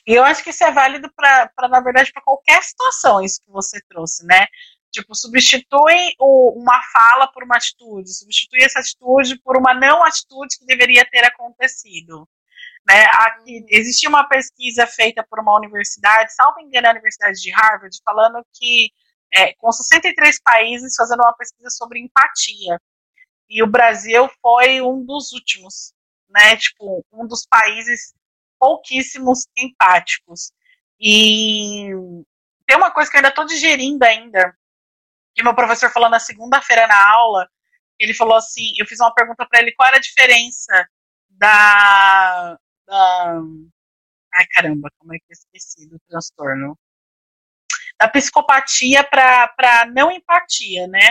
E 0.07 0.13
eu 0.15 0.23
acho 0.25 0.43
que 0.43 0.51
isso 0.51 0.63
é 0.65 0.71
válido 0.71 1.13
para, 1.13 1.69
na 1.69 1.81
verdade, 1.81 2.13
para 2.13 2.23
qualquer 2.23 2.63
situação, 2.63 3.23
isso 3.23 3.41
que 3.41 3.51
você 3.51 3.81
trouxe, 3.89 4.25
né? 4.25 4.47
Tipo, 4.95 5.13
substitui 5.13 6.15
o, 6.21 6.57
uma 6.57 6.81
fala 6.93 7.27
por 7.27 7.43
uma 7.43 7.57
atitude, 7.57 8.15
substitui 8.15 8.63
essa 8.63 8.79
atitude 8.79 9.41
por 9.41 9.57
uma 9.57 9.75
não 9.75 10.05
atitude 10.05 10.57
que 10.57 10.65
deveria 10.65 11.05
ter 11.11 11.25
acontecido. 11.25 12.29
Né? 12.87 13.05
Aqui, 13.07 13.59
uhum. 13.59 13.67
existia 13.71 14.09
uma 14.09 14.29
pesquisa 14.29 14.87
feita 14.87 15.27
por 15.29 15.41
uma 15.41 15.57
universidade, 15.57 16.33
salvo 16.33 16.61
engano, 16.61 16.87
a 16.87 16.93
Universidade 16.93 17.41
de 17.41 17.51
Harvard, 17.51 17.99
falando 18.05 18.47
que 18.53 18.93
é, 19.33 19.53
com 19.55 19.73
63 19.73 20.41
países 20.41 20.95
fazendo 20.95 21.23
uma 21.23 21.35
pesquisa 21.35 21.71
sobre 21.71 21.99
empatia. 21.99 22.81
E 23.51 23.65
o 23.65 23.67
Brasil 23.67 24.31
foi 24.41 24.81
um 24.81 25.05
dos 25.05 25.33
últimos, 25.33 25.93
né? 26.29 26.57
Tipo, 26.57 27.05
um 27.13 27.27
dos 27.27 27.45
países 27.47 28.15
pouquíssimos 28.61 29.49
empáticos. 29.59 30.53
E 31.01 31.89
tem 32.65 32.77
uma 32.77 32.93
coisa 32.93 33.11
que 33.11 33.17
eu 33.17 33.19
ainda 33.19 33.31
estou 33.31 33.45
digerindo 33.45 34.05
ainda, 34.05 34.57
que 35.35 35.43
meu 35.43 35.55
professor 35.55 35.91
falou 35.91 36.09
na 36.09 36.19
segunda-feira 36.19 36.87
na 36.87 37.11
aula, 37.11 37.49
ele 37.99 38.15
falou 38.15 38.37
assim, 38.37 38.73
eu 38.79 38.87
fiz 38.87 39.01
uma 39.01 39.15
pergunta 39.15 39.47
para 39.47 39.61
ele, 39.61 39.73
qual 39.73 39.89
era 39.89 39.99
a 39.99 40.01
diferença 40.01 40.89
da, 41.29 42.59
da 42.87 43.41
ai 44.35 44.47
caramba, 44.49 44.91
como 44.99 45.15
é 45.15 45.19
que 45.19 45.25
eu 45.29 45.33
esqueci 45.33 45.89
do 45.89 45.99
transtorno? 46.09 46.79
Da 47.99 48.09
psicopatia 48.09 49.05
para 49.05 49.87
não 49.95 50.11
empatia, 50.11 50.87
né? 50.89 51.11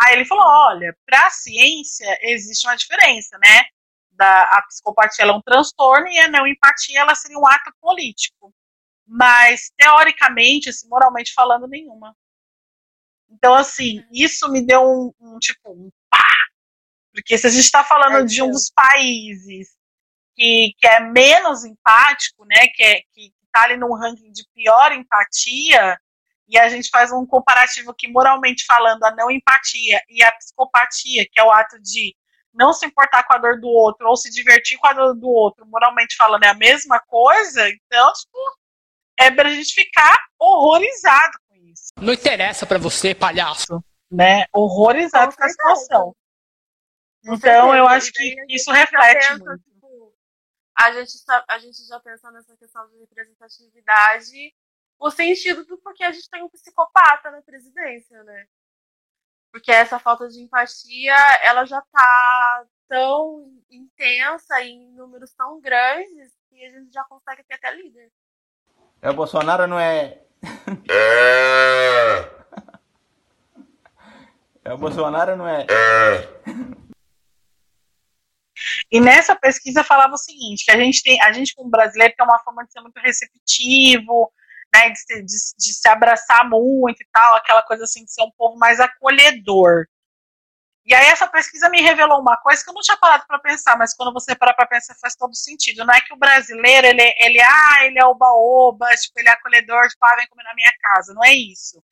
Aí 0.00 0.14
ele 0.14 0.24
falou: 0.24 0.44
olha, 0.46 0.96
para 1.06 1.26
a 1.26 1.30
ciência 1.30 2.06
existe 2.22 2.66
uma 2.66 2.76
diferença, 2.76 3.38
né? 3.38 3.64
Da, 4.12 4.42
a 4.44 4.62
psicopatia 4.62 5.24
é 5.24 5.32
um 5.32 5.40
transtorno 5.42 6.08
e 6.08 6.18
a 6.18 6.28
não 6.28 6.46
empatia 6.46 7.00
ela 7.00 7.14
seria 7.14 7.38
um 7.38 7.46
ato 7.46 7.72
político. 7.80 8.54
Mas, 9.06 9.72
teoricamente, 9.76 10.68
assim, 10.68 10.88
moralmente 10.88 11.32
falando, 11.32 11.66
nenhuma. 11.66 12.14
Então, 13.30 13.54
assim, 13.54 14.04
isso 14.12 14.50
me 14.50 14.64
deu 14.64 14.82
um, 14.82 15.12
um 15.20 15.38
tipo, 15.38 15.70
um 15.70 15.90
pá! 16.10 16.26
Porque 17.12 17.36
se 17.36 17.46
a 17.46 17.50
gente 17.50 17.64
está 17.64 17.84
falando 17.84 18.26
de 18.26 18.42
um 18.42 18.50
dos 18.50 18.70
países 18.70 19.76
que, 20.34 20.72
que 20.78 20.86
é 20.86 21.00
menos 21.00 21.64
empático, 21.64 22.44
né, 22.44 22.68
que 22.68 22.82
é, 22.82 23.00
que 23.12 23.32
está 23.44 23.62
ali 23.64 23.76
num 23.76 23.94
ranking 23.94 24.30
de 24.30 24.44
pior 24.54 24.92
empatia, 24.92 25.98
e 26.48 26.58
a 26.58 26.68
gente 26.68 26.88
faz 26.88 27.12
um 27.12 27.26
comparativo 27.26 27.92
que, 27.94 28.08
moralmente 28.08 28.64
falando, 28.64 29.04
a 29.04 29.14
não 29.14 29.30
empatia 29.30 30.00
e 30.08 30.22
a 30.22 30.32
psicopatia, 30.32 31.26
que 31.30 31.38
é 31.38 31.44
o 31.44 31.50
ato 31.50 31.78
de 31.80 32.16
não 32.54 32.72
se 32.72 32.86
importar 32.86 33.24
com 33.24 33.34
a 33.34 33.38
dor 33.38 33.60
do 33.60 33.68
outro 33.68 34.08
ou 34.08 34.16
se 34.16 34.30
divertir 34.30 34.78
com 34.78 34.86
a 34.86 34.92
dor 34.92 35.14
do 35.14 35.28
outro, 35.28 35.66
moralmente 35.66 36.16
falando, 36.16 36.44
é 36.44 36.48
a 36.48 36.54
mesma 36.54 36.98
coisa, 37.00 37.68
então, 37.68 38.12
tipo, 38.14 38.38
é 39.20 39.30
pra 39.30 39.50
gente 39.50 39.74
ficar 39.74 40.16
horrorizado. 40.38 41.38
Não 42.00 42.12
interessa 42.12 42.66
para 42.66 42.78
você, 42.78 43.14
palhaço. 43.14 43.82
Né? 44.10 44.46
Horrorizado 44.52 45.36
com, 45.36 45.44
a 45.44 45.48
situação. 45.48 46.16
Então, 47.24 47.74
eu 47.74 47.86
acho 47.86 48.12
que 48.12 48.36
isso 48.48 48.70
reflete 48.70 49.28
pensa, 49.28 49.44
muito. 49.44 49.62
Tipo, 49.64 50.14
a, 50.76 50.92
gente, 50.92 51.12
a 51.48 51.58
gente 51.58 51.86
já 51.86 52.00
pensa 52.00 52.30
nessa 52.30 52.56
questão 52.56 52.88
de 52.88 52.98
representatividade 52.98 54.54
o 54.98 55.10
sentido 55.10 55.64
do 55.64 55.78
porquê 55.78 56.04
a 56.04 56.10
gente 56.10 56.28
tem 56.28 56.42
um 56.42 56.48
psicopata 56.48 57.30
na 57.30 57.40
presidência, 57.42 58.22
né? 58.24 58.46
Porque 59.52 59.70
essa 59.70 59.98
falta 59.98 60.28
de 60.28 60.40
empatia, 60.40 61.16
ela 61.42 61.64
já 61.64 61.80
tá 61.80 62.66
tão 62.88 63.46
intensa 63.70 64.60
em 64.62 64.90
números 64.92 65.32
tão 65.34 65.60
grandes 65.60 66.32
que 66.48 66.64
a 66.64 66.70
gente 66.70 66.92
já 66.92 67.04
consegue 67.04 67.44
ter 67.44 67.54
até 67.54 67.74
líder. 67.74 68.10
É 69.00 69.10
o 69.10 69.14
Bolsonaro 69.14 69.66
não 69.66 69.78
é. 69.78 70.22
É, 70.42 70.42
é 74.68 74.74
o 74.74 74.78
Bolsonaro 74.78 75.36
não 75.36 75.48
é. 75.48 75.66
E 78.90 79.00
nessa 79.00 79.36
pesquisa 79.36 79.84
falava 79.84 80.14
o 80.14 80.18
seguinte, 80.18 80.64
que 80.64 80.70
a 80.70 80.76
gente 80.76 81.02
tem, 81.02 81.20
a 81.22 81.32
gente 81.32 81.54
como 81.54 81.70
brasileiro 81.70 82.14
tem 82.16 82.26
uma 82.26 82.38
forma 82.40 82.64
de 82.64 82.72
ser 82.72 82.80
muito 82.80 82.98
receptivo, 82.98 84.32
né, 84.74 84.90
de, 84.90 85.22
de, 85.22 85.36
de 85.58 85.72
se 85.72 85.88
abraçar 85.88 86.48
muito 86.48 87.00
e 87.00 87.06
tal, 87.12 87.36
aquela 87.36 87.62
coisa 87.62 87.84
assim 87.84 88.04
de 88.04 88.12
ser 88.12 88.22
um 88.22 88.30
povo 88.36 88.58
mais 88.58 88.80
acolhedor. 88.80 89.86
E 90.86 90.94
aí 90.94 91.06
essa 91.06 91.26
pesquisa 91.26 91.68
me 91.68 91.82
revelou 91.82 92.20
uma 92.20 92.36
coisa 92.38 92.62
que 92.64 92.70
eu 92.70 92.74
não 92.74 92.80
tinha 92.80 92.96
parado 92.96 93.24
para 93.26 93.38
pensar, 93.38 93.76
mas 93.76 93.94
quando 93.94 94.12
você 94.12 94.34
para 94.34 94.54
para 94.54 94.66
pensar 94.66 94.94
faz 95.00 95.14
todo 95.14 95.34
sentido. 95.34 95.84
Não 95.84 95.94
é 95.94 96.00
que 96.00 96.14
o 96.14 96.18
brasileiro, 96.18 96.86
ele, 96.86 97.14
ele, 97.18 97.40
ah, 97.40 97.84
ele 97.84 97.98
é 97.98 98.04
oba-oba, 98.06 98.86
tipo, 98.96 99.18
ele 99.20 99.28
é 99.28 99.32
acolhedor, 99.32 99.86
tipo, 99.88 100.04
ah, 100.06 100.16
vem 100.16 100.26
comer 100.28 100.44
na 100.44 100.54
minha 100.54 100.72
casa. 100.80 101.12
Não 101.12 101.24
é 101.24 101.32
isso. 101.32 101.82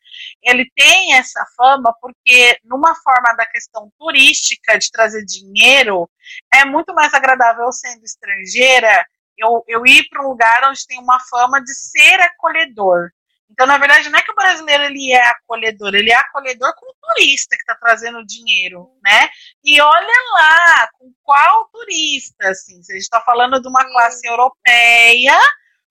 Ele 0.42 0.70
tem 0.74 1.14
essa 1.14 1.44
fama 1.56 1.94
porque, 2.00 2.58
numa 2.64 2.94
forma 2.94 3.34
da 3.36 3.44
questão 3.46 3.92
turística 3.98 4.78
de 4.78 4.90
trazer 4.90 5.24
dinheiro, 5.24 6.08
é 6.54 6.64
muito 6.64 6.94
mais 6.94 7.12
agradável 7.12 7.70
sendo 7.72 8.04
estrangeira 8.04 9.04
eu, 9.38 9.62
eu 9.68 9.86
ir 9.86 10.08
para 10.08 10.24
um 10.24 10.28
lugar 10.28 10.68
onde 10.68 10.86
tem 10.86 10.98
uma 10.98 11.20
fama 11.20 11.62
de 11.62 11.74
ser 11.74 12.20
acolhedor. 12.20 13.10
Então, 13.50 13.66
na 13.66 13.78
verdade, 13.78 14.08
não 14.08 14.18
é 14.18 14.22
que 14.22 14.32
o 14.32 14.34
brasileiro 14.34 14.84
ele 14.84 15.12
é 15.12 15.28
acolhedor, 15.28 15.94
ele 15.94 16.10
é 16.10 16.16
acolhedor 16.16 16.74
com 16.74 16.86
o 16.86 16.94
turista 17.00 17.56
que 17.56 17.62
está 17.62 17.74
trazendo 17.76 18.24
dinheiro, 18.26 18.90
né? 19.02 19.28
E 19.64 19.80
olha 19.80 20.32
lá, 20.34 20.88
com 20.98 21.12
qual 21.22 21.68
turista, 21.68 22.48
assim, 22.48 22.82
se 22.82 22.92
a 22.92 22.96
gente 22.96 23.04
está 23.04 23.20
falando 23.20 23.60
de 23.60 23.68
uma 23.68 23.84
classe 23.84 24.26
europeia 24.26 25.38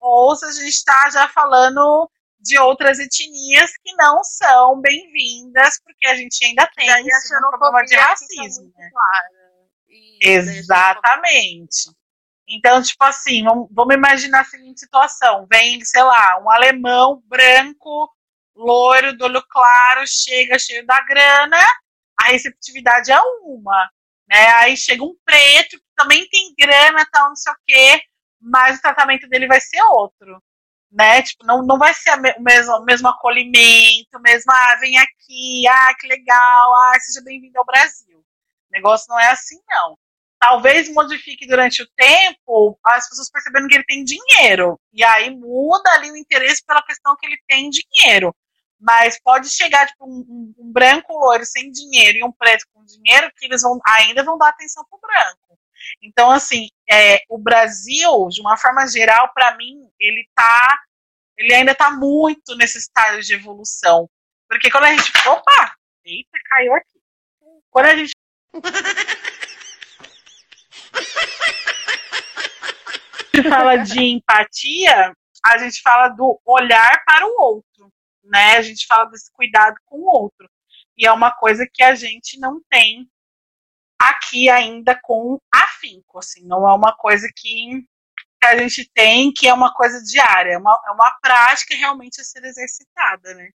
ou 0.00 0.34
se 0.36 0.44
a 0.44 0.52
gente 0.52 0.68
está 0.68 1.08
já 1.10 1.28
falando 1.28 2.10
de 2.40 2.58
outras 2.58 2.98
etnias 2.98 3.72
que 3.82 3.94
não 3.94 4.22
são 4.22 4.80
bem-vindas, 4.80 5.80
porque 5.82 6.06
a 6.06 6.14
gente 6.14 6.44
ainda 6.44 6.68
tem 6.76 6.88
um 6.90 7.58
problema 7.58 7.82
de 7.84 7.96
racismo. 7.96 8.72
Né? 8.76 8.90
Exatamente. 10.20 11.90
Então, 12.48 12.80
tipo 12.82 13.02
assim, 13.04 13.42
vamos, 13.44 13.68
vamos 13.72 13.94
imaginar 13.94 14.40
a 14.40 14.44
seguinte 14.44 14.80
situação: 14.80 15.46
vem, 15.50 15.84
sei 15.84 16.02
lá, 16.02 16.38
um 16.40 16.50
alemão 16.50 17.22
branco, 17.26 18.08
loiro, 18.54 19.16
do 19.16 19.24
olho 19.24 19.42
claro, 19.48 20.04
chega 20.06 20.58
cheio 20.58 20.86
da 20.86 21.00
grana, 21.02 21.58
a 22.20 22.26
receptividade 22.28 23.10
é 23.12 23.20
uma. 23.42 23.90
Né? 24.28 24.48
Aí 24.54 24.76
chega 24.76 25.04
um 25.04 25.16
preto 25.24 25.78
que 25.78 25.84
também 25.96 26.28
tem 26.28 26.54
grana, 26.58 27.06
tal, 27.12 27.28
não 27.28 27.36
sei 27.36 27.52
o 27.52 27.56
quê, 27.66 28.02
mas 28.40 28.78
o 28.78 28.82
tratamento 28.82 29.28
dele 29.28 29.46
vai 29.46 29.60
ser 29.60 29.82
outro. 29.82 30.42
Né? 30.90 31.22
Tipo, 31.22 31.44
não, 31.44 31.62
não 31.64 31.78
vai 31.78 31.92
ser 31.94 32.12
o 32.14 32.42
mesmo, 32.42 32.84
mesmo 32.84 33.08
acolhimento, 33.08 34.20
mesmo, 34.20 34.52
ah, 34.52 34.76
vem 34.80 34.98
aqui, 34.98 35.66
ah, 35.68 35.94
que 35.98 36.06
legal, 36.06 36.74
ah, 36.74 37.00
seja 37.00 37.24
bem-vindo 37.24 37.58
ao 37.58 37.66
Brasil. 37.66 38.18
O 38.18 38.72
negócio 38.72 39.06
não 39.08 39.18
é 39.18 39.30
assim, 39.30 39.60
não 39.68 39.96
talvez 40.46 40.88
modifique 40.92 41.44
durante 41.44 41.82
o 41.82 41.88
tempo 41.96 42.78
as 42.84 43.08
pessoas 43.08 43.28
percebendo 43.28 43.66
que 43.66 43.74
ele 43.74 43.84
tem 43.84 44.04
dinheiro. 44.04 44.78
E 44.92 45.02
aí 45.02 45.28
muda 45.30 45.90
ali 45.92 46.12
o 46.12 46.16
interesse 46.16 46.64
pela 46.64 46.82
questão 46.82 47.16
que 47.16 47.26
ele 47.26 47.38
tem 47.48 47.68
dinheiro. 47.68 48.34
Mas 48.78 49.20
pode 49.20 49.50
chegar, 49.50 49.86
tipo, 49.86 50.04
um, 50.06 50.54
um 50.58 50.72
branco 50.72 51.12
loiro 51.18 51.44
sem 51.44 51.70
dinheiro 51.72 52.18
e 52.18 52.24
um 52.24 52.30
preto 52.30 52.64
com 52.72 52.84
dinheiro, 52.84 53.32
que 53.36 53.46
eles 53.46 53.62
vão 53.62 53.80
ainda 53.84 54.22
vão 54.22 54.38
dar 54.38 54.50
atenção 54.50 54.84
pro 54.88 55.00
branco. 55.00 55.58
Então, 56.00 56.30
assim, 56.30 56.68
é, 56.88 57.22
o 57.28 57.38
Brasil, 57.38 58.28
de 58.28 58.40
uma 58.40 58.56
forma 58.56 58.86
geral, 58.86 59.32
para 59.34 59.56
mim, 59.56 59.90
ele 59.98 60.28
tá. 60.34 60.78
Ele 61.36 61.52
ainda 61.54 61.74
tá 61.74 61.90
muito 61.90 62.54
nesse 62.56 62.78
estágio 62.78 63.22
de 63.22 63.34
evolução. 63.34 64.08
Porque 64.48 64.70
quando 64.70 64.84
a 64.84 64.92
gente. 64.92 65.10
Opa! 65.26 65.74
Eita, 66.04 66.38
caiu 66.48 66.74
aqui. 66.74 67.00
Quando 67.70 67.86
a 67.86 67.96
gente. 67.96 68.12
gente 73.36 73.48
fala 73.48 73.76
de 73.76 74.00
empatia, 74.00 75.12
a 75.44 75.58
gente 75.58 75.80
fala 75.82 76.08
do 76.08 76.40
olhar 76.44 77.04
para 77.04 77.26
o 77.26 77.40
outro, 77.40 77.92
né? 78.24 78.56
A 78.56 78.62
gente 78.62 78.86
fala 78.86 79.06
desse 79.06 79.30
cuidado 79.32 79.76
com 79.84 79.98
o 79.98 80.06
outro. 80.06 80.48
E 80.96 81.06
é 81.06 81.12
uma 81.12 81.30
coisa 81.30 81.68
que 81.70 81.82
a 81.82 81.94
gente 81.94 82.38
não 82.40 82.60
tem 82.70 83.08
aqui 83.98 84.48
ainda 84.48 84.98
com 85.02 85.38
afinco, 85.54 86.18
assim, 86.18 86.44
não 86.46 86.68
é 86.68 86.74
uma 86.74 86.94
coisa 86.96 87.28
que, 87.34 87.86
a 88.42 88.56
gente 88.58 88.88
tem, 88.94 89.32
que 89.32 89.48
é 89.48 89.52
uma 89.52 89.74
coisa 89.74 90.00
diária, 90.04 90.52
é 90.52 90.58
uma, 90.58 90.80
é 90.86 90.90
uma 90.90 91.18
prática 91.20 91.74
realmente 91.74 92.20
a 92.20 92.24
ser 92.24 92.44
exercitada, 92.44 93.34
né? 93.34 93.50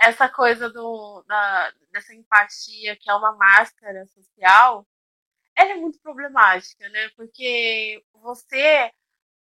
Essa 0.00 0.28
coisa 0.28 0.68
do, 0.68 1.22
da, 1.28 1.72
dessa 1.92 2.12
empatia, 2.12 2.96
que 2.96 3.08
é 3.08 3.14
uma 3.14 3.36
máscara 3.36 4.04
social, 4.06 4.84
ela 5.56 5.72
é 5.72 5.74
muito 5.76 6.00
problemática, 6.00 6.88
né? 6.88 7.08
Porque 7.16 8.02
você 8.14 8.90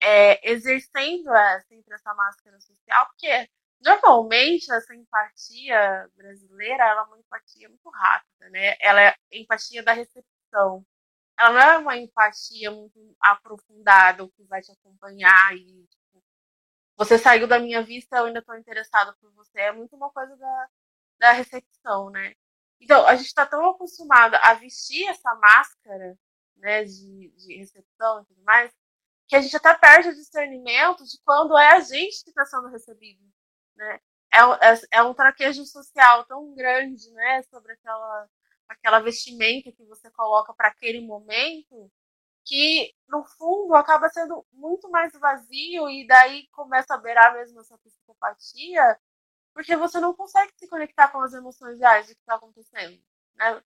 é, 0.01 0.51
exercendo 0.51 1.33
é, 1.35 1.61
sempre 1.63 1.93
essa 1.93 2.13
máscara 2.13 2.59
social, 2.59 3.07
porque 3.07 3.49
normalmente 3.81 4.71
essa 4.71 4.95
empatia 4.95 6.09
brasileira 6.15 6.83
ela 6.85 7.01
é 7.01 7.05
uma 7.05 7.19
empatia 7.19 7.69
muito 7.69 7.89
rápida, 7.89 8.49
né? 8.49 8.75
Ela 8.79 9.01
é 9.01 9.15
empatia 9.31 9.83
da 9.83 9.93
recepção. 9.93 10.85
Ela 11.37 11.51
não 11.53 11.61
é 11.61 11.77
uma 11.79 11.97
empatia 11.97 12.71
muito 12.71 13.15
aprofundada, 13.21 14.27
que 14.29 14.43
vai 14.45 14.61
te 14.61 14.71
acompanhar 14.71 15.55
e 15.55 15.85
tipo, 15.87 16.23
você 16.97 17.17
saiu 17.17 17.47
da 17.47 17.59
minha 17.59 17.83
vista, 17.83 18.17
eu 18.17 18.25
ainda 18.25 18.39
estou 18.39 18.55
interessado 18.57 19.15
por 19.19 19.31
você. 19.33 19.59
É 19.61 19.71
muito 19.71 19.95
uma 19.95 20.11
coisa 20.11 20.35
da, 20.37 20.67
da 21.19 21.31
recepção, 21.33 22.09
né? 22.11 22.35
Então, 22.85 23.03
a 23.07 23.15
gente 23.15 23.25
está 23.25 23.47
tão 23.47 23.67
acostumado 23.71 24.35
a 24.43 24.53
vestir 24.53 25.07
essa 25.07 25.33
máscara 25.33 26.15
né, 26.57 26.83
de, 26.83 27.33
de 27.35 27.57
recepção 27.57 28.21
e 28.21 28.25
tudo 28.25 28.43
mais, 28.43 28.71
que 29.27 29.35
a 29.35 29.41
gente 29.41 29.57
até 29.57 29.73
perde 29.73 30.09
o 30.09 30.15
discernimento 30.15 31.03
de 31.03 31.19
quando 31.25 31.57
é 31.57 31.73
a 31.73 31.79
gente 31.79 32.23
que 32.23 32.29
está 32.29 32.45
sendo 32.45 32.67
recebido. 32.67 33.23
Né? 33.75 33.99
É, 34.31 34.39
é, 34.39 34.99
é, 34.99 35.01
um 35.03 35.15
traquejo 35.15 35.65
social 35.65 36.25
tão 36.25 36.53
grande 36.53 37.09
né, 37.09 37.41
sobre 37.49 37.73
aquela, 37.73 38.29
aquela 38.69 38.99
vestimenta 38.99 39.71
que 39.71 39.83
você 39.85 40.11
coloca 40.11 40.53
para 40.53 40.67
aquele 40.67 41.01
momento, 41.01 41.91
que 42.43 42.93
no 43.09 43.25
fundo 43.25 43.73
acaba 43.73 44.09
sendo 44.09 44.45
muito 44.53 44.91
mais 44.91 45.11
vazio 45.13 45.89
e 45.89 46.05
daí 46.05 46.47
começa 46.51 46.93
a 46.93 46.99
beirar 46.99 47.33
mesmo 47.33 47.61
essa 47.61 47.79
psicopatia 47.79 48.95
porque 49.55 49.73
você 49.77 50.01
não 50.01 50.13
consegue 50.13 50.51
se 50.57 50.67
conectar 50.67 51.07
com 51.07 51.21
as 51.21 51.33
emoções 51.33 51.79
reais 51.79 52.07
do 52.07 52.13
que 52.13 52.19
está 52.19 52.35
acontecendo, 52.35 53.01
né? 53.35 53.63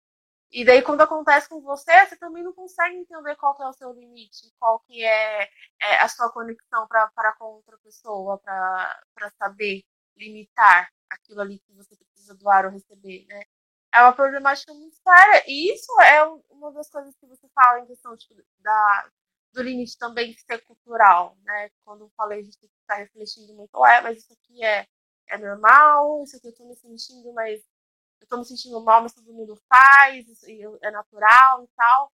E 0.50 0.64
daí, 0.64 0.82
quando 0.82 1.02
acontece 1.02 1.48
com 1.48 1.60
você, 1.60 2.06
você 2.06 2.16
também 2.16 2.42
não 2.42 2.54
consegue 2.54 2.96
entender 2.96 3.36
qual 3.36 3.54
é 3.60 3.68
o 3.68 3.72
seu 3.72 3.92
limite, 3.92 4.50
qual 4.58 4.80
que 4.80 5.04
é, 5.04 5.42
é 5.82 6.00
a 6.00 6.08
sua 6.08 6.32
conexão 6.32 6.86
para 6.88 7.32
com 7.38 7.44
outra 7.56 7.76
pessoa, 7.78 8.38
para 8.38 9.30
saber 9.38 9.82
limitar 10.16 10.88
aquilo 11.10 11.40
ali 11.42 11.58
que 11.58 11.72
você 11.74 11.96
precisa 11.96 12.34
doar 12.36 12.64
ou 12.64 12.70
receber, 12.70 13.26
né? 13.26 13.42
É 13.92 14.00
uma 14.00 14.12
problemática 14.14 14.72
muito 14.72 14.96
séria. 14.96 15.44
E 15.46 15.74
isso 15.74 15.92
é 16.00 16.24
uma 16.50 16.72
das 16.72 16.88
coisas 16.88 17.14
que 17.16 17.26
você 17.26 17.46
fala 17.54 17.80
em 17.80 17.86
questão 17.86 18.16
tipo, 18.16 18.34
da, 18.60 19.08
do 19.52 19.62
limite 19.62 19.98
também 19.98 20.34
ser 20.38 20.64
cultural, 20.64 21.36
né? 21.42 21.68
Quando 21.84 22.04
eu 22.04 22.10
falei, 22.16 22.40
a 22.40 22.42
gente 22.42 22.58
tem 22.58 22.70
que 22.70 22.80
estar 22.80 22.94
refletindo 22.96 23.54
muito, 23.54 23.84
é, 23.84 24.00
mas 24.00 24.18
isso 24.18 24.32
aqui 24.32 24.64
é 24.64 24.86
é 25.34 25.38
normal, 25.38 26.22
isso 26.24 26.36
aqui 26.36 26.48
eu 26.48 26.54
tô 26.54 26.64
me 26.64 26.76
sentindo, 26.76 27.32
mas 27.32 27.60
eu 28.20 28.28
tô 28.28 28.38
me 28.38 28.44
sentindo 28.44 28.80
mal, 28.82 29.02
mas 29.02 29.12
todo 29.12 29.32
mundo 29.32 29.56
faz, 29.68 30.28
isso 30.28 30.46
é 30.82 30.90
natural 30.90 31.64
e 31.64 31.68
tal. 31.76 32.12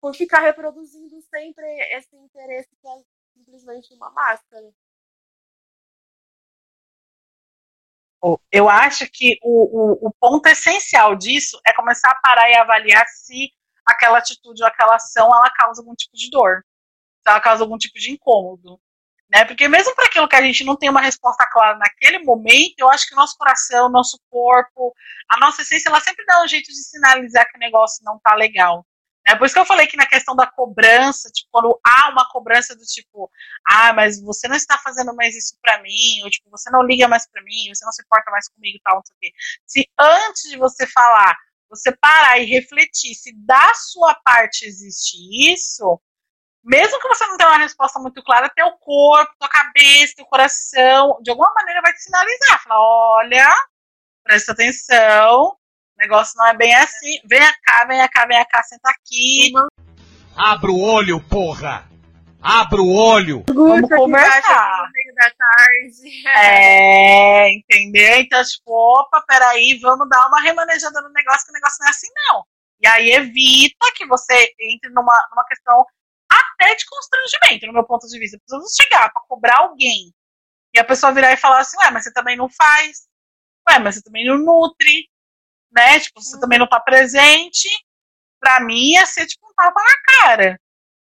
Por 0.00 0.14
ficar 0.14 0.40
reproduzindo 0.40 1.20
sempre 1.22 1.64
esse 1.96 2.16
interesse 2.16 2.68
que 2.80 2.88
é 2.88 3.02
simplesmente 3.34 3.94
uma 3.94 4.10
máscara. 4.10 4.72
Eu 8.50 8.68
acho 8.68 9.08
que 9.10 9.38
o, 9.42 10.06
o, 10.06 10.08
o 10.08 10.12
ponto 10.14 10.46
essencial 10.46 11.16
disso 11.16 11.60
é 11.66 11.74
começar 11.74 12.10
a 12.10 12.20
parar 12.20 12.48
e 12.50 12.54
avaliar 12.54 13.04
se 13.08 13.50
aquela 13.84 14.18
atitude 14.18 14.62
ou 14.62 14.68
aquela 14.68 14.94
ação 14.94 15.26
ela 15.26 15.50
causa 15.50 15.82
algum 15.82 15.94
tipo 15.94 16.16
de 16.16 16.30
dor, 16.30 16.64
se 17.20 17.30
ela 17.30 17.40
causa 17.40 17.64
algum 17.64 17.76
tipo 17.76 17.98
de 17.98 18.12
incômodo. 18.12 18.80
Né? 19.32 19.46
Porque 19.46 19.66
mesmo 19.66 19.94
para 19.94 20.06
aquilo 20.06 20.28
que 20.28 20.36
a 20.36 20.42
gente 20.42 20.62
não 20.62 20.76
tem 20.76 20.90
uma 20.90 21.00
resposta 21.00 21.48
clara 21.50 21.78
naquele 21.78 22.18
momento, 22.18 22.74
eu 22.78 22.90
acho 22.90 23.06
que 23.08 23.14
o 23.14 23.16
nosso 23.16 23.36
coração, 23.38 23.86
o 23.86 23.90
nosso 23.90 24.20
corpo, 24.28 24.92
a 25.28 25.38
nossa 25.38 25.62
essência, 25.62 25.88
ela 25.88 26.00
sempre 26.00 26.24
dá 26.26 26.42
um 26.42 26.48
jeito 26.48 26.66
de 26.66 26.84
sinalizar 26.84 27.50
que 27.50 27.56
o 27.56 27.60
negócio 27.60 28.04
não 28.04 28.18
tá 28.18 28.34
legal. 28.34 28.86
É 29.26 29.36
por 29.36 29.46
isso 29.46 29.54
que 29.54 29.60
eu 29.60 29.64
falei 29.64 29.86
que 29.86 29.96
na 29.96 30.06
questão 30.06 30.34
da 30.34 30.46
cobrança, 30.46 31.30
tipo, 31.30 31.48
quando 31.50 31.80
há 31.86 32.10
uma 32.10 32.28
cobrança 32.28 32.74
do 32.74 32.82
tipo, 32.82 33.30
ah, 33.66 33.92
mas 33.94 34.20
você 34.20 34.48
não 34.48 34.56
está 34.56 34.76
fazendo 34.78 35.14
mais 35.14 35.34
isso 35.36 35.56
para 35.62 35.80
mim, 35.80 36.22
ou 36.24 36.30
tipo, 36.30 36.50
você 36.50 36.68
não 36.70 36.82
liga 36.82 37.08
mais 37.08 37.26
para 37.30 37.42
mim, 37.42 37.72
você 37.72 37.84
não 37.84 37.92
se 37.92 38.02
importa 38.02 38.30
mais 38.32 38.48
comigo, 38.48 38.80
tal, 38.84 38.96
não 38.96 39.02
sei 39.04 39.14
o 39.14 39.18
quê. 39.20 39.32
Se 39.64 39.88
antes 39.98 40.50
de 40.50 40.58
você 40.58 40.86
falar, 40.88 41.36
você 41.70 41.92
parar 41.96 42.38
e 42.38 42.44
refletir 42.44 43.14
se 43.14 43.32
da 43.46 43.72
sua 43.74 44.14
parte 44.16 44.66
existe 44.66 45.16
isso, 45.52 46.00
mesmo 46.64 47.00
que 47.00 47.08
você 47.08 47.26
não 47.26 47.36
tenha 47.36 47.50
uma 47.50 47.58
resposta 47.58 47.98
muito 47.98 48.22
clara, 48.22 48.52
teu 48.54 48.70
corpo, 48.72 49.34
tua 49.38 49.48
cabeça, 49.48 50.14
teu 50.16 50.26
coração, 50.26 51.18
de 51.22 51.30
alguma 51.30 51.52
maneira 51.54 51.82
vai 51.82 51.92
te 51.92 52.02
sinalizar. 52.02 52.62
Falar, 52.62 52.80
olha, 52.80 53.54
presta 54.22 54.52
atenção, 54.52 55.48
o 55.48 55.56
negócio 55.98 56.34
não 56.36 56.46
é 56.46 56.56
bem 56.56 56.74
assim. 56.74 57.18
Vem 57.24 57.40
cá, 57.64 57.84
vem 57.86 58.08
cá, 58.08 58.26
vem 58.26 58.44
cá, 58.48 58.62
senta 58.62 58.90
aqui. 58.90 59.52
Abra 60.36 60.70
o 60.70 60.80
olho, 60.80 61.20
porra! 61.20 61.90
Abra 62.40 62.80
o 62.80 62.92
olho! 62.92 63.44
Vamos 63.48 63.88
conversar. 63.88 64.88
da 65.14 65.30
tarde. 65.30 66.26
É, 66.26 67.52
entendeu? 67.52 68.20
Então, 68.20 68.42
tipo, 68.42 68.72
opa, 68.72 69.22
peraí, 69.28 69.78
vamos 69.80 70.08
dar 70.08 70.26
uma 70.26 70.40
remanejada 70.40 71.00
no 71.02 71.12
negócio, 71.12 71.44
que 71.46 71.52
o 71.52 71.54
negócio 71.54 71.78
não 71.80 71.86
é 71.86 71.90
assim, 71.90 72.08
não. 72.28 72.44
E 72.80 72.86
aí 72.88 73.10
evita 73.12 73.92
que 73.94 74.04
você 74.06 74.52
entre 74.58 74.90
numa, 74.90 75.16
numa 75.30 75.44
questão 75.46 75.86
até 76.32 76.74
de 76.74 76.84
constrangimento, 76.86 77.66
no 77.66 77.72
meu 77.72 77.84
ponto 77.84 78.06
de 78.06 78.18
vista. 78.18 78.38
Precisamos 78.38 78.74
chegar 78.74 79.12
para 79.12 79.22
cobrar 79.28 79.58
alguém 79.58 80.12
e 80.74 80.78
a 80.78 80.84
pessoa 80.84 81.12
virar 81.12 81.32
e 81.32 81.36
falar 81.36 81.60
assim, 81.60 81.76
ué, 81.78 81.90
mas 81.90 82.04
você 82.04 82.12
também 82.12 82.36
não 82.36 82.48
faz, 82.48 83.06
ué, 83.68 83.78
mas 83.78 83.96
você 83.96 84.02
também 84.02 84.26
não 84.26 84.38
nutre, 84.38 85.08
né? 85.70 86.00
Tipo, 86.00 86.22
você 86.22 86.38
também 86.40 86.58
não 86.58 86.68
tá 86.68 86.80
presente. 86.80 87.68
Pra 88.40 88.60
mim 88.60 88.92
ia 88.92 89.06
ser 89.06 89.26
tipo 89.26 89.46
um 89.46 89.54
tapa 89.54 89.80
na 89.80 90.16
cara. 90.18 90.60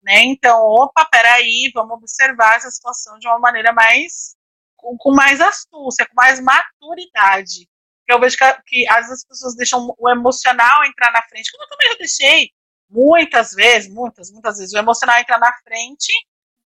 Né? 0.02 0.22
Então, 0.24 0.60
opa, 0.60 1.04
peraí, 1.06 1.70
vamos 1.74 1.96
observar 1.96 2.56
essa 2.56 2.70
situação 2.70 3.18
de 3.18 3.26
uma 3.26 3.38
maneira 3.38 3.72
mais 3.72 4.36
com, 4.76 4.96
com 4.98 5.14
mais 5.14 5.40
astúcia, 5.40 6.06
com 6.06 6.14
mais 6.14 6.38
maturidade. 6.40 7.68
Eu 8.06 8.20
vejo 8.20 8.36
que, 8.36 8.44
que 8.66 8.88
às 8.88 9.08
vezes 9.08 9.12
as 9.12 9.24
pessoas 9.24 9.56
deixam 9.56 9.94
o 9.98 10.10
emocional 10.10 10.84
entrar 10.84 11.10
na 11.10 11.22
frente, 11.22 11.50
como 11.50 11.64
eu 11.64 11.68
também 11.68 11.88
já 11.88 11.94
deixei 11.96 12.50
muitas 12.88 13.52
vezes, 13.52 13.92
muitas, 13.92 14.30
muitas 14.30 14.58
vezes, 14.58 14.74
o 14.74 14.78
emocional 14.78 15.18
entrar 15.18 15.38
na 15.38 15.52
frente 15.58 16.12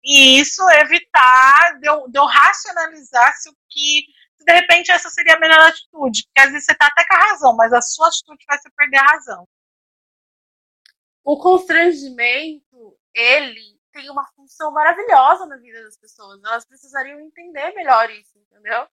e 0.03 0.39
isso 0.39 0.61
evitar 0.71 1.79
de 1.79 1.87
eu, 1.87 2.07
de 2.09 2.19
eu 2.19 2.25
racionalizar 2.25 3.33
se 3.37 3.49
o 3.49 3.55
que 3.69 4.05
se 4.37 4.45
de 4.45 4.53
repente 4.53 4.91
essa 4.91 5.09
seria 5.09 5.35
a 5.35 5.39
melhor 5.39 5.59
atitude, 5.59 6.23
porque 6.25 6.41
às 6.41 6.51
vezes 6.51 6.65
você 6.65 6.71
está 6.71 6.87
até 6.87 7.05
com 7.05 7.15
a 7.15 7.29
razão, 7.29 7.55
mas 7.55 7.73
a 7.73 7.81
sua 7.81 8.07
atitude 8.07 8.45
vai 8.47 8.57
ser 8.59 8.71
perder 8.71 8.97
a 8.97 9.05
razão. 9.05 9.47
O 11.23 11.37
constrangimento, 11.37 12.97
ele 13.13 13.77
tem 13.91 14.09
uma 14.09 14.25
função 14.33 14.71
maravilhosa 14.71 15.45
na 15.45 15.57
vida 15.57 15.83
das 15.83 15.97
pessoas. 15.97 16.41
Elas 16.43 16.65
precisariam 16.65 17.19
entender 17.19 17.73
melhor 17.73 18.09
isso, 18.11 18.37
entendeu? 18.37 18.87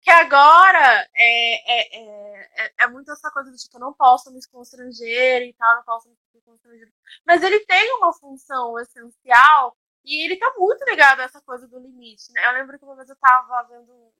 Que 0.00 0.10
agora 0.10 1.08
é, 1.14 1.78
é, 1.78 2.66
é, 2.66 2.74
é, 2.80 2.86
muito 2.88 3.10
essa 3.10 3.30
coisa 3.30 3.50
do 3.50 3.56
tipo, 3.56 3.76
eu 3.76 3.80
não 3.80 3.92
posso 3.92 4.32
me 4.32 4.40
constranger 4.46 5.42
e 5.42 5.52
tal, 5.54 5.76
não 5.76 5.84
posso 5.84 6.08
me 6.08 6.40
constranger. 6.42 6.92
Mas 7.26 7.42
ele 7.42 7.60
tem 7.60 7.92
uma 7.96 8.12
função 8.12 8.78
essencial 8.78 9.76
e 10.04 10.24
ele 10.24 10.36
tá 10.36 10.52
muito 10.58 10.84
ligado 10.84 11.20
a 11.20 11.24
essa 11.24 11.40
coisa 11.40 11.66
do 11.66 11.78
limite, 11.78 12.32
né? 12.32 12.46
Eu 12.46 12.52
lembro 12.52 12.78
que 12.78 12.84
uma 12.84 12.96
vez 12.96 13.08
eu 13.08 13.16
tava 13.16 13.62
vendo 13.64 13.92
um 13.92 14.12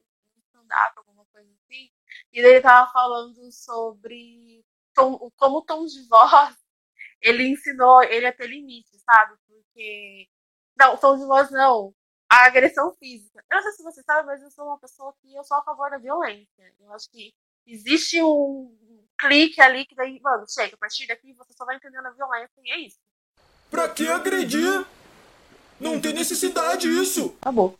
stand-up, 0.47 0.99
alguma 0.99 1.25
coisa 1.27 1.51
assim, 1.53 1.91
e 2.33 2.41
ele 2.41 2.61
tava 2.61 2.91
falando 2.91 3.53
sobre 3.53 4.65
tom, 4.95 5.31
como 5.37 5.59
o 5.59 5.63
tom 5.63 5.85
de 5.85 6.07
voz 6.09 6.57
ele 7.25 7.49
ensinou 7.49 8.03
ele 8.03 8.27
a 8.27 8.33
ter 8.33 8.47
limite, 8.47 8.99
sabe? 8.99 9.35
Porque. 9.49 10.29
Não, 10.79 10.97
tom 10.99 11.17
de 11.19 11.25
voz 11.25 11.51
não. 11.51 11.95
A 12.31 12.47
agressão 12.47 12.93
física. 12.95 13.45
Eu 13.51 13.57
não 13.57 13.63
sei 13.63 13.73
se 13.73 13.83
você 13.83 14.03
sabe, 14.03 14.27
mas 14.27 14.43
eu 14.43 14.51
sou 14.51 14.67
uma 14.67 14.79
pessoa 14.79 15.15
que 15.21 15.35
eu 15.35 15.45
sou 15.45 15.57
a 15.57 15.63
favor 15.63 15.91
da 15.91 15.99
violência. 15.99 16.75
Eu 16.81 16.93
acho 16.93 17.11
que 17.11 17.33
existe 17.67 18.23
um 18.23 18.77
clique 19.19 19.61
ali 19.61 19.87
que 19.87 19.95
daí, 19.95 20.21
mano, 20.21 20.45
chega, 20.49 20.75
a 20.75 20.79
partir 20.79 21.07
daqui 21.07 21.33
você 21.35 21.53
só 21.53 21.65
vai 21.65 21.77
entendendo 21.77 22.07
a 22.07 22.11
violência 22.11 22.61
e 22.63 22.71
é 22.73 22.79
isso. 22.79 22.99
Pra 23.71 23.89
que 23.89 24.09
agredir? 24.09 24.85
Não 25.81 26.01
tem 26.01 26.13
necessidade 26.13 26.89
isso. 26.89 27.37
Acabou. 27.41 27.79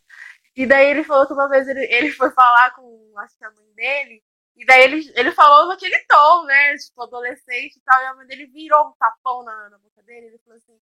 E 0.57 0.67
daí 0.67 0.89
ele 0.89 1.05
falou 1.05 1.27
que 1.27 1.33
uma 1.33 1.49
vez 1.49 1.67
ele, 1.69 1.85
ele 1.93 2.13
foi 2.13 2.31
falar 2.31 2.73
com, 2.75 3.13
acho 3.19 3.37
que 3.37 3.45
a 3.45 3.51
mãe 3.51 3.73
dele, 3.75 4.23
e 4.57 4.65
daí 4.65 4.85
ele, 4.85 5.13
ele 5.17 5.33
falou 5.33 5.67
naquele 5.69 5.99
tom, 6.07 6.45
né? 6.45 6.77
Tipo, 6.77 7.03
adolescente 7.03 7.77
e 7.77 7.81
tal, 7.81 8.01
e 8.03 8.07
a 8.07 8.15
mãe 8.15 8.27
dele 8.27 8.47
virou 8.47 8.89
um 8.89 8.93
tapão 8.93 9.43
na, 9.43 9.71
na 9.71 9.79
boca 9.79 10.03
dele, 10.03 10.27
ele 10.27 10.39
falou 10.39 10.57
assim, 10.57 10.79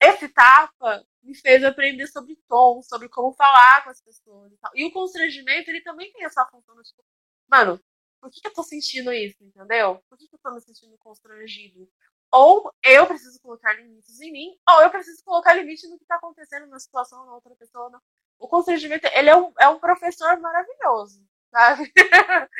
esse 0.00 0.28
tapa 0.28 1.04
me 1.22 1.34
fez 1.34 1.64
aprender 1.64 2.06
sobre 2.06 2.36
tom, 2.48 2.82
sobre 2.82 3.08
como 3.08 3.32
falar 3.32 3.84
com 3.84 3.90
as 3.90 4.00
pessoas 4.00 4.52
e 4.52 4.56
tal. 4.58 4.70
E 4.74 4.84
o 4.84 4.92
constrangimento, 4.92 5.70
ele 5.70 5.82
também 5.82 6.12
tem 6.12 6.24
essa 6.24 6.46
função, 6.46 6.80
tipo, 6.82 7.04
mano, 7.48 7.80
por 8.20 8.30
que, 8.30 8.40
que 8.40 8.46
eu 8.46 8.54
tô 8.54 8.62
sentindo 8.62 9.12
isso, 9.12 9.36
entendeu? 9.42 10.02
Por 10.08 10.18
que, 10.18 10.28
que 10.28 10.34
eu 10.34 10.40
tô 10.40 10.50
me 10.52 10.60
sentindo 10.60 10.96
constrangido? 10.98 11.88
Ou 12.32 12.72
eu 12.82 13.06
preciso 13.06 13.40
colocar 13.40 13.72
limites 13.74 14.20
em 14.20 14.32
mim, 14.32 14.58
ou 14.68 14.82
eu 14.82 14.90
preciso 14.90 15.22
colocar 15.24 15.54
limite 15.54 15.86
no 15.88 15.96
que 15.96 16.04
está 16.04 16.16
acontecendo 16.16 16.66
na 16.66 16.78
situação 16.78 17.24
na 17.24 17.34
outra 17.34 17.54
pessoa. 17.56 18.02
O 18.38 18.48
constrangimento, 18.48 19.06
ele 19.14 19.30
é 19.30 19.36
um, 19.36 19.52
é 19.58 19.68
um 19.68 19.78
professor 19.78 20.38
maravilhoso, 20.40 21.24
sabe? 21.50 21.92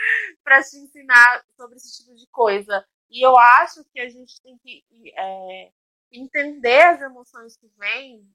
para 0.44 0.62
te 0.62 0.76
ensinar 0.78 1.44
sobre 1.56 1.76
esse 1.76 1.96
tipo 1.96 2.14
de 2.14 2.26
coisa. 2.28 2.86
E 3.10 3.24
eu 3.24 3.36
acho 3.36 3.84
que 3.92 4.00
a 4.00 4.08
gente 4.08 4.40
tem 4.42 4.56
que 4.58 4.84
é, 5.16 5.72
entender 6.10 6.82
as 6.82 7.00
emoções 7.00 7.56
que 7.56 7.68
vêm 7.78 8.28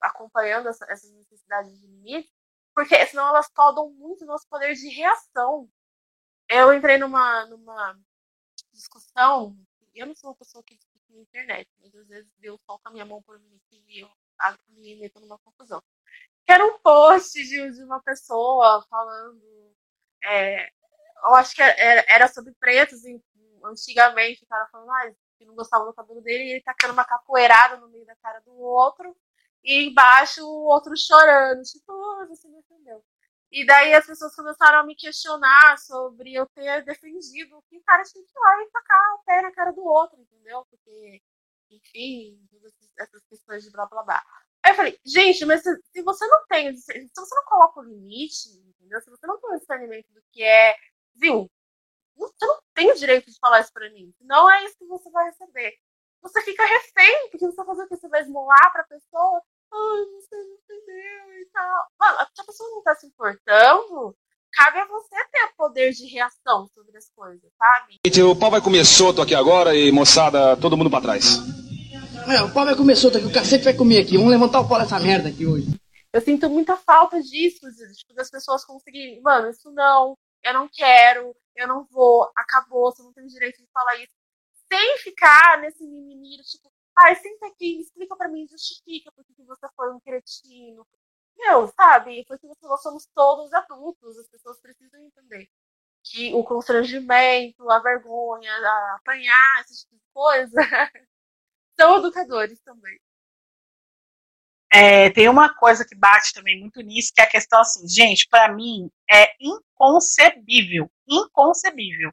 acompanhando 0.00 0.68
essa, 0.68 0.86
essas 0.90 1.12
necessidades 1.12 1.78
de 1.78 1.86
limite, 1.86 2.32
porque 2.74 3.06
senão 3.06 3.28
elas 3.28 3.50
podam 3.50 3.90
muito 3.90 4.24
nosso 4.24 4.48
poder 4.48 4.74
de 4.74 4.88
reação. 4.88 5.68
Eu 6.48 6.72
entrei 6.72 6.98
numa, 6.98 7.46
numa 7.46 7.98
discussão 8.72 9.56
eu 9.94 10.06
não 10.06 10.14
sou 10.14 10.30
uma 10.30 10.36
pessoa 10.36 10.62
que 10.64 10.76
discute 10.76 11.12
na 11.12 11.20
internet, 11.20 11.68
mas 11.78 11.94
às 11.94 12.08
vezes 12.08 12.30
Deus 12.38 12.60
coloca 12.66 12.88
a 12.88 12.92
minha 12.92 13.04
mão 13.04 13.22
por 13.22 13.38
mim 13.38 13.60
e 13.88 14.00
eu 14.00 14.10
me 14.68 14.96
meto 14.96 15.20
numa 15.20 15.38
confusão. 15.38 15.82
Que 16.46 16.52
era 16.52 16.64
um 16.64 16.78
post 16.78 17.32
de, 17.42 17.70
de 17.70 17.84
uma 17.84 18.02
pessoa 18.02 18.84
falando. 18.88 19.42
É, 20.24 20.68
eu 20.68 21.34
acho 21.34 21.54
que 21.54 21.62
era, 21.62 22.04
era 22.08 22.28
sobre 22.28 22.54
pretos 22.54 23.02
antigamente, 23.64 24.44
o 24.44 24.46
cara 24.46 24.66
falando 24.68 24.90
ah, 24.90 25.14
que 25.40 25.46
não 25.46 25.54
gostava 25.54 25.86
do 25.86 25.94
cabelo 25.94 26.20
dele 26.20 26.44
e 26.44 26.50
ele 26.52 26.62
tacando 26.62 26.92
uma 26.92 27.04
capoeirada 27.04 27.78
no 27.78 27.88
meio 27.88 28.04
da 28.04 28.14
cara 28.16 28.40
do 28.40 28.52
outro, 28.58 29.16
e 29.64 29.88
embaixo 29.88 30.44
o 30.44 30.64
outro 30.64 30.94
chorando, 30.96 31.62
tipo, 31.62 31.90
oh, 31.92 32.26
você 32.28 32.46
me 32.46 32.58
entendeu. 32.58 33.02
E 33.50 33.64
daí 33.66 33.94
as 33.94 34.06
pessoas 34.06 34.36
começaram 34.36 34.80
a 34.80 34.84
me 34.84 34.94
questionar 34.94 35.78
sobre 35.78 36.34
eu 36.34 36.46
ter 36.54 36.84
defendido 36.84 37.62
que 37.68 37.78
o 37.78 37.82
cara 37.82 38.02
tinha 38.04 38.22
que 38.22 38.30
ir 38.30 38.38
lá 38.38 38.62
e 38.62 38.70
tacar 38.70 39.14
o 39.14 39.24
pé 39.24 39.42
na 39.42 39.52
cara 39.52 39.72
do 39.72 39.82
outro, 39.82 40.20
entendeu? 40.20 40.64
Porque, 40.70 41.22
enfim, 41.70 42.38
essas 42.98 43.24
questões 43.24 43.64
de 43.64 43.70
blá 43.70 43.86
blá 43.86 44.02
blá. 44.02 44.22
Aí 44.62 44.72
eu 44.72 44.76
falei, 44.76 45.00
gente, 45.04 45.44
mas 45.46 45.62
se, 45.62 45.74
se 45.90 46.02
você 46.02 46.26
não 46.26 46.46
tem, 46.46 46.76
se 46.76 47.10
você 47.16 47.34
não 47.34 47.44
coloca 47.44 47.80
o 47.80 47.84
limite, 47.84 48.50
entendeu? 48.50 49.00
Se 49.00 49.10
você 49.10 49.26
não 49.26 49.40
tem 49.40 49.50
o 49.50 49.58
discernimento 49.58 50.12
do 50.12 50.22
que 50.30 50.42
é, 50.42 50.76
viu? 51.14 51.50
Você 52.20 52.46
não 52.46 52.58
tem 52.74 52.92
o 52.92 52.96
direito 52.96 53.30
de 53.30 53.38
falar 53.38 53.60
isso 53.60 53.72
pra 53.72 53.90
mim. 53.90 54.14
Não 54.20 54.50
é 54.50 54.64
isso 54.64 54.76
que 54.78 54.86
você 54.86 55.10
vai 55.10 55.24
receber. 55.24 55.72
Você 56.22 56.40
fica 56.42 56.64
refém, 56.64 57.30
porque 57.30 57.46
você 57.46 57.56
vai 57.56 57.66
fazer 57.66 57.82
o 57.82 57.88
que? 57.88 57.96
Você 57.96 58.08
vai 58.08 58.20
esmolar 58.20 58.72
pra 58.72 58.84
pessoa 58.84 59.42
ai, 59.72 60.04
você 60.14 60.36
não 60.36 60.54
entendeu 60.54 61.40
e 61.40 61.46
tal. 61.52 61.86
Mano, 61.98 62.18
se 62.34 62.40
a 62.40 62.44
pessoa 62.44 62.70
não 62.70 62.82
tá 62.82 62.94
se 62.94 63.06
importando, 63.06 64.16
cabe 64.52 64.78
a 64.78 64.86
você 64.86 65.16
ter 65.30 65.44
o 65.44 65.56
poder 65.56 65.92
de 65.92 66.06
reação 66.06 66.68
sobre 66.74 66.96
as 66.96 67.08
coisas, 67.10 67.50
sabe? 67.56 67.98
O 68.22 68.36
pau 68.36 68.50
vai 68.50 68.60
comer 68.60 68.84
solto 68.84 69.22
aqui 69.22 69.34
agora 69.34 69.74
e, 69.74 69.92
moçada, 69.92 70.56
todo 70.56 70.76
mundo 70.76 70.90
pra 70.90 71.00
trás. 71.00 71.38
É, 72.28 72.42
o 72.42 72.52
pau 72.52 72.64
vai 72.64 72.76
comer 72.76 72.96
solto 72.96 73.18
aqui, 73.18 73.26
o 73.26 73.32
cacete 73.32 73.64
vai 73.64 73.74
comer 73.74 74.00
aqui. 74.00 74.16
Vamos 74.16 74.32
levantar 74.32 74.60
o 74.60 74.68
pau 74.68 74.78
dessa 74.78 74.98
merda 74.98 75.28
aqui 75.28 75.46
hoje. 75.46 75.68
Eu 76.12 76.20
sinto 76.20 76.50
muita 76.50 76.76
falta 76.76 77.22
disso, 77.22 77.60
tipo, 77.96 78.12
das 78.14 78.28
pessoas 78.28 78.64
conseguirem, 78.64 79.20
mano, 79.22 79.48
isso 79.48 79.70
não, 79.70 80.18
eu 80.42 80.52
não 80.52 80.68
quero, 80.68 81.32
eu 81.60 81.68
não 81.68 81.84
vou, 81.84 82.30
acabou, 82.36 82.92
você 82.92 83.02
não 83.02 83.12
tem 83.12 83.26
direito 83.26 83.60
de 83.60 83.68
falar 83.72 83.96
isso. 83.96 84.14
Sem 84.72 84.98
ficar 84.98 85.60
nesse 85.60 85.86
mimimi, 85.86 86.36
tipo, 86.42 86.70
Ai, 86.98 87.14
senta 87.16 87.46
aqui, 87.46 87.80
explica 87.80 88.16
para 88.16 88.28
mim, 88.28 88.46
justifica 88.46 89.10
porque 89.12 89.32
que 89.34 89.44
você 89.44 89.66
foi 89.74 89.92
um 89.92 90.00
cretino. 90.00 90.86
Meu, 91.36 91.68
sabe? 91.68 92.24
Porque 92.26 92.46
nós 92.62 92.82
somos 92.82 93.06
todos 93.14 93.52
adultos, 93.54 94.18
as 94.18 94.28
pessoas 94.28 94.60
precisam 94.60 95.00
entender 95.00 95.48
que 96.04 96.34
o 96.34 96.44
constrangimento, 96.44 97.70
a 97.70 97.78
vergonha, 97.80 98.52
a 98.52 98.96
apanhar, 98.96 99.60
esse 99.62 99.80
tipo 99.80 99.96
de 99.96 100.02
coisa, 100.12 100.56
são 101.78 101.98
educadores 101.98 102.60
também. 102.62 102.98
É, 104.72 105.10
tem 105.10 105.28
uma 105.28 105.52
coisa 105.52 105.84
que 105.84 105.96
bate 105.96 106.32
também 106.32 106.60
muito 106.60 106.80
nisso, 106.80 107.12
que 107.14 107.20
é 107.20 107.24
a 107.24 107.30
questão 107.30 107.60
assim, 107.60 107.88
gente, 107.88 108.28
para 108.28 108.52
mim 108.52 108.88
é 109.10 109.32
inconcebível, 109.40 110.90
inconcebível 111.08 112.12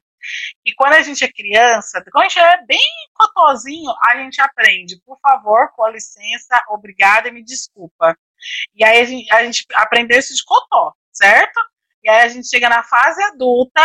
e 0.64 0.74
quando 0.74 0.94
a 0.94 1.02
gente 1.02 1.24
é 1.24 1.32
criança, 1.32 2.02
quando 2.10 2.24
a 2.24 2.28
gente 2.28 2.38
é 2.38 2.66
bem 2.66 2.80
cotozinho, 3.14 3.90
a 4.04 4.16
gente 4.16 4.40
aprende, 4.40 5.00
por 5.04 5.18
favor, 5.20 5.72
com 5.72 5.88
licença, 5.88 6.62
obrigada 6.68 7.28
e 7.28 7.32
me 7.32 7.42
desculpa. 7.42 8.16
E 8.74 8.84
aí 8.84 9.00
a 9.00 9.04
gente, 9.04 9.32
a 9.32 9.44
gente 9.44 9.66
aprendeu 9.74 10.18
isso 10.18 10.34
de 10.34 10.44
cotó, 10.44 10.94
certo? 11.12 11.60
E 12.02 12.08
aí 12.08 12.22
a 12.22 12.28
gente 12.28 12.48
chega 12.48 12.68
na 12.68 12.82
fase 12.82 13.22
adulta 13.24 13.82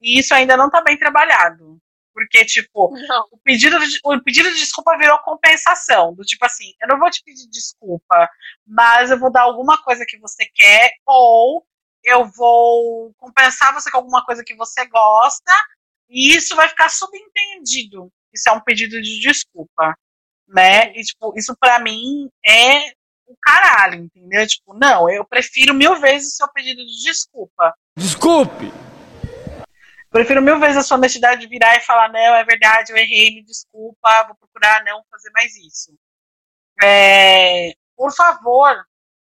e 0.00 0.18
isso 0.18 0.34
ainda 0.34 0.56
não 0.56 0.66
está 0.66 0.80
bem 0.80 0.98
trabalhado. 0.98 1.78
Porque, 2.12 2.44
tipo, 2.44 2.94
o 3.30 3.38
pedido, 3.38 3.78
de, 3.78 3.98
o 4.04 4.22
pedido 4.22 4.50
de 4.50 4.58
desculpa 4.58 4.96
virou 4.98 5.18
compensação. 5.20 6.14
Do 6.14 6.22
tipo 6.22 6.44
assim, 6.44 6.74
eu 6.80 6.88
não 6.88 6.98
vou 6.98 7.10
te 7.10 7.22
pedir 7.24 7.48
desculpa, 7.48 8.28
mas 8.66 9.10
eu 9.10 9.18
vou 9.18 9.32
dar 9.32 9.42
alguma 9.42 9.82
coisa 9.82 10.04
que 10.06 10.18
você 10.18 10.44
quer, 10.54 10.92
ou 11.06 11.64
eu 12.04 12.24
vou 12.26 13.14
compensar 13.16 13.72
você 13.72 13.90
com 13.90 13.98
alguma 13.98 14.24
coisa 14.24 14.42
que 14.44 14.54
você 14.54 14.86
gosta, 14.86 15.52
e 16.10 16.36
isso 16.36 16.54
vai 16.54 16.68
ficar 16.68 16.90
subentendido. 16.90 18.12
Isso 18.32 18.48
é 18.48 18.52
um 18.52 18.60
pedido 18.60 19.00
de 19.00 19.20
desculpa, 19.20 19.96
né? 20.48 20.92
E, 20.94 21.02
tipo, 21.02 21.32
isso 21.36 21.56
para 21.58 21.78
mim 21.78 22.28
é 22.44 22.90
o 23.26 23.36
caralho, 23.40 24.04
entendeu? 24.04 24.46
Tipo, 24.46 24.74
não, 24.74 25.08
eu 25.08 25.24
prefiro 25.24 25.72
mil 25.72 25.98
vezes 26.00 26.34
o 26.34 26.36
seu 26.36 26.48
pedido 26.52 26.84
de 26.84 27.02
desculpa. 27.02 27.74
Desculpe! 27.96 28.81
Prefiro 30.12 30.42
mil 30.42 30.60
vezes 30.60 30.76
a 30.76 30.82
sua 30.82 30.98
honestidade 30.98 31.40
de 31.40 31.46
virar 31.46 31.74
e 31.76 31.80
falar, 31.80 32.12
não, 32.12 32.18
é 32.18 32.44
verdade, 32.44 32.92
eu 32.92 32.96
errei, 32.96 33.34
me 33.34 33.42
desculpa, 33.42 34.24
vou 34.26 34.36
procurar 34.36 34.84
não 34.84 35.02
fazer 35.10 35.30
mais 35.30 35.56
isso. 35.56 35.96
É, 36.82 37.72
por 37.96 38.14
favor, 38.14 38.76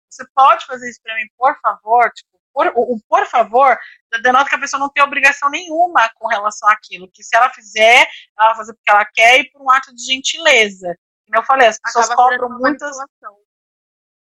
você 0.10 0.26
pode 0.36 0.66
fazer 0.66 0.90
isso 0.90 1.00
pra 1.02 1.16
mim, 1.16 1.26
por 1.38 1.58
favor? 1.62 2.12
Tipo, 2.12 2.32
por, 2.54 2.68
o, 2.76 2.96
o 2.96 3.02
por 3.08 3.26
favor 3.26 3.78
denota 4.22 4.50
que 4.50 4.56
a 4.56 4.60
pessoa 4.60 4.80
não 4.80 4.90
tem 4.90 5.02
obrigação 5.02 5.50
nenhuma 5.50 6.10
com 6.16 6.28
relação 6.28 6.68
àquilo. 6.68 7.10
Que 7.10 7.24
se 7.24 7.36
ela 7.36 7.50
fizer, 7.50 8.06
ela 8.38 8.50
vai 8.50 8.58
fazer 8.58 8.74
porque 8.74 8.92
ela 8.92 9.06
quer 9.06 9.40
e 9.40 9.50
por 9.50 9.62
um 9.62 9.72
ato 9.72 9.96
de 9.96 10.04
gentileza. 10.04 10.98
Como 11.26 11.42
eu 11.42 11.46
falei, 11.46 11.68
as 11.68 11.80
pessoas 11.80 12.10
Acaba 12.10 12.30
cobram 12.30 12.50
muitas. 12.60 12.98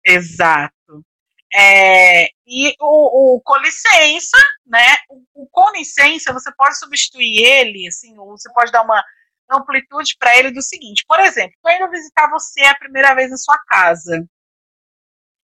Exato. 0.06 1.04
É, 1.52 2.26
e 2.46 2.74
o, 2.80 3.36
o 3.36 3.40
com 3.42 3.56
licença, 3.58 4.38
né? 4.66 4.96
O, 5.08 5.42
o 5.42 5.48
com 5.50 5.70
licença, 5.72 6.32
você 6.32 6.52
pode 6.56 6.78
substituir 6.78 7.42
ele, 7.44 7.88
assim, 7.88 8.16
ou 8.18 8.30
você 8.38 8.52
pode 8.52 8.70
dar 8.70 8.82
uma 8.82 9.02
amplitude 9.50 10.16
para 10.18 10.36
ele 10.36 10.50
do 10.52 10.62
seguinte: 10.62 11.04
por 11.08 11.20
exemplo, 11.20 11.52
estou 11.56 11.72
indo 11.72 11.90
visitar 11.90 12.30
você 12.30 12.62
a 12.62 12.78
primeira 12.78 13.14
vez 13.14 13.30
na 13.30 13.36
sua 13.36 13.58
casa. 13.66 14.24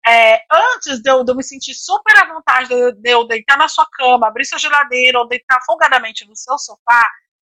É, 0.06 0.44
antes 0.52 1.00
de 1.00 1.10
eu, 1.10 1.24
de 1.24 1.32
eu 1.32 1.36
me 1.36 1.42
sentir 1.42 1.72
super 1.74 2.14
à 2.18 2.26
vontade 2.26 2.68
de 2.68 2.74
eu, 2.74 2.92
de 2.92 3.10
eu 3.10 3.26
deitar 3.26 3.56
na 3.56 3.68
sua 3.68 3.86
cama, 3.90 4.28
abrir 4.28 4.44
sua 4.44 4.58
geladeira 4.58 5.18
ou 5.18 5.26
deitar 5.28 5.58
folgadamente 5.64 6.26
no 6.26 6.36
seu 6.36 6.58
sofá, 6.58 7.08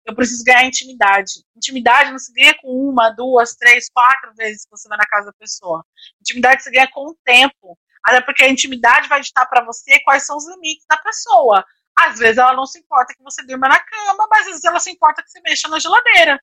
eu 0.05 0.15
preciso 0.15 0.43
ganhar 0.43 0.65
intimidade. 0.65 1.31
Intimidade 1.55 2.11
não 2.11 2.17
se 2.17 2.33
ganha 2.33 2.55
com 2.59 2.67
uma, 2.67 3.11
duas, 3.11 3.55
três, 3.55 3.87
quatro 3.89 4.33
vezes 4.35 4.63
que 4.63 4.71
você 4.71 4.89
vai 4.89 4.97
na 4.97 5.05
casa 5.05 5.27
da 5.27 5.33
pessoa. 5.33 5.85
Intimidade 6.21 6.63
se 6.63 6.71
ganha 6.71 6.89
com 6.91 7.11
o 7.11 7.17
tempo. 7.23 7.77
Até 8.03 8.21
porque 8.21 8.43
a 8.43 8.49
intimidade 8.49 9.07
vai 9.07 9.21
ditar 9.21 9.45
para 9.47 9.63
você 9.63 9.99
quais 10.01 10.25
são 10.25 10.37
os 10.37 10.47
limites 10.49 10.85
da 10.89 10.97
pessoa. 10.97 11.65
Às 11.97 12.17
vezes 12.17 12.37
ela 12.37 12.53
não 12.53 12.65
se 12.65 12.79
importa 12.79 13.13
que 13.13 13.23
você 13.23 13.45
durma 13.45 13.67
na 13.67 13.79
cama, 13.79 14.27
mas 14.29 14.41
às 14.41 14.47
vezes 14.47 14.63
ela 14.63 14.79
se 14.79 14.91
importa 14.91 15.21
que 15.21 15.29
você 15.29 15.41
mexa 15.41 15.67
na 15.67 15.79
geladeira. 15.79 16.41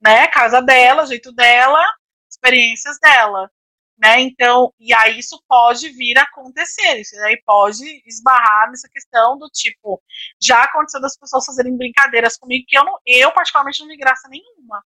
Né? 0.00 0.28
Casa 0.28 0.62
dela, 0.62 1.06
jeito 1.06 1.32
dela, 1.32 1.82
experiências 2.30 2.98
dela. 3.00 3.50
Né? 3.98 4.20
Então, 4.20 4.72
e 4.80 4.94
aí 4.94 5.18
isso 5.18 5.42
pode 5.46 5.90
vir 5.90 6.16
a 6.18 6.22
acontecer. 6.22 7.00
Isso 7.00 7.18
aí 7.20 7.42
pode 7.44 7.84
esbarrar 8.06 8.70
nessa 8.70 8.88
questão 8.88 9.36
do 9.36 9.48
tipo, 9.50 10.02
já 10.40 10.62
aconteceu 10.62 11.00
das 11.00 11.18
pessoas 11.18 11.44
fazerem 11.44 11.76
brincadeiras 11.76 12.36
comigo 12.36 12.64
que 12.66 12.78
eu, 12.78 12.84
não, 12.84 12.98
eu 13.06 13.30
particularmente 13.32 13.80
não 13.80 13.88
vi 13.88 13.96
graça 13.96 14.28
nenhuma. 14.28 14.82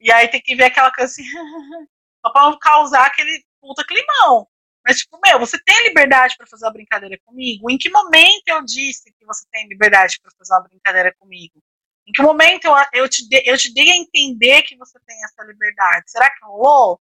E 0.00 0.10
aí 0.12 0.28
tem 0.28 0.40
que 0.40 0.56
ver 0.56 0.64
aquela 0.64 0.92
coisa 0.92 1.10
assim, 1.12 1.22
só 2.24 2.32
pra 2.32 2.42
não 2.50 2.58
causar 2.58 3.06
aquele 3.06 3.44
puta 3.60 3.84
climão. 3.84 4.48
Mas, 4.88 5.00
tipo, 5.00 5.20
meu, 5.22 5.38
você 5.38 5.62
tem 5.62 5.86
liberdade 5.86 6.34
para 6.38 6.46
fazer 6.46 6.64
uma 6.64 6.72
brincadeira 6.72 7.18
comigo? 7.22 7.70
Em 7.70 7.76
que 7.76 7.90
momento 7.90 8.48
eu 8.48 8.64
disse 8.64 9.12
que 9.18 9.26
você 9.26 9.44
tem 9.52 9.68
liberdade 9.68 10.18
para 10.22 10.32
fazer 10.38 10.54
uma 10.54 10.66
brincadeira 10.66 11.14
comigo? 11.18 11.62
Em 12.06 12.12
que 12.12 12.22
momento 12.22 12.64
eu, 12.64 12.74
eu, 12.94 13.06
te 13.06 13.28
de, 13.28 13.42
eu 13.44 13.58
te 13.58 13.70
dei 13.74 13.90
a 13.90 13.96
entender 13.96 14.62
que 14.62 14.78
você 14.78 14.98
tem 15.06 15.22
essa 15.24 15.44
liberdade? 15.44 16.10
Será 16.10 16.30
que 16.30 16.42
rolou? 16.42 16.98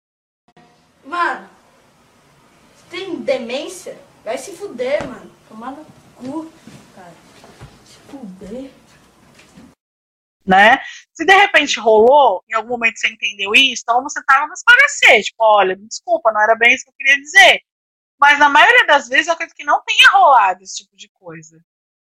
Mano, 1.04 1.48
você 2.74 2.90
tem 2.90 3.20
demência? 3.20 3.96
Vai 4.24 4.36
se 4.36 4.56
fuder, 4.56 5.06
mano. 5.06 5.30
Tomar 5.48 5.70
no 5.70 5.84
cu, 6.16 6.52
cara. 6.92 7.14
Se 7.84 7.98
fuder. 8.10 8.68
Né? 10.44 10.80
Se 11.12 11.24
de 11.24 11.34
repente 11.36 11.78
rolou, 11.78 12.42
em 12.48 12.54
algum 12.54 12.70
momento 12.70 12.98
você 12.98 13.06
entendeu 13.06 13.52
isso, 13.54 13.82
então 13.84 14.02
você 14.02 14.20
tava 14.24 14.48
nos 14.48 14.62
parecer, 14.64 15.22
tipo, 15.22 15.36
olha, 15.38 15.76
me 15.76 15.86
desculpa, 15.86 16.32
não 16.32 16.40
era 16.40 16.56
bem 16.56 16.74
isso 16.74 16.84
que 16.84 16.90
eu 16.90 16.94
queria 16.96 17.20
dizer. 17.20 17.65
Mas 18.18 18.38
na 18.38 18.48
maioria 18.48 18.86
das 18.86 19.08
vezes 19.08 19.26
eu 19.26 19.34
acredito 19.34 19.56
que 19.56 19.64
não 19.64 19.82
tenha 19.84 20.10
rolado 20.10 20.62
esse 20.62 20.76
tipo 20.76 20.96
de 20.96 21.08
coisa. 21.10 21.58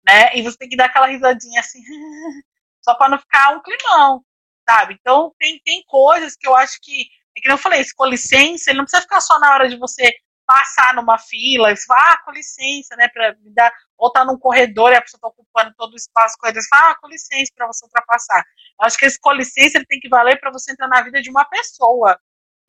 Né? 0.06 0.36
E 0.36 0.42
você 0.42 0.58
tem 0.58 0.70
que 0.70 0.76
dar 0.76 0.86
aquela 0.86 1.08
risadinha 1.08 1.60
assim, 1.60 1.82
só 2.82 2.96
para 2.96 3.10
não 3.10 3.20
ficar 3.20 3.56
um 3.56 3.62
climão, 3.62 4.26
sabe? 4.68 4.98
Então 5.00 5.34
tem, 5.40 5.60
tem 5.64 5.84
coisas 5.86 6.36
que 6.36 6.48
eu 6.48 6.56
acho 6.56 6.80
que, 6.82 7.04
é 7.38 7.42
que 7.42 7.52
eu 7.52 7.58
falei, 7.58 7.82
esse 7.82 7.94
com 7.96 8.06
licença, 8.06 8.72
ele 8.72 8.78
não 8.78 8.86
precisa 8.86 9.04
ficar 9.04 9.22
só 9.22 9.40
na 9.40 9.54
hora 9.54 9.70
de 9.70 9.78
você 9.78 10.12
passar 10.46 10.94
numa 10.96 11.18
fila, 11.18 11.72
e 11.72 11.78
você 11.78 11.86
fala, 11.86 12.02
ah, 12.12 12.18
com 12.26 12.32
licença, 12.32 12.96
né, 12.98 13.08
pra 13.08 13.34
me 13.36 13.54
dar, 13.54 13.72
ou 13.98 14.12
tá 14.12 14.26
num 14.26 14.38
corredor 14.38 14.92
e 14.92 14.96
a 14.96 15.02
pessoa 15.02 15.22
tá 15.22 15.28
ocupando 15.30 15.74
todo 15.78 15.94
o 15.94 15.96
espaço, 15.96 16.36
corredor, 16.38 16.62
fala, 16.70 16.92
ah, 16.92 16.96
com 17.00 17.08
licença, 17.08 17.52
para 17.56 17.68
você 17.68 17.86
ultrapassar. 17.86 18.44
Eu 18.80 18.86
acho 18.86 18.98
que 18.98 19.06
esse 19.06 19.20
com 19.20 19.32
licença, 19.32 19.78
ele 19.78 19.86
tem 19.86 20.00
que 20.00 20.10
valer 20.10 20.40
para 20.40 20.52
você 20.52 20.72
entrar 20.72 20.88
na 20.90 21.02
vida 21.02 21.22
de 21.22 21.30
uma 21.30 21.46
pessoa, 21.46 22.20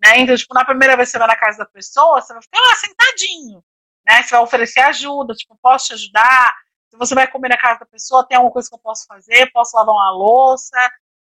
né, 0.03 0.19
então, 0.19 0.37
tipo, 0.37 0.55
na 0.55 0.65
primeira 0.65 0.97
vez 0.97 1.09
que 1.09 1.13
você 1.13 1.19
vai 1.19 1.29
na 1.29 1.37
casa 1.37 1.59
da 1.59 1.67
pessoa, 1.67 2.21
você 2.21 2.33
vai 2.33 2.43
ficar 2.43 2.59
lá 2.61 2.75
sentadinho, 2.77 3.65
né, 4.07 4.23
você 4.23 4.31
vai 4.31 4.41
oferecer 4.41 4.81
ajuda, 4.81 5.35
tipo, 5.35 5.57
posso 5.63 5.87
te 5.87 5.93
ajudar, 5.95 6.55
se 6.91 6.97
você 6.97 7.15
vai 7.15 7.27
comer 7.31 7.49
na 7.49 7.57
casa 7.57 7.81
da 7.81 7.87
pessoa, 7.87 8.27
tem 8.27 8.37
alguma 8.37 8.53
coisa 8.53 8.69
que 8.69 8.75
eu 8.75 8.81
posso 8.81 9.07
fazer, 9.07 9.51
posso 9.53 9.77
lavar 9.77 9.95
uma 9.95 10.11
louça, 10.11 10.77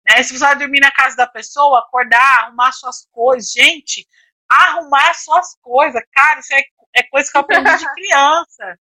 né, 0.09 0.23
se 0.23 0.33
você 0.37 0.45
vai 0.45 0.57
dormir 0.57 0.81
na 0.81 0.91
casa 0.91 1.17
da 1.17 1.27
pessoa, 1.27 1.81
acordar, 1.81 2.45
arrumar 2.45 2.73
suas 2.73 3.07
coisas, 3.11 3.51
gente, 3.51 4.07
arrumar 4.49 5.15
suas 5.15 5.57
coisas. 5.61 6.03
Cara, 6.13 6.41
isso 6.41 6.55
é, 6.55 6.63
é 6.97 7.03
coisa 7.05 7.31
que 7.31 7.37
eu 7.37 7.41
aprendi 7.43 7.77
de 7.77 7.87
criança. 7.95 8.79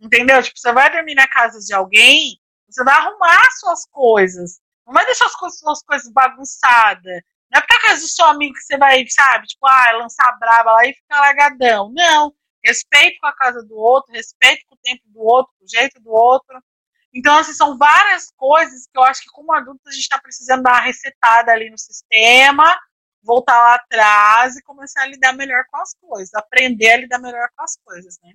Entendeu? 0.00 0.42
Tipo, 0.42 0.58
você 0.58 0.72
vai 0.72 0.90
dormir 0.90 1.14
na 1.14 1.28
casa 1.28 1.58
de 1.58 1.74
alguém, 1.74 2.38
você 2.68 2.82
vai 2.84 2.94
arrumar 2.94 3.38
suas 3.58 3.86
coisas. 3.90 4.60
Não 4.86 4.94
vai 4.94 5.04
deixar 5.04 5.26
as 5.26 5.58
suas 5.58 5.82
coisas 5.82 6.10
bagunçadas. 6.12 7.22
Não 7.50 7.58
é 7.58 7.60
porque 7.60 7.74
a 7.74 7.80
casa 7.82 8.00
do 8.02 8.08
seu 8.08 8.26
amigo 8.26 8.54
que 8.54 8.62
você 8.62 8.78
vai, 8.78 9.04
sabe, 9.08 9.46
tipo, 9.46 9.66
ah, 9.66 9.92
lançar 9.98 10.38
brava 10.38 10.72
lá 10.72 10.86
e 10.86 10.94
ficar 10.94 11.20
largadão. 11.20 11.90
Não. 11.92 12.32
Respeito 12.64 13.18
com 13.20 13.26
a 13.26 13.34
casa 13.34 13.62
do 13.64 13.76
outro, 13.76 14.12
respeito 14.12 14.64
com 14.68 14.74
o 14.74 14.78
tempo 14.82 15.02
do 15.06 15.20
outro, 15.20 15.52
com 15.58 15.64
o 15.64 15.68
jeito 15.68 16.00
do 16.00 16.10
outro. 16.10 16.62
Então, 17.12 17.36
assim, 17.38 17.52
são 17.54 17.76
várias 17.76 18.30
coisas 18.36 18.86
que 18.86 18.98
eu 18.98 19.02
acho 19.02 19.22
que 19.22 19.30
como 19.30 19.52
adulto 19.52 19.80
a 19.86 19.90
gente 19.90 20.02
está 20.02 20.18
precisando 20.20 20.62
dar 20.62 20.74
uma 20.74 20.80
resetada 20.80 21.52
ali 21.52 21.70
no 21.70 21.78
sistema 21.78 22.78
voltar 23.22 23.58
lá 23.58 23.74
atrás 23.74 24.56
e 24.56 24.62
começar 24.62 25.02
a 25.02 25.06
lidar 25.06 25.32
melhor 25.34 25.64
com 25.70 25.76
as 25.78 25.94
coisas, 25.94 26.34
aprender 26.34 26.90
a 26.90 26.96
lidar 26.98 27.18
melhor 27.18 27.48
com 27.56 27.62
as 27.62 27.76
coisas, 27.76 28.18
né? 28.22 28.32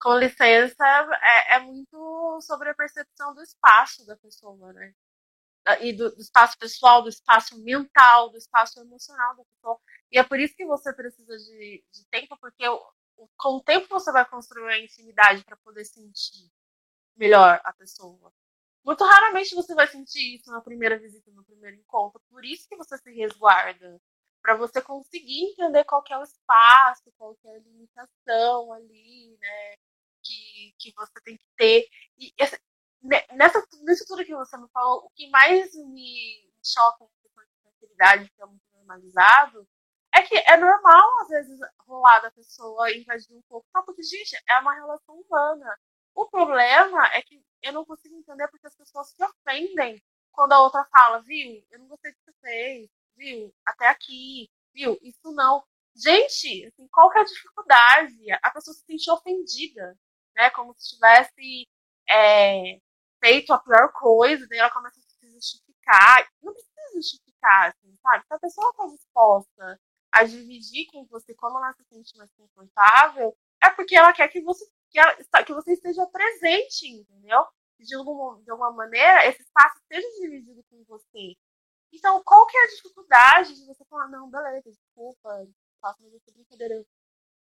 Com 0.00 0.16
licença, 0.16 0.84
é, 1.22 1.56
é 1.56 1.58
muito 1.60 2.40
sobre 2.40 2.70
a 2.70 2.74
percepção 2.74 3.34
do 3.34 3.42
espaço 3.42 4.04
da 4.06 4.16
pessoa, 4.16 4.72
né? 4.72 4.92
E 5.80 5.92
do, 5.92 6.10
do, 6.14 6.20
espaço 6.20 6.58
pessoal, 6.58 7.02
do 7.02 7.08
espaço 7.08 7.56
mental, 7.62 8.30
do 8.30 8.36
espaço 8.36 8.80
emocional 8.80 9.36
da 9.36 9.44
pessoa. 9.44 9.78
E 10.10 10.18
é 10.18 10.24
por 10.24 10.40
isso 10.40 10.56
que 10.56 10.66
você 10.66 10.92
precisa 10.92 11.36
de, 11.38 11.84
de 11.92 12.04
tempo, 12.10 12.36
porque 12.38 12.64
com 13.36 13.56
o 13.56 13.62
tempo 13.62 13.86
você 13.88 14.10
vai 14.10 14.24
construir 14.28 14.72
a 14.72 14.80
intimidade 14.80 15.44
para 15.44 15.56
poder 15.58 15.84
sentir 15.84 16.50
melhor 17.16 17.60
a 17.64 17.72
pessoa. 17.72 18.32
Muito 18.84 19.04
raramente 19.04 19.54
você 19.54 19.74
vai 19.74 19.86
sentir 19.86 20.36
isso 20.36 20.50
na 20.50 20.60
primeira 20.60 20.98
visita, 20.98 21.30
no 21.30 21.44
primeiro 21.44 21.76
encontro. 21.76 22.20
Por 22.28 22.44
isso 22.44 22.68
que 22.68 22.76
você 22.76 22.98
se 22.98 23.12
resguarda. 23.12 24.00
Para 24.42 24.56
você 24.56 24.82
conseguir 24.82 25.44
entender 25.52 25.84
qual 25.84 26.02
é 26.10 26.18
o 26.18 26.24
espaço, 26.24 27.12
qual 27.16 27.36
é 27.44 27.56
a 27.56 27.60
limitação 27.60 28.72
ali, 28.72 29.36
né? 29.40 29.74
Que, 30.20 30.74
que 30.78 30.92
você 30.96 31.20
tem 31.24 31.36
que 31.36 31.46
ter. 31.56 31.88
E 32.18 32.32
essa, 32.36 32.58
nessa, 33.32 33.64
nisso 33.82 34.04
tudo 34.06 34.24
que 34.24 34.34
você 34.34 34.56
me 34.56 34.68
falou, 34.72 35.04
o 35.06 35.10
que 35.10 35.28
mais 35.30 35.74
me 35.74 36.50
choca 36.64 36.98
com 36.98 37.40
a 37.40 37.44
sensibilidade, 37.64 38.30
que 38.30 38.42
é 38.42 38.46
muito 38.46 38.62
normalizado, 38.72 39.66
é 40.14 40.22
que 40.22 40.36
é 40.36 40.56
normal, 40.56 41.20
às 41.22 41.28
vezes, 41.28 41.58
rolar 41.86 42.20
da 42.20 42.30
pessoa 42.30 42.92
invadir 42.92 43.34
um 43.34 43.42
pouco. 43.48 43.66
Só 43.72 43.82
porque, 43.82 44.02
gente, 44.02 44.36
é 44.48 44.58
uma 44.58 44.74
relação 44.74 45.14
humana. 45.20 45.78
O 46.14 46.28
problema 46.28 47.06
é 47.14 47.22
que 47.22 47.42
eu 47.62 47.72
não 47.72 47.84
consigo 47.84 48.16
entender 48.16 48.48
porque 48.48 48.66
as 48.66 48.76
pessoas 48.76 49.10
se 49.10 49.24
ofendem 49.24 50.02
quando 50.30 50.52
a 50.52 50.60
outra 50.60 50.84
fala, 50.90 51.22
viu, 51.22 51.64
eu 51.70 51.78
não 51.78 51.88
gostei 51.88 52.12
do 52.12 52.16
que 52.18 52.24
você 52.24 52.32
fez, 52.40 52.90
viu, 53.16 53.54
até 53.66 53.88
aqui, 53.88 54.50
viu, 54.74 54.98
isso 55.02 55.32
não. 55.32 55.64
Gente, 55.94 56.66
assim, 56.66 56.88
qual 56.88 57.10
que 57.10 57.18
é 57.18 57.20
a 57.22 57.24
dificuldade? 57.24 58.32
A 58.42 58.50
pessoa 58.50 58.74
se 58.74 58.84
sente 58.84 59.10
ofendida, 59.10 59.98
né? 60.34 60.50
Como 60.50 60.74
se 60.74 60.94
tivesse 60.94 61.68
é, 62.08 62.78
feito 63.22 63.52
a 63.52 63.58
pior 63.58 63.92
coisa, 63.92 64.46
daí 64.48 64.58
ela 64.58 64.70
começa 64.70 64.98
a 64.98 65.02
se 65.02 65.30
justificar. 65.30 66.28
Não 66.42 66.52
precisa 66.52 66.92
justificar, 66.94 67.68
assim, 67.70 67.96
sabe? 68.02 68.26
Se 68.26 68.34
a 68.34 68.38
pessoa 68.38 68.70
está 68.70 68.86
disposta 68.86 69.80
a 70.12 70.24
dividir 70.24 70.86
com 70.90 71.04
você 71.06 71.34
como 71.34 71.58
ela 71.58 71.72
se 71.72 71.84
sente 71.84 72.16
mais 72.18 72.30
confortável, 72.34 73.36
é 73.62 73.70
porque 73.70 73.96
ela 73.96 74.12
quer 74.12 74.28
que 74.28 74.40
você 74.42 74.64
que, 74.90 74.98
ela, 74.98 75.16
que 75.44 75.54
você 75.54 75.72
esteja 75.72 76.06
presente, 76.06 76.86
entendeu? 76.86 77.46
De 77.80 77.94
alguma, 77.96 78.42
de 78.42 78.50
alguma 78.50 78.72
maneira, 78.72 79.26
esse 79.26 79.42
espaço 79.42 79.78
esteja 79.78 80.06
dividido 80.20 80.62
com 80.70 80.84
você. 80.84 81.34
Então, 81.92 82.22
qual 82.24 82.46
que 82.46 82.56
é 82.56 82.64
a 82.64 82.68
dificuldade 82.68 83.54
de 83.54 83.66
você 83.66 83.84
falar, 83.86 84.08
não, 84.08 84.30
beleza, 84.30 84.70
desculpa, 84.70 85.46
faço 85.80 86.02
mais 86.02 86.14
essa 86.14 86.30
brincadeira. 86.32 86.84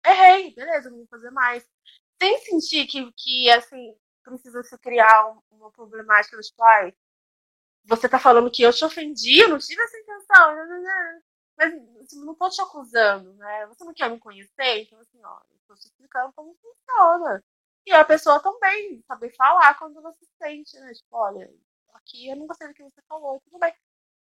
Errei, 0.05 0.53
beleza, 0.53 0.89
não 0.89 0.97
vou 0.97 1.07
fazer 1.07 1.31
mais. 1.31 1.65
Sem 2.21 2.37
sentir 2.39 2.87
que, 2.87 3.11
que 3.13 3.49
assim, 3.51 3.95
precisa 4.25 4.63
se 4.63 4.77
criar 4.79 5.37
uma 5.51 5.71
problemática 5.71 6.35
dos 6.35 6.51
pais. 6.51 6.93
Você 7.85 8.09
tá 8.09 8.19
falando 8.19 8.51
que 8.51 8.63
eu 8.63 8.73
te 8.73 8.83
ofendi, 8.83 9.39
eu 9.39 9.49
não 9.49 9.59
tive 9.59 9.81
essa 9.81 9.97
intenção. 9.99 10.55
mas 11.57 11.73
assim, 12.01 12.25
não 12.25 12.33
tô 12.35 12.49
te 12.49 12.61
acusando, 12.61 13.33
né? 13.35 13.67
Você 13.67 13.83
não 13.83 13.93
quer 13.93 14.09
me 14.09 14.19
conhecer? 14.19 14.81
Então, 14.81 14.99
assim, 14.99 15.23
ó, 15.23 15.39
eu 15.51 15.59
tô 15.67 15.75
te 15.75 15.85
explicando 15.85 16.33
como 16.33 16.57
funciona. 16.61 17.43
E 17.85 17.91
a 17.93 18.03
pessoa 18.03 18.39
também 18.41 19.03
saber 19.07 19.35
falar 19.35 19.77
quando 19.77 20.01
você 20.01 20.25
se 20.25 20.31
sente, 20.41 20.79
né? 20.79 20.91
Tipo, 20.93 21.15
olha, 21.15 21.53
aqui 21.93 22.27
eu 22.27 22.35
não 22.35 22.47
gostei 22.47 22.67
do 22.67 22.73
que 22.73 22.83
você 22.83 23.01
falou, 23.07 23.39
tudo 23.41 23.59
bem. 23.59 23.73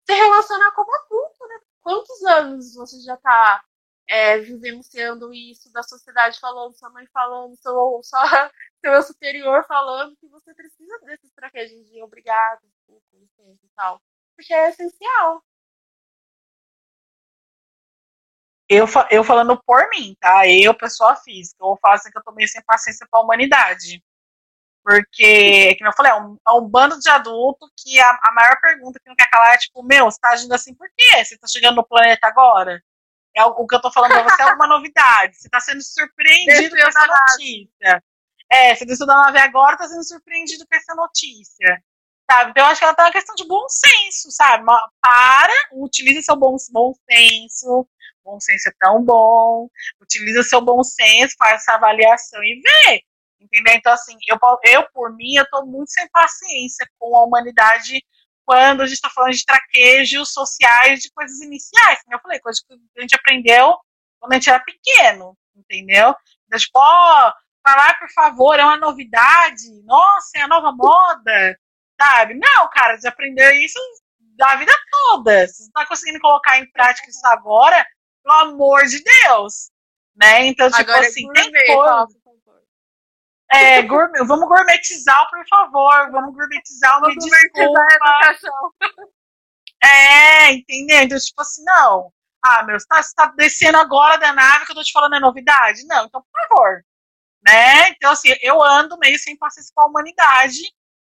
Se 0.08 0.14
relacionar 0.14 0.70
como 0.72 0.94
adulto, 0.94 1.46
né? 1.48 1.60
Quantos 1.80 2.22
anos 2.22 2.74
você 2.74 3.00
já 3.00 3.16
tá 3.16 3.64
é, 4.10 4.38
vivenciando 4.40 5.32
isso, 5.32 5.72
da 5.72 5.84
sociedade 5.84 6.40
falando, 6.40 6.76
sua 6.76 6.90
mãe 6.90 7.06
falando, 7.12 7.56
seu, 7.56 8.00
só, 8.02 8.18
seu 8.84 9.02
superior 9.04 9.64
falando 9.66 10.16
que 10.16 10.26
você 10.26 10.52
precisa 10.52 10.98
dessas 11.02 11.26
estratégias 11.26 11.86
de 11.88 12.02
obrigado, 12.02 12.60
desculpa, 12.62 13.06
licença 13.14 13.64
e 13.64 13.68
tal. 13.76 14.02
Porque 14.36 14.52
é 14.52 14.70
essencial. 14.70 15.44
Eu, 18.68 18.86
eu 19.10 19.24
falando 19.24 19.60
por 19.64 19.88
mim, 19.90 20.16
tá? 20.20 20.46
Eu, 20.48 20.74
pessoa 20.74 21.14
física, 21.16 21.58
eu 21.64 21.78
faço 21.80 22.02
assim 22.02 22.10
que 22.10 22.18
eu 22.18 22.22
tô 22.24 22.32
meio 22.32 22.48
sem 22.48 22.62
paciência 22.64 23.06
pra 23.10 23.20
humanidade. 23.20 24.02
Porque, 24.84 25.76
como 25.76 25.90
eu 25.90 25.94
falei, 25.94 26.12
é 26.12 26.16
um, 26.16 26.38
é 26.48 26.52
um 26.52 26.68
bando 26.68 26.98
de 26.98 27.08
adulto 27.10 27.70
que 27.76 28.00
a, 28.00 28.10
a, 28.22 28.32
maior 28.32 28.60
pergunta 28.60 28.98
que 29.00 29.08
não 29.08 29.16
quer 29.16 29.28
calar 29.30 29.54
é 29.54 29.58
tipo, 29.58 29.82
meu, 29.84 30.06
você 30.06 30.18
tá 30.20 30.30
agindo 30.30 30.52
assim 30.54 30.74
por 30.74 30.88
quê? 30.96 31.24
Você 31.24 31.38
tá 31.38 31.46
chegando 31.48 31.76
no 31.76 31.86
planeta 31.86 32.26
agora? 32.26 32.82
É 33.36 33.44
o, 33.44 33.66
que 33.66 33.74
eu 33.74 33.80
tô 33.80 33.92
falando 33.92 34.10
pra 34.12 34.22
você 34.24 34.42
é 34.42 34.44
alguma 34.44 34.66
novidade. 34.66 35.36
Você 35.36 35.48
tá 35.48 35.60
sendo 35.60 35.82
surpreendido 35.82 36.76
com 36.76 36.88
essa 36.88 37.06
notícia. 37.06 38.02
É, 38.52 38.74
você 38.74 38.84
decidiu 38.84 39.06
dar 39.06 39.16
uma 39.16 39.32
ver 39.32 39.40
agora, 39.40 39.76
tá 39.76 39.86
sendo 39.86 40.04
surpreendido 40.04 40.66
com 40.66 40.76
essa 40.76 40.94
notícia. 40.94 41.82
Sabe? 42.30 42.50
Então 42.50 42.64
eu 42.64 42.70
acho 42.70 42.78
que 42.80 42.84
ela 42.84 42.94
tá 42.94 43.04
uma 43.04 43.12
questão 43.12 43.34
de 43.34 43.46
bom 43.46 43.66
senso, 43.68 44.30
sabe? 44.30 44.64
Para, 45.00 45.52
utilize 45.72 46.22
seu 46.22 46.36
bom, 46.36 46.56
bom 46.70 46.92
senso, 47.10 47.88
bom 48.24 48.38
senso 48.40 48.68
é 48.68 48.72
tão 48.78 49.04
bom, 49.04 49.68
utiliza 50.00 50.42
seu 50.42 50.60
bom 50.60 50.82
senso, 50.82 51.34
faz 51.38 51.62
essa 51.62 51.74
avaliação 51.74 52.42
e 52.42 52.60
vê. 52.60 53.02
Entendeu? 53.40 53.74
Então, 53.74 53.92
assim, 53.92 54.16
eu, 54.28 54.38
eu 54.64 54.88
por 54.92 55.14
mim, 55.16 55.34
eu 55.36 55.48
tô 55.48 55.64
muito 55.64 55.90
sem 55.90 56.08
paciência 56.10 56.86
com 56.98 57.16
a 57.16 57.24
humanidade 57.24 58.00
quando 58.44 58.82
a 58.82 58.86
gente 58.86 58.96
está 58.96 59.10
falando 59.10 59.32
de 59.32 59.44
traquejos 59.44 60.32
sociais 60.32 61.00
de 61.00 61.10
coisas 61.12 61.40
iniciais. 61.40 62.02
Como 62.02 62.16
eu 62.16 62.20
falei, 62.20 62.40
coisas 62.40 62.62
que 62.62 62.74
a 62.98 63.00
gente 63.00 63.14
aprendeu 63.14 63.76
quando 64.18 64.32
a 64.32 64.34
gente 64.36 64.50
era 64.50 64.60
pequeno, 64.60 65.36
entendeu? 65.54 66.14
Então, 66.46 66.58
tipo, 66.58 66.78
ó, 66.78 67.32
falar 67.66 67.98
por 67.98 68.10
favor 68.10 68.58
é 68.58 68.64
uma 68.64 68.76
novidade, 68.76 69.82
nossa, 69.84 70.30
é 70.36 70.42
a 70.42 70.48
nova 70.48 70.72
moda, 70.72 71.58
sabe? 72.00 72.34
Não, 72.34 72.68
cara, 72.70 72.98
você 72.98 73.08
aprendeu 73.08 73.50
isso 73.56 73.78
da 74.36 74.56
vida 74.56 74.72
toda. 74.90 75.46
Você 75.46 75.64
não 75.64 75.70
tá 75.72 75.86
conseguindo 75.86 76.20
colocar 76.20 76.58
em 76.58 76.70
prática 76.70 77.08
isso 77.08 77.26
agora, 77.26 77.86
pelo 78.22 78.36
amor 78.36 78.84
de 78.86 79.02
Deus. 79.02 79.70
Né? 80.16 80.46
Então, 80.46 80.68
tipo 80.68 80.82
Agora, 80.82 81.06
assim, 81.06 81.26
tem 81.32 81.50
coisa. 81.50 82.06
É, 83.52 83.82
gourmet, 83.82 84.24
vamos 84.24 84.48
gourmetizar, 84.48 85.28
por 85.28 85.46
favor. 85.48 86.10
Vamos 86.12 86.34
gourmetizar, 86.34 87.00
me 87.02 87.16
desculpa. 87.16 87.80
É, 89.82 90.52
entendeu? 90.52 91.02
Então, 91.02 91.18
tipo 91.18 91.40
assim, 91.40 91.64
não. 91.64 92.12
Ah, 92.44 92.62
meu, 92.62 92.78
você 92.78 92.86
tá, 92.86 93.02
você 93.02 93.14
tá 93.14 93.26
descendo 93.36 93.78
agora 93.78 94.16
da 94.16 94.32
nave 94.32 94.64
que 94.64 94.72
eu 94.72 94.76
tô 94.76 94.82
te 94.82 94.92
falando 94.92 95.16
é 95.16 95.20
novidade? 95.20 95.86
Não, 95.86 96.06
então, 96.06 96.22
por 96.22 96.48
favor. 96.48 96.84
Né? 97.46 97.88
Então, 97.90 98.12
assim, 98.12 98.28
eu 98.42 98.62
ando 98.62 98.98
meio 98.98 99.18
sem 99.18 99.36
paciência 99.36 99.72
com 99.74 99.82
a 99.84 99.86
humanidade 99.86 100.60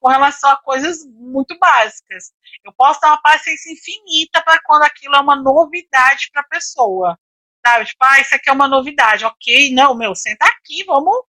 com 0.05 0.09
relação 0.09 0.51
a 0.51 0.57
coisas 0.57 1.03
muito 1.05 1.57
básicas. 1.57 2.31
Eu 2.63 2.71
posso 2.73 3.01
dar 3.01 3.07
uma 3.07 3.21
paciência 3.23 3.71
infinita 3.71 4.39
para 4.43 4.61
quando 4.63 4.83
aquilo 4.83 5.15
é 5.15 5.19
uma 5.19 5.35
novidade 5.35 6.29
para 6.31 6.41
a 6.41 6.47
pessoa. 6.47 7.17
Sabe? 7.65 7.85
Tipo, 7.85 8.05
ah, 8.05 8.19
isso 8.19 8.35
aqui 8.35 8.47
é 8.47 8.53
uma 8.53 8.67
novidade. 8.67 9.25
Ok, 9.25 9.73
não, 9.73 9.95
meu, 9.95 10.13
senta 10.13 10.45
aqui, 10.45 10.83
vamos, 10.83 11.23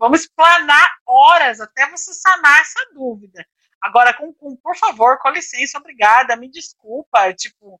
vamos 0.00 0.22
explanar 0.22 0.88
horas 1.06 1.60
até 1.60 1.88
você 1.90 2.14
sanar 2.14 2.62
essa 2.62 2.80
dúvida. 2.94 3.46
Agora, 3.82 4.14
com, 4.14 4.32
com, 4.32 4.56
por 4.56 4.76
favor, 4.76 5.18
com 5.18 5.30
licença, 5.30 5.78
obrigada, 5.78 6.36
me 6.36 6.50
desculpa, 6.50 7.32
tipo, 7.34 7.80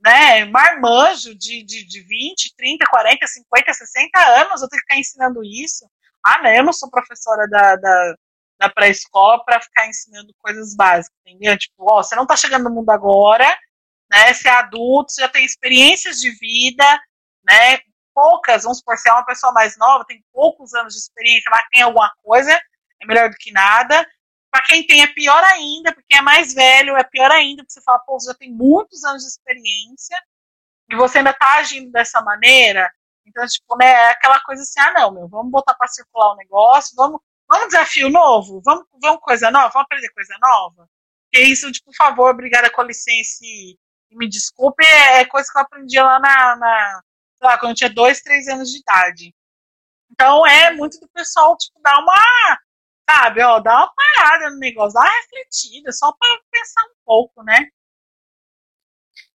né, 0.00 0.44
marmanjo 0.44 1.34
de, 1.34 1.64
de, 1.64 1.84
de 1.84 2.00
20, 2.00 2.54
30, 2.56 2.86
40, 2.86 3.26
50, 3.26 3.74
60 3.74 4.18
anos, 4.40 4.62
eu 4.62 4.68
tenho 4.68 4.80
que 4.80 4.86
ficar 4.88 4.98
ensinando 4.98 5.42
isso. 5.44 5.88
Ah, 6.24 6.42
não, 6.42 6.50
eu 6.50 6.64
não 6.64 6.72
sou 6.72 6.90
professora 6.90 7.48
da, 7.48 7.76
da, 7.76 8.14
da 8.60 8.68
pré-escola 8.70 9.44
para 9.44 9.60
ficar 9.60 9.88
ensinando 9.88 10.32
coisas 10.38 10.74
básicas, 10.74 11.16
entendeu? 11.26 11.56
Tipo, 11.58 11.84
ó, 11.90 12.02
você 12.02 12.14
não 12.14 12.24
está 12.24 12.36
chegando 12.36 12.64
no 12.64 12.74
mundo 12.74 12.90
agora, 12.90 13.46
né? 14.10 14.32
Você 14.32 14.48
é 14.48 14.52
adulto, 14.52 15.12
você 15.12 15.20
já 15.20 15.28
tem 15.28 15.44
experiências 15.44 16.20
de 16.20 16.30
vida, 16.30 16.84
né? 17.44 17.78
Poucas, 18.16 18.62
vamos 18.62 18.78
supor, 18.78 18.96
se 18.96 19.08
é 19.08 19.12
uma 19.12 19.26
pessoa 19.26 19.52
mais 19.52 19.76
nova, 19.76 20.06
tem 20.06 20.24
poucos 20.32 20.72
anos 20.72 20.94
de 20.94 21.00
experiência, 21.00 21.50
mas 21.50 21.66
tem 21.70 21.82
alguma 21.82 22.10
coisa, 22.22 22.50
é 22.50 23.06
melhor 23.06 23.28
do 23.28 23.36
que 23.36 23.52
nada. 23.52 24.08
Para 24.50 24.64
quem 24.64 24.86
tem 24.86 25.02
é 25.02 25.06
pior 25.06 25.44
ainda, 25.44 25.92
porque 25.92 26.16
é 26.16 26.22
mais 26.22 26.54
velho, 26.54 26.96
é 26.96 27.04
pior 27.04 27.30
ainda, 27.30 27.62
porque 27.62 27.74
você 27.74 27.82
fala, 27.82 27.98
pô, 27.98 28.18
você 28.18 28.30
já 28.30 28.34
tem 28.34 28.50
muitos 28.50 29.04
anos 29.04 29.22
de 29.22 29.28
experiência 29.28 30.18
e 30.90 30.96
você 30.96 31.18
ainda 31.18 31.30
está 31.30 31.58
agindo 31.58 31.90
dessa 31.92 32.22
maneira. 32.22 32.90
Então, 33.26 33.46
tipo, 33.46 33.76
né, 33.76 33.86
é 33.86 34.10
aquela 34.12 34.40
coisa 34.40 34.62
assim, 34.62 34.80
ah, 34.80 34.94
não, 34.94 35.12
meu, 35.12 35.28
vamos 35.28 35.50
botar 35.50 35.74
para 35.74 35.88
circular 35.88 36.32
o 36.32 36.36
negócio, 36.36 36.94
vamos 36.96 37.20
Vamos 37.48 37.68
desafio 37.68 38.10
novo? 38.10 38.60
Vamos, 38.64 38.86
vamos 39.00 39.20
coisa 39.20 39.50
nova? 39.50 39.68
Vamos 39.68 39.86
aprender 39.86 40.12
coisa 40.12 40.36
nova? 40.40 40.88
Que 41.32 41.40
isso, 41.40 41.70
de 41.70 41.82
por 41.82 41.94
favor, 41.94 42.30
obrigada 42.30 42.70
com 42.70 42.82
licença 42.82 43.38
e, 43.42 43.76
me 44.10 44.28
desculpe, 44.28 44.84
é, 44.84 45.20
é, 45.20 45.24
coisa 45.26 45.48
que 45.50 45.58
eu 45.58 45.62
aprendi 45.62 46.00
lá 46.00 46.18
na, 46.18 46.56
na 46.56 47.02
lá, 47.46 47.58
quando 47.58 47.70
eu 47.72 47.76
tinha 47.76 47.92
dois, 47.92 48.20
três 48.22 48.48
anos 48.48 48.70
de 48.70 48.78
idade. 48.80 49.34
Então 50.10 50.46
é 50.46 50.72
muito 50.72 50.98
do 51.00 51.08
pessoal, 51.08 51.56
tipo, 51.56 51.80
dar 51.82 51.98
uma, 52.00 52.14
sabe, 53.10 53.42
ó, 53.42 53.60
dar 53.60 53.76
uma 53.78 53.94
parada 53.94 54.50
no 54.50 54.58
negócio, 54.58 54.94
dar 54.94 55.02
uma 55.02 55.20
refletida, 55.22 55.92
só 55.92 56.12
para 56.12 56.40
pensar 56.50 56.82
um 56.84 56.94
pouco, 57.04 57.42
né? 57.42 57.68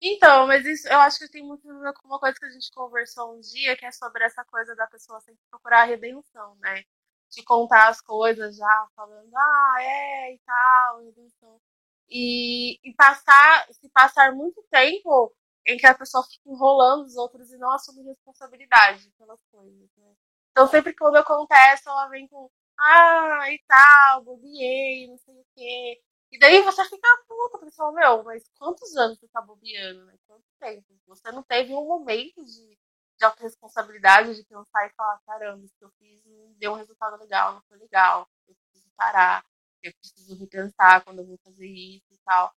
Então, 0.01 0.47
mas 0.47 0.65
isso 0.65 0.87
eu 0.87 0.99
acho 0.99 1.19
que 1.19 1.29
tem 1.29 1.43
muito 1.45 1.67
uma 1.67 2.19
coisa 2.19 2.37
que 2.39 2.45
a 2.45 2.49
gente 2.49 2.71
conversou 2.71 3.35
um 3.35 3.39
dia, 3.41 3.75
que 3.77 3.85
é 3.85 3.91
sobre 3.91 4.23
essa 4.23 4.43
coisa 4.45 4.75
da 4.75 4.87
pessoa 4.87 5.19
sempre 5.21 5.41
procurar 5.49 5.81
a 5.81 5.85
redenção, 5.85 6.55
né? 6.59 6.83
de 7.31 7.43
contar 7.43 7.89
as 7.89 8.01
coisas 8.01 8.55
já, 8.57 8.87
falando, 8.95 9.29
ah, 9.35 9.75
é, 9.81 10.33
e 10.33 10.39
tal, 10.39 10.99
redenção. 11.03 11.61
E, 12.09 12.79
e 12.83 12.93
passar, 12.95 13.67
se 13.71 13.89
passar 13.89 14.33
muito 14.33 14.63
tempo 14.71 15.33
em 15.73 15.77
que 15.77 15.85
a 15.87 15.95
pessoa 15.97 16.23
fica 16.23 16.49
enrolando 16.49 17.05
os 17.05 17.15
outros 17.15 17.51
e 17.51 17.57
não 17.57 17.71
assume 17.71 18.03
responsabilidade 18.03 19.11
pelas 19.17 19.39
coisas, 19.51 19.89
né? 19.97 20.13
Então 20.51 20.67
sempre 20.67 20.93
quando 20.95 21.17
acontece, 21.17 21.87
ela 21.87 22.07
vem 22.09 22.27
com, 22.27 22.49
ah, 22.79 23.51
e 23.51 23.59
tal, 23.67 24.23
bobiei, 24.23 25.07
não 25.07 25.17
sei 25.17 25.35
o 25.35 25.45
quê. 25.55 26.01
E 26.31 26.39
daí 26.39 26.61
você 26.63 26.83
fica 26.85 27.07
puta, 27.27 27.57
porque 27.59 27.75
meu, 27.93 28.23
mas 28.23 28.43
quantos 28.57 28.95
anos 28.97 29.19
você 29.19 29.27
tá 29.29 29.41
bobeando, 29.41 30.05
né? 30.05 30.15
Quanto 30.27 30.43
tempo? 30.59 30.85
Você 31.07 31.31
não 31.31 31.43
teve 31.43 31.73
um 31.73 31.85
momento 31.87 32.43
de 32.45 32.77
de 33.19 33.25
autorresponsabilidade 33.25 34.33
de 34.35 34.43
pensar 34.45 34.87
e 34.87 34.93
falar, 34.95 35.19
caramba, 35.25 35.65
isso 35.65 35.75
que 35.77 35.83
eu 35.83 35.91
fiz 35.99 36.23
não 36.25 36.53
deu 36.53 36.71
um 36.71 36.75
resultado 36.75 37.17
legal, 37.17 37.53
não 37.55 37.61
foi 37.67 37.77
legal, 37.77 38.25
eu 38.47 38.55
preciso 38.55 38.89
parar, 38.95 39.43
eu 39.83 39.91
preciso 39.99 40.35
repensar 40.39 41.03
quando 41.03 41.19
eu 41.19 41.25
vou 41.27 41.37
fazer 41.43 41.67
isso 41.67 42.05
e 42.13 42.17
tal. 42.25 42.53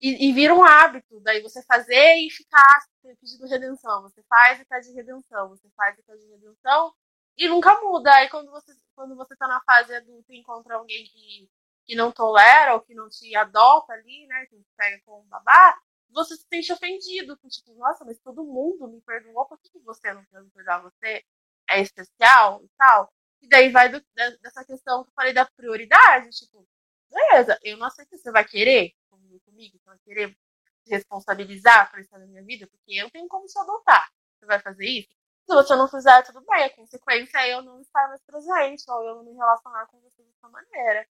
E, 0.00 0.28
e 0.28 0.32
vira 0.32 0.54
um 0.54 0.62
hábito, 0.62 1.20
daí 1.20 1.42
você 1.42 1.62
fazer 1.64 2.16
e 2.16 2.30
ficar 2.30 2.84
pedindo 3.20 3.46
redenção. 3.46 4.02
Você 4.02 4.22
faz 4.28 4.60
e 4.60 4.64
pede 4.64 4.92
redenção, 4.92 5.48
você 5.48 5.68
faz 5.76 5.98
e 5.98 6.02
pede 6.02 6.24
redenção, 6.26 6.94
e 7.36 7.48
nunca 7.48 7.80
muda. 7.80 8.14
Aí 8.14 8.28
quando 8.28 8.50
você, 8.50 8.72
quando 8.94 9.16
você 9.16 9.34
tá 9.36 9.48
na 9.48 9.60
fase 9.62 9.94
adulta 9.94 10.32
e 10.32 10.38
encontra 10.38 10.76
alguém 10.76 11.04
que, 11.04 11.48
que 11.84 11.94
não 11.96 12.12
tolera 12.12 12.74
ou 12.74 12.80
que 12.80 12.94
não 12.94 13.08
te 13.08 13.34
adota 13.36 13.92
ali, 13.92 14.26
né, 14.28 14.46
que 14.46 14.60
pega 14.76 15.00
como 15.04 15.22
um 15.22 15.28
babá, 15.28 15.78
você 16.10 16.36
se 16.36 16.46
sente 16.52 16.72
ofendido, 16.72 17.36
tipo, 17.48 17.74
nossa, 17.74 18.04
mas 18.04 18.18
todo 18.20 18.44
mundo 18.44 18.88
me 18.88 19.00
perdoou, 19.02 19.46
por 19.46 19.58
que 19.60 19.78
você 19.80 20.12
não 20.12 20.24
quer 20.26 20.42
me 20.42 20.50
perdoar? 20.50 20.82
Você 20.82 21.24
é 21.70 21.80
especial 21.80 22.62
e 22.64 22.68
tal. 22.78 23.12
E 23.42 23.48
daí 23.48 23.70
vai 23.70 23.88
do, 23.88 24.02
dessa 24.40 24.64
questão 24.64 25.04
que 25.04 25.10
eu 25.10 25.14
falei 25.14 25.32
da 25.32 25.44
prioridade, 25.46 26.30
tipo, 26.30 26.66
beleza, 27.10 27.58
eu 27.62 27.76
não 27.76 27.86
aceito, 27.86 28.16
você 28.16 28.30
vai 28.32 28.44
querer 28.44 28.92
comigo, 29.40 29.78
você 29.78 29.84
vai 29.90 29.98
querer 30.00 30.36
se 30.84 30.90
responsabilizar 30.94 31.90
por 31.90 32.00
estar 32.00 32.18
na 32.18 32.26
minha 32.26 32.42
vida, 32.44 32.66
porque 32.66 32.94
eu 32.94 33.10
tenho 33.10 33.28
como 33.28 33.46
te 33.46 33.58
adotar. 33.58 34.08
Você 34.38 34.46
vai 34.46 34.60
fazer 34.60 34.86
isso? 34.86 35.08
Se 35.46 35.54
você 35.54 35.74
não 35.76 35.88
fizer, 35.88 36.22
tudo 36.24 36.42
bem, 36.42 36.64
a 36.64 36.76
consequência 36.76 37.38
é 37.38 37.54
eu 37.54 37.62
não 37.62 37.80
estar 37.80 38.06
mais 38.08 38.22
presente, 38.22 38.84
ou 38.90 39.04
eu 39.04 39.14
não 39.16 39.24
me 39.24 39.32
relacionar 39.34 39.86
com 39.86 40.00
você 40.00 40.22
dessa 40.22 40.48
maneira. 40.48 41.06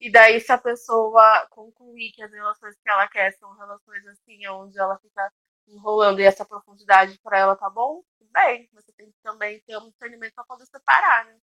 E 0.00 0.10
daí, 0.10 0.40
se 0.40 0.52
a 0.52 0.58
pessoa 0.58 1.46
concluir 1.50 2.12
que 2.12 2.22
as 2.22 2.32
relações 2.32 2.74
que 2.76 2.88
ela 2.88 3.06
quer 3.08 3.32
são 3.34 3.52
relações 3.54 4.06
assim, 4.06 4.46
onde 4.48 4.78
ela 4.78 4.98
fica 4.98 5.32
enrolando 5.68 6.20
e 6.20 6.24
essa 6.24 6.44
profundidade 6.44 7.18
para 7.22 7.38
ela 7.38 7.56
tá 7.56 7.68
bom, 7.68 8.02
tudo 8.18 8.30
bem. 8.32 8.68
Você 8.72 8.92
tem 8.92 9.10
que 9.10 9.18
também 9.22 9.60
ter 9.66 9.76
um 9.78 9.90
discernimento 9.90 10.34
para 10.34 10.44
poder 10.44 10.66
separar, 10.66 11.26
né? 11.26 11.38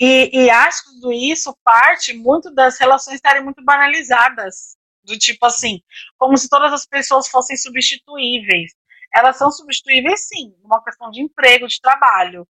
E, 0.00 0.44
e 0.44 0.50
acho 0.50 0.84
que 0.84 0.90
tudo 0.90 1.12
isso 1.12 1.56
parte 1.64 2.12
muito 2.12 2.52
das 2.54 2.78
relações 2.78 3.16
estarem 3.16 3.42
muito 3.42 3.64
banalizadas, 3.64 4.76
Do 5.02 5.18
tipo 5.18 5.46
assim, 5.46 5.80
como 6.18 6.36
se 6.36 6.48
todas 6.48 6.72
as 6.72 6.86
pessoas 6.86 7.28
fossem 7.28 7.56
substituíveis. 7.56 8.72
Elas 9.14 9.38
são 9.38 9.50
substituíveis, 9.50 10.26
sim, 10.28 10.54
numa 10.62 10.82
questão 10.84 11.10
de 11.10 11.22
emprego, 11.22 11.66
de 11.66 11.80
trabalho. 11.80 12.46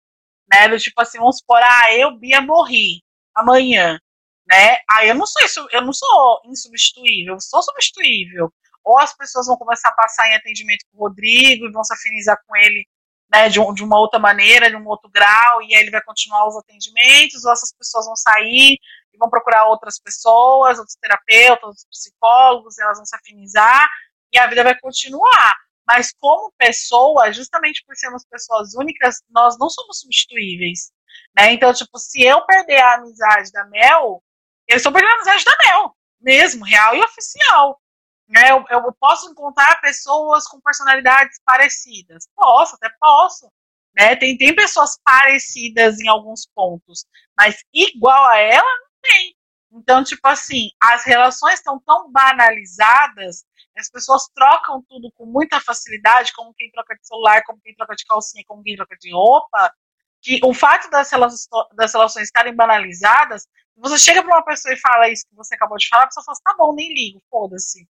Né? 0.51 0.69
Do 0.69 0.79
tipo 0.79 1.01
assim, 1.01 1.19
vamos 1.19 1.39
supor, 1.39 1.61
ah, 1.63 1.95
eu, 1.95 2.17
Bia, 2.19 2.41
morri 2.41 3.03
amanhã. 3.35 4.01
Né? 4.49 4.79
Aí 4.93 5.09
eu 5.09 5.15
não 5.15 5.27
sou 5.27 5.43
isso, 5.45 5.67
eu 5.73 5.83
não 5.83 5.93
sou 5.93 6.41
insubstituível, 6.47 7.35
eu 7.35 7.41
sou 7.41 7.63
substituível. 7.63 8.53
Ou 8.85 8.99
as 8.99 9.17
pessoas 9.17 9.47
vão 9.47 9.57
começar 9.57 9.89
a 9.91 9.95
passar 9.95 10.29
em 10.29 10.35
atendimento 10.37 10.85
com 10.91 10.99
o 10.99 11.09
Rodrigo 11.09 11.67
e 11.67 11.73
vão 11.73 11.85
se 11.85 11.93
afinizar 11.95 12.39
com 12.47 12.57
ele 12.57 12.87
né, 13.31 13.49
de, 13.49 13.61
um, 13.61 13.73
de, 13.75 13.83
uma 13.83 13.99
outra 13.99 14.19
maneira, 14.19 14.71
de 14.71 14.77
um 14.77 14.87
outro 14.87 15.11
grau, 15.11 15.63
e 15.63 15.75
aí 15.75 15.83
ele 15.83 15.91
vai 15.91 16.03
continuar 16.03 16.47
os 16.47 16.57
atendimentos, 16.57 17.45
ou 17.45 17.53
essas 17.53 17.73
pessoas 17.73 18.07
vão 18.07 18.17
sair 18.17 18.79
e 19.13 19.19
vão 19.19 19.29
procurar 19.29 19.67
outras 19.67 19.99
pessoas, 19.99 20.79
outros 20.79 20.97
terapeutas, 20.97 21.65
outros 21.65 21.87
psicólogos, 21.91 22.79
elas 22.79 22.99
vão 22.99 23.07
se 23.07 23.17
afinizar, 23.17 23.89
e 24.33 24.39
a 24.39 24.47
vida 24.47 24.63
vai 24.63 24.79
continuar. 24.79 25.55
Mas 25.87 26.13
como 26.19 26.53
pessoa, 26.59 27.33
justamente 27.33 27.85
por 27.87 27.97
sermos 27.97 28.25
pessoas 28.29 28.75
únicas, 28.75 29.23
nós 29.31 29.57
não 29.59 29.71
somos 29.71 30.01
substituíveis. 30.01 30.91
Né? 31.37 31.53
Então, 31.53 31.73
tipo, 31.73 31.99
se 31.99 32.23
eu 32.23 32.45
perder 32.45 32.81
a 32.81 32.95
amizade 32.95 33.53
da 33.53 33.65
Mel, 33.67 34.23
eu 34.67 34.77
estou 34.77 34.93
perdendo 34.93 35.13
a 35.13 35.15
amizade 35.15 35.45
da 35.45 35.57
Mel, 35.65 35.97
mesmo, 36.21 36.65
real 36.65 36.97
e 36.97 37.03
oficial. 37.03 37.81
Né? 38.29 38.51
Eu, 38.51 38.65
eu 38.71 38.93
posso 38.99 39.31
encontrar 39.31 39.81
pessoas 39.81 40.47
com 40.49 40.61
personalidades 40.61 41.41
parecidas. 41.45 42.29
Posso, 42.35 42.75
até 42.77 42.91
posso. 43.01 43.51
Né? 43.97 44.17
Tem, 44.17 44.37
tem 44.37 44.55
pessoas 44.55 44.99
parecidas 45.05 45.99
em 46.01 46.09
alguns 46.09 46.47
pontos, 46.55 47.07
mas 47.37 47.65
igual 47.73 48.27
a 48.27 48.37
ela, 48.39 48.63
não 48.63 48.89
tem. 49.03 49.37
Então, 49.73 50.05
tipo 50.05 50.27
assim, 50.29 50.71
as 50.81 51.05
relações 51.05 51.55
estão 51.55 51.79
tão 51.81 52.11
banalizadas, 52.11 53.45
as 53.77 53.91
pessoas 53.91 54.29
trocam 54.35 54.83
tudo 54.89 55.11
com 55.17 55.27
muita 55.27 55.61
facilidade, 55.61 56.33
como 56.35 56.55
quem 56.55 56.71
troca 56.71 56.95
de 56.97 57.07
celular, 57.07 57.43
como 57.45 57.61
quem 57.61 57.75
troca 57.75 57.95
de 57.95 58.05
calcinha, 58.07 58.45
como 58.47 58.63
quem 58.63 58.77
troca 58.77 58.97
de 58.99 59.13
roupa, 59.13 59.73
que 60.23 60.41
o 60.43 60.55
fato 60.55 60.89
das 60.91 61.11
relações, 61.11 61.47
das 61.75 61.93
relações 61.93 62.25
estarem 62.25 62.55
banalizadas, 62.55 63.47
você 63.77 63.99
chega 63.99 64.23
para 64.23 64.37
uma 64.37 64.45
pessoa 64.45 64.73
e 64.73 64.79
fala 64.79 65.09
isso 65.11 65.27
que 65.29 65.35
você 65.37 65.55
acabou 65.55 65.77
de 65.77 65.89
falar, 65.89 66.05
a 66.05 66.07
pessoa 66.07 66.25
fala 66.25 66.35
assim, 66.35 66.43
tá 66.43 66.55
bom, 66.57 66.75
nem 66.75 66.93
ligo, 66.95 67.23
foda-se. 67.31 67.87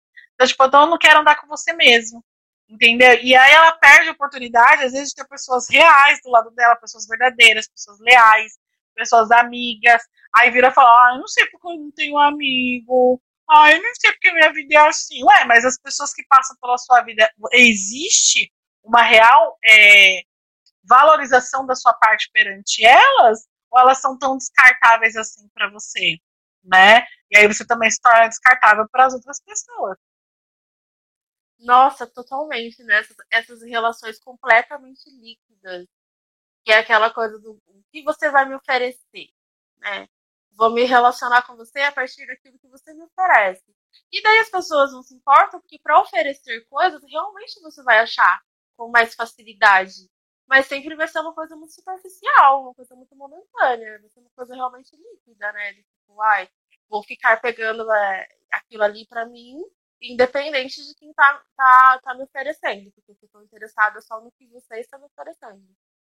Então, 0.45 0.47
tipo, 0.47 0.65
então 0.65 0.81
eu 0.83 0.87
não 0.89 0.99
quero 0.99 1.21
andar 1.21 1.37
com 1.41 1.47
você 1.47 1.73
mesmo. 1.73 2.25
Entendeu? 2.69 3.13
E 3.23 3.35
aí 3.37 3.53
ela 3.53 3.73
perde 3.73 4.09
a 4.09 4.13
oportunidade, 4.13 4.85
às 4.85 4.93
vezes, 4.93 5.11
de 5.11 5.17
ter 5.17 5.29
pessoas 5.29 5.69
reais 5.69 6.19
do 6.23 6.31
lado 6.31 6.51
dela, 6.53 6.77
pessoas 6.77 7.07
verdadeiras, 7.07 7.69
pessoas 7.69 7.99
leais, 8.01 8.53
pessoas 8.95 9.31
amigas. 9.31 10.03
Aí 10.37 10.51
vira 10.51 10.69
e 10.69 10.73
fala, 10.73 10.89
ah, 10.89 11.15
eu 11.15 11.21
não 11.21 11.29
sei 11.29 11.47
porque 11.47 11.69
eu 11.69 11.77
não 11.79 11.91
tenho 11.93 12.19
amigo. 12.19 13.21
Ah, 13.49 13.71
eu 13.73 13.83
não 13.83 13.95
sei 13.97 14.13
porque 14.13 14.33
minha 14.33 14.53
vida 14.53 14.75
é 14.75 14.89
assim. 14.89 15.23
Ué, 15.25 15.45
mas 15.45 15.65
as 15.65 15.79
pessoas 15.79 16.13
que 16.15 16.25
passam 16.27 16.57
pela 16.61 16.79
sua 16.79 17.03
vida, 17.03 17.31
existe 17.53 18.51
uma 18.83 19.03
real 19.03 19.59
é, 19.67 20.23
valorização 20.85 21.67
da 21.67 21.75
sua 21.75 21.95
parte 21.95 22.31
perante 22.33 22.85
elas? 22.85 23.47
Ou 23.71 23.81
elas 23.81 24.01
são 24.01 24.19
tão 24.19 24.37
descartáveis 24.39 25.17
assim 25.17 25.49
para 25.55 25.71
você? 25.71 26.17
Né? 26.65 27.05
E 27.31 27.37
aí 27.39 27.47
você 27.47 27.67
também 27.67 27.91
se 27.91 28.01
torna 28.01 28.29
descartável 28.29 28.87
para 28.91 29.07
as 29.07 29.15
outras 29.15 29.41
pessoas. 29.43 29.99
Nossa, 31.59 32.07
totalmente, 32.07 32.83
né? 32.85 32.99
Essas, 32.99 33.17
essas 33.31 33.63
relações 33.63 34.19
completamente 34.21 35.09
líquidas. 35.11 35.87
Que 36.65 36.73
é 36.73 36.79
aquela 36.79 37.11
coisa 37.13 37.39
do 37.41 37.61
o 37.67 37.85
que 37.93 38.03
você 38.05 38.31
vai 38.31 38.47
me 38.49 38.55
oferecer, 38.57 39.29
né? 39.79 40.09
Vou 40.53 40.71
me 40.71 40.85
relacionar 40.85 41.43
com 41.47 41.57
você 41.57 41.81
a 41.81 41.93
partir 41.93 42.27
daquilo 42.27 42.59
que 42.59 42.69
você 42.69 42.95
me 42.95 43.05
oferece. 43.05 43.65
E 44.13 44.23
daí 44.23 44.39
as 44.41 44.51
pessoas 44.51 44.93
não 44.93 45.03
se 45.03 45.15
importam, 45.15 45.61
porque 45.61 45.79
para 45.83 46.01
oferecer 46.01 46.67
coisas, 46.69 47.03
realmente 47.09 47.61
você 47.63 47.83
vai 47.85 48.01
achar 48.01 48.41
com 48.77 48.89
mais 48.91 49.15
facilidade. 49.15 50.11
Mas 50.49 50.67
sempre 50.67 50.97
vai 50.97 51.09
ser 51.09 51.21
uma 51.21 51.35
coisa 51.35 51.57
muito 51.57 51.75
superficial, 51.75 52.63
uma 52.63 52.75
coisa 52.75 52.95
muito 52.97 53.17
momentânea, 53.17 54.01
vai 54.01 54.11
ser 54.11 54.21
uma 54.21 54.31
coisa 54.37 54.55
realmente 54.55 54.97
líquida, 54.97 55.53
né? 55.53 55.73
De 55.75 55.85
tipo, 55.85 56.21
ai, 56.23 56.49
vou 56.89 57.03
ficar 57.05 57.41
pegando 57.41 57.91
é, 57.93 58.29
aquilo 58.53 58.85
ali 58.85 59.07
para 59.09 59.27
mim 59.27 59.59
independente 60.13 60.85
de 60.87 60.95
quem 60.97 61.13
tá, 61.15 61.45
tá, 61.57 62.01
tá 62.03 62.15
me 62.15 62.25
oferecendo, 62.25 62.91
porque 62.93 63.13
eu 63.13 63.17
estou 63.23 63.43
interessada 63.43 64.01
só 64.03 64.21
no 64.21 64.33
que 64.33 64.47
você 64.49 64.81
está 64.81 64.99
me 64.99 65.07
oferecendo. 65.07 65.65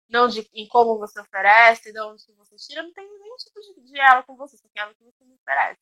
Não 0.09 0.29
de, 0.29 0.49
em 0.55 0.69
como 0.69 0.99
você 0.99 1.21
oferece, 1.21 1.93
de 1.93 2.01
onde 2.03 2.25
você 2.35 2.57
tira, 2.57 2.83
não 2.83 2.93
tem 2.93 3.07
nenhum 3.19 3.37
tipo 3.37 3.61
de, 3.61 3.83
de 3.93 4.01
ela 4.01 4.23
com 4.23 4.37
você, 4.37 4.57
só 4.59 4.69
que 4.69 4.79
ela 4.79 4.95
que 4.95 5.05
você 5.05 5.25
me 5.25 5.35
oferece. 5.35 5.81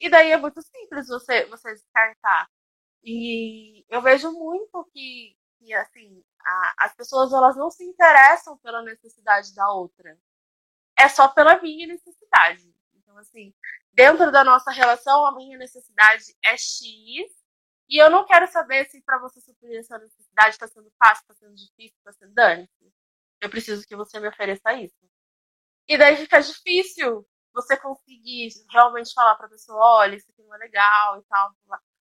E 0.00 0.10
daí 0.10 0.32
é 0.32 0.36
muito 0.36 0.60
simples 0.62 1.08
você, 1.08 1.46
você 1.46 1.72
descartar. 1.74 2.48
E 3.04 3.84
eu 3.88 4.02
vejo 4.02 4.32
muito 4.32 4.84
que, 4.92 5.36
que 5.58 5.74
assim, 5.74 6.24
a, 6.40 6.74
as 6.86 6.94
pessoas 6.96 7.32
elas 7.32 7.56
não 7.56 7.70
se 7.70 7.84
interessam 7.84 8.58
pela 8.58 8.82
necessidade 8.82 9.54
da 9.54 9.70
outra. 9.72 10.18
É 10.98 11.08
só 11.08 11.28
pela 11.28 11.60
minha 11.62 11.86
necessidade. 11.86 12.71
Então, 13.12 13.20
assim, 13.20 13.54
dentro 13.92 14.32
da 14.32 14.42
nossa 14.42 14.70
relação, 14.70 15.26
a 15.26 15.34
minha 15.36 15.58
necessidade 15.58 16.34
é 16.42 16.56
X, 16.56 17.30
e 17.88 18.02
eu 18.02 18.08
não 18.08 18.24
quero 18.24 18.50
saber 18.50 18.86
se 18.86 19.02
para 19.02 19.18
você 19.18 19.38
suprir 19.40 19.78
essa 19.78 19.98
necessidade 19.98 20.54
está 20.54 20.66
sendo 20.66 20.90
fácil, 20.98 21.20
está 21.22 21.34
sendo 21.34 21.54
difícil, 21.54 21.94
está 21.98 22.12
sendo 22.12 22.32
dane 22.32 22.70
Eu 23.40 23.50
preciso 23.50 23.86
que 23.86 23.94
você 23.94 24.18
me 24.18 24.28
ofereça 24.28 24.72
isso. 24.72 24.96
E 25.86 25.98
daí 25.98 26.16
fica 26.16 26.40
difícil 26.40 27.26
você 27.52 27.76
conseguir 27.76 28.48
realmente 28.70 29.12
falar 29.12 29.34
para 29.34 29.46
a 29.46 29.50
pessoa, 29.50 29.78
olha, 29.98 30.16
isso 30.16 30.30
aqui 30.30 30.42
não 30.42 30.54
é 30.54 30.58
legal 30.58 31.18
e 31.18 31.22
tal. 31.24 31.54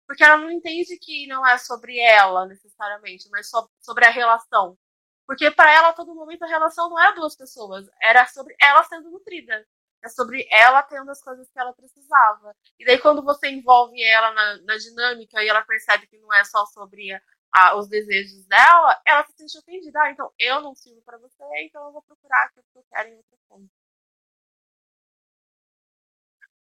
Porque 0.05 0.23
ela 0.25 0.37
não 0.37 0.51
entende 0.51 0.97
que 0.99 1.25
não 1.27 1.45
é 1.47 1.57
sobre 1.57 1.97
ela 1.99 2.45
necessariamente, 2.45 3.29
mas 3.29 3.49
sobre 3.79 4.05
a 4.05 4.09
relação. 4.09 4.77
Porque 5.25 5.49
para 5.51 5.73
ela, 5.73 5.89
a 5.89 5.93
todo 5.93 6.15
momento, 6.15 6.43
a 6.43 6.47
relação 6.47 6.89
não 6.89 6.99
é 6.99 7.13
duas 7.13 7.35
pessoas, 7.35 7.87
era 8.01 8.25
sobre 8.27 8.55
ela 8.59 8.83
sendo 8.83 9.09
nutrida 9.09 9.65
é 10.07 10.09
sobre 10.09 10.47
ela 10.49 10.81
tendo 10.83 11.11
as 11.11 11.21
coisas 11.21 11.49
que 11.49 11.59
ela 11.59 11.73
precisava. 11.73 12.55
E 12.79 12.85
daí, 12.85 12.97
quando 12.97 13.21
você 13.23 13.49
envolve 13.49 14.01
ela 14.01 14.31
na, 14.31 14.57
na 14.63 14.77
dinâmica 14.77 15.43
e 15.43 15.47
ela 15.47 15.61
percebe 15.61 16.07
que 16.07 16.17
não 16.17 16.33
é 16.33 16.43
só 16.43 16.65
sobre 16.65 17.13
a, 17.13 17.21
a, 17.53 17.75
os 17.75 17.87
desejos 17.87 18.45
dela, 18.47 18.99
ela 19.05 19.25
se 19.25 19.33
sente 19.33 19.57
ofendida. 19.59 20.01
Ah, 20.01 20.11
então 20.11 20.31
eu 20.39 20.61
não 20.61 20.73
sirvo 20.73 21.01
para 21.03 21.17
você, 21.17 21.43
então 21.59 21.85
eu 21.85 21.91
vou 21.91 22.01
procurar 22.01 22.45
aquilo 22.45 22.65
que 22.71 22.79
eu 22.79 22.85
quero 22.91 23.09
em 23.09 23.17
outra 23.17 23.37
fonte. 23.47 23.71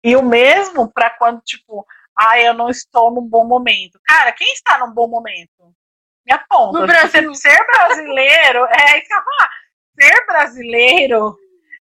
E 0.04 0.16
o 0.16 0.24
mesmo 0.24 0.92
para 0.92 1.10
quando, 1.10 1.42
tipo, 1.42 1.86
ah, 2.16 2.40
eu 2.40 2.54
não 2.54 2.70
estou 2.70 3.12
num 3.12 3.28
bom 3.28 3.46
momento. 3.46 4.00
Cara, 4.06 4.32
quem 4.32 4.54
está 4.54 4.78
num 4.80 4.94
bom 4.94 5.08
momento? 5.08 5.76
Me 6.26 6.34
aponta. 6.34 6.80
No 6.80 6.88
Brasil. 6.88 7.34
Ser, 7.34 7.50
ser 7.50 7.66
brasileiro, 7.66 8.66
é, 8.66 9.02
ser 10.00 10.26
brasileiro 10.26 11.38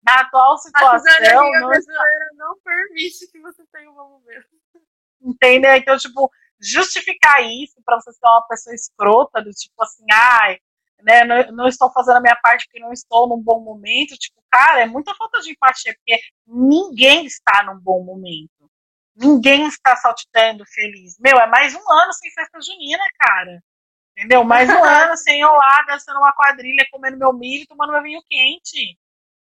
na 0.07 0.21
atual 0.21 0.57
situação. 0.57 1.13
A 1.17 1.33
não 1.33 1.67
brasileira 1.67 2.29
não 2.35 2.57
permite 2.63 3.27
que 3.29 3.39
você 3.41 3.63
tenha 3.73 3.91
um 3.91 3.93
bom 3.93 4.09
momento. 4.09 4.47
Entendeu? 5.21 5.75
Então, 5.75 5.97
tipo, 5.97 6.31
justificar 6.61 7.43
isso 7.43 7.81
para 7.83 7.99
você 7.99 8.13
ser 8.13 8.25
uma 8.25 8.47
pessoa 8.47 8.73
escrota, 8.73 9.41
do 9.41 9.51
tipo 9.51 9.83
assim, 9.83 10.05
ai, 10.11 10.59
né, 11.01 11.25
não, 11.25 11.51
não, 11.51 11.67
estou 11.67 11.91
fazendo 11.91 12.17
a 12.17 12.21
minha 12.21 12.35
parte 12.37 12.65
porque 12.65 12.79
não 12.79 12.93
estou 12.93 13.27
num 13.27 13.41
bom 13.41 13.59
momento, 13.59 14.17
tipo, 14.17 14.41
cara, 14.49 14.81
é 14.81 14.85
muita 14.85 15.13
falta 15.15 15.41
de 15.41 15.51
empatia, 15.51 15.93
porque 15.93 16.19
ninguém 16.47 17.25
está 17.25 17.63
num 17.63 17.79
bom 17.79 18.03
momento. 18.03 18.51
Ninguém 19.15 19.67
está 19.67 19.95
saltitando 19.95 20.63
feliz. 20.67 21.17
Meu, 21.19 21.37
é 21.39 21.47
mais 21.47 21.73
um 21.73 21.91
ano 21.91 22.13
sem 22.13 22.31
festa 22.31 22.61
junina, 22.61 23.03
cara. 23.19 23.61
Entendeu? 24.11 24.43
Mais 24.43 24.69
um 24.69 24.77
ano 24.85 25.17
sem 25.17 25.41
eu 25.41 25.51
lá 25.51 25.81
dançando 25.87 26.19
uma 26.19 26.33
quadrilha, 26.33 26.87
comendo 26.91 27.17
meu 27.17 27.33
milho, 27.33 27.67
tomando 27.67 27.93
meu 27.93 28.03
vinho 28.03 28.21
quente. 28.27 28.97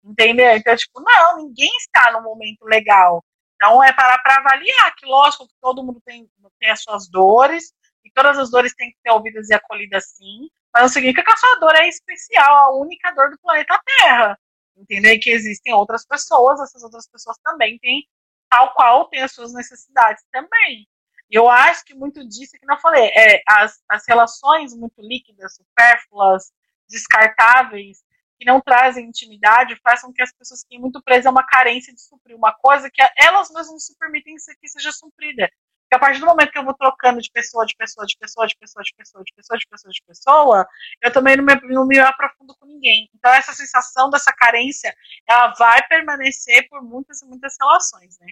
Entendeu? 0.05 0.57
Então, 0.57 0.75
tipo, 0.77 1.01
não, 1.01 1.37
ninguém 1.37 1.71
está 1.79 2.11
no 2.13 2.23
momento 2.23 2.65
legal. 2.65 3.25
Então, 3.55 3.83
é 3.83 3.93
parar 3.93 4.19
para 4.19 4.37
avaliar, 4.39 4.95
que 4.97 5.07
lógico 5.07 5.47
que 5.47 5.55
todo 5.61 5.85
mundo 5.85 6.01
tem, 6.05 6.29
tem 6.59 6.71
as 6.71 6.83
suas 6.83 7.09
dores, 7.09 7.73
e 8.05 8.11
todas 8.11 8.37
as 8.39 8.51
dores 8.51 8.75
têm 8.75 8.91
que 8.91 8.99
ser 9.01 9.11
ouvidas 9.11 9.49
e 9.49 9.55
acolhidas 9.55 10.11
sim, 10.17 10.51
mas 10.73 10.83
não 10.83 10.89
significa 10.89 11.25
que 11.25 11.33
a 11.33 11.37
sua 11.37 11.61
dor 11.61 11.77
é 11.77 11.87
especial, 11.87 12.57
a 12.57 12.77
única 12.77 13.13
dor 13.13 13.31
do 13.31 13.39
planeta 13.39 13.81
Terra. 13.99 14.39
Entendeu? 14.77 15.13
E 15.13 15.19
que 15.19 15.31
existem 15.31 15.73
outras 15.73 16.05
pessoas, 16.05 16.61
essas 16.61 16.83
outras 16.83 17.07
pessoas 17.09 17.37
também 17.45 17.79
têm, 17.79 18.09
tal 18.51 18.73
qual 18.75 19.09
têm 19.09 19.23
as 19.23 19.33
suas 19.33 19.53
necessidades 19.53 20.25
também. 20.33 20.89
E 21.31 21.37
eu 21.37 21.49
acho 21.49 21.85
que 21.85 21.95
muito 21.95 22.27
disso, 22.27 22.59
que 22.59 22.67
não 22.67 22.79
falei, 22.81 23.11
é, 23.15 23.43
as, 23.47 23.81
as 23.89 24.05
relações 24.09 24.75
muito 24.75 25.01
líquidas, 25.01 25.57
supérfluas, 25.57 26.53
descartáveis, 26.89 28.03
que 28.43 28.45
não 28.45 28.61
trazem 28.61 29.07
intimidade 29.07 29.79
faz 29.85 30.03
com 30.03 30.13
que 30.13 30.21
as 30.21 30.33
pessoas 30.33 30.63
fiquem 30.63 30.81
muito 30.81 31.01
presas 31.01 31.27
a 31.27 31.31
uma 31.31 31.47
carência 31.47 31.95
de 31.95 32.01
suprir 32.01 32.37
uma 32.37 32.53
coisa 32.53 32.91
que 32.91 33.01
elas 33.17 33.49
mesmas 33.51 33.71
não 33.71 33.79
se 33.79 33.97
permitem 33.97 34.35
que 34.61 34.69
seja 34.69 34.91
suprida. 34.91 35.49
Porque 35.83 35.95
a 35.95 35.99
partir 36.01 36.19
do 36.19 36.27
momento 36.27 36.51
que 36.51 36.59
eu 36.59 36.65
vou 36.65 36.75
trocando 36.75 37.21
de 37.21 37.31
pessoa, 37.31 37.65
de 37.65 37.77
pessoa, 37.77 38.05
de 38.05 38.17
pessoa, 38.17 38.43
de 38.43 38.57
pessoa, 38.57 38.83
de 38.83 38.93
pessoa, 38.97 39.23
de 39.23 39.33
pessoa, 39.33 39.59
de 39.59 39.67
pessoa, 39.69 39.93
de 39.93 40.03
pessoa, 40.05 40.69
eu 41.03 41.13
também 41.13 41.37
não 41.37 41.45
me, 41.45 41.55
não 41.73 41.87
me 41.87 42.01
aprofundo 42.01 42.57
com 42.59 42.67
ninguém. 42.67 43.09
Então 43.15 43.33
essa 43.33 43.53
sensação 43.53 44.11
dessa 44.11 44.33
carência, 44.33 44.93
ela 45.29 45.55
vai 45.55 45.87
permanecer 45.87 46.69
por 46.69 46.83
muitas 46.83 47.23
e 47.23 47.27
muitas 47.27 47.55
relações, 47.61 48.19
né? 48.19 48.27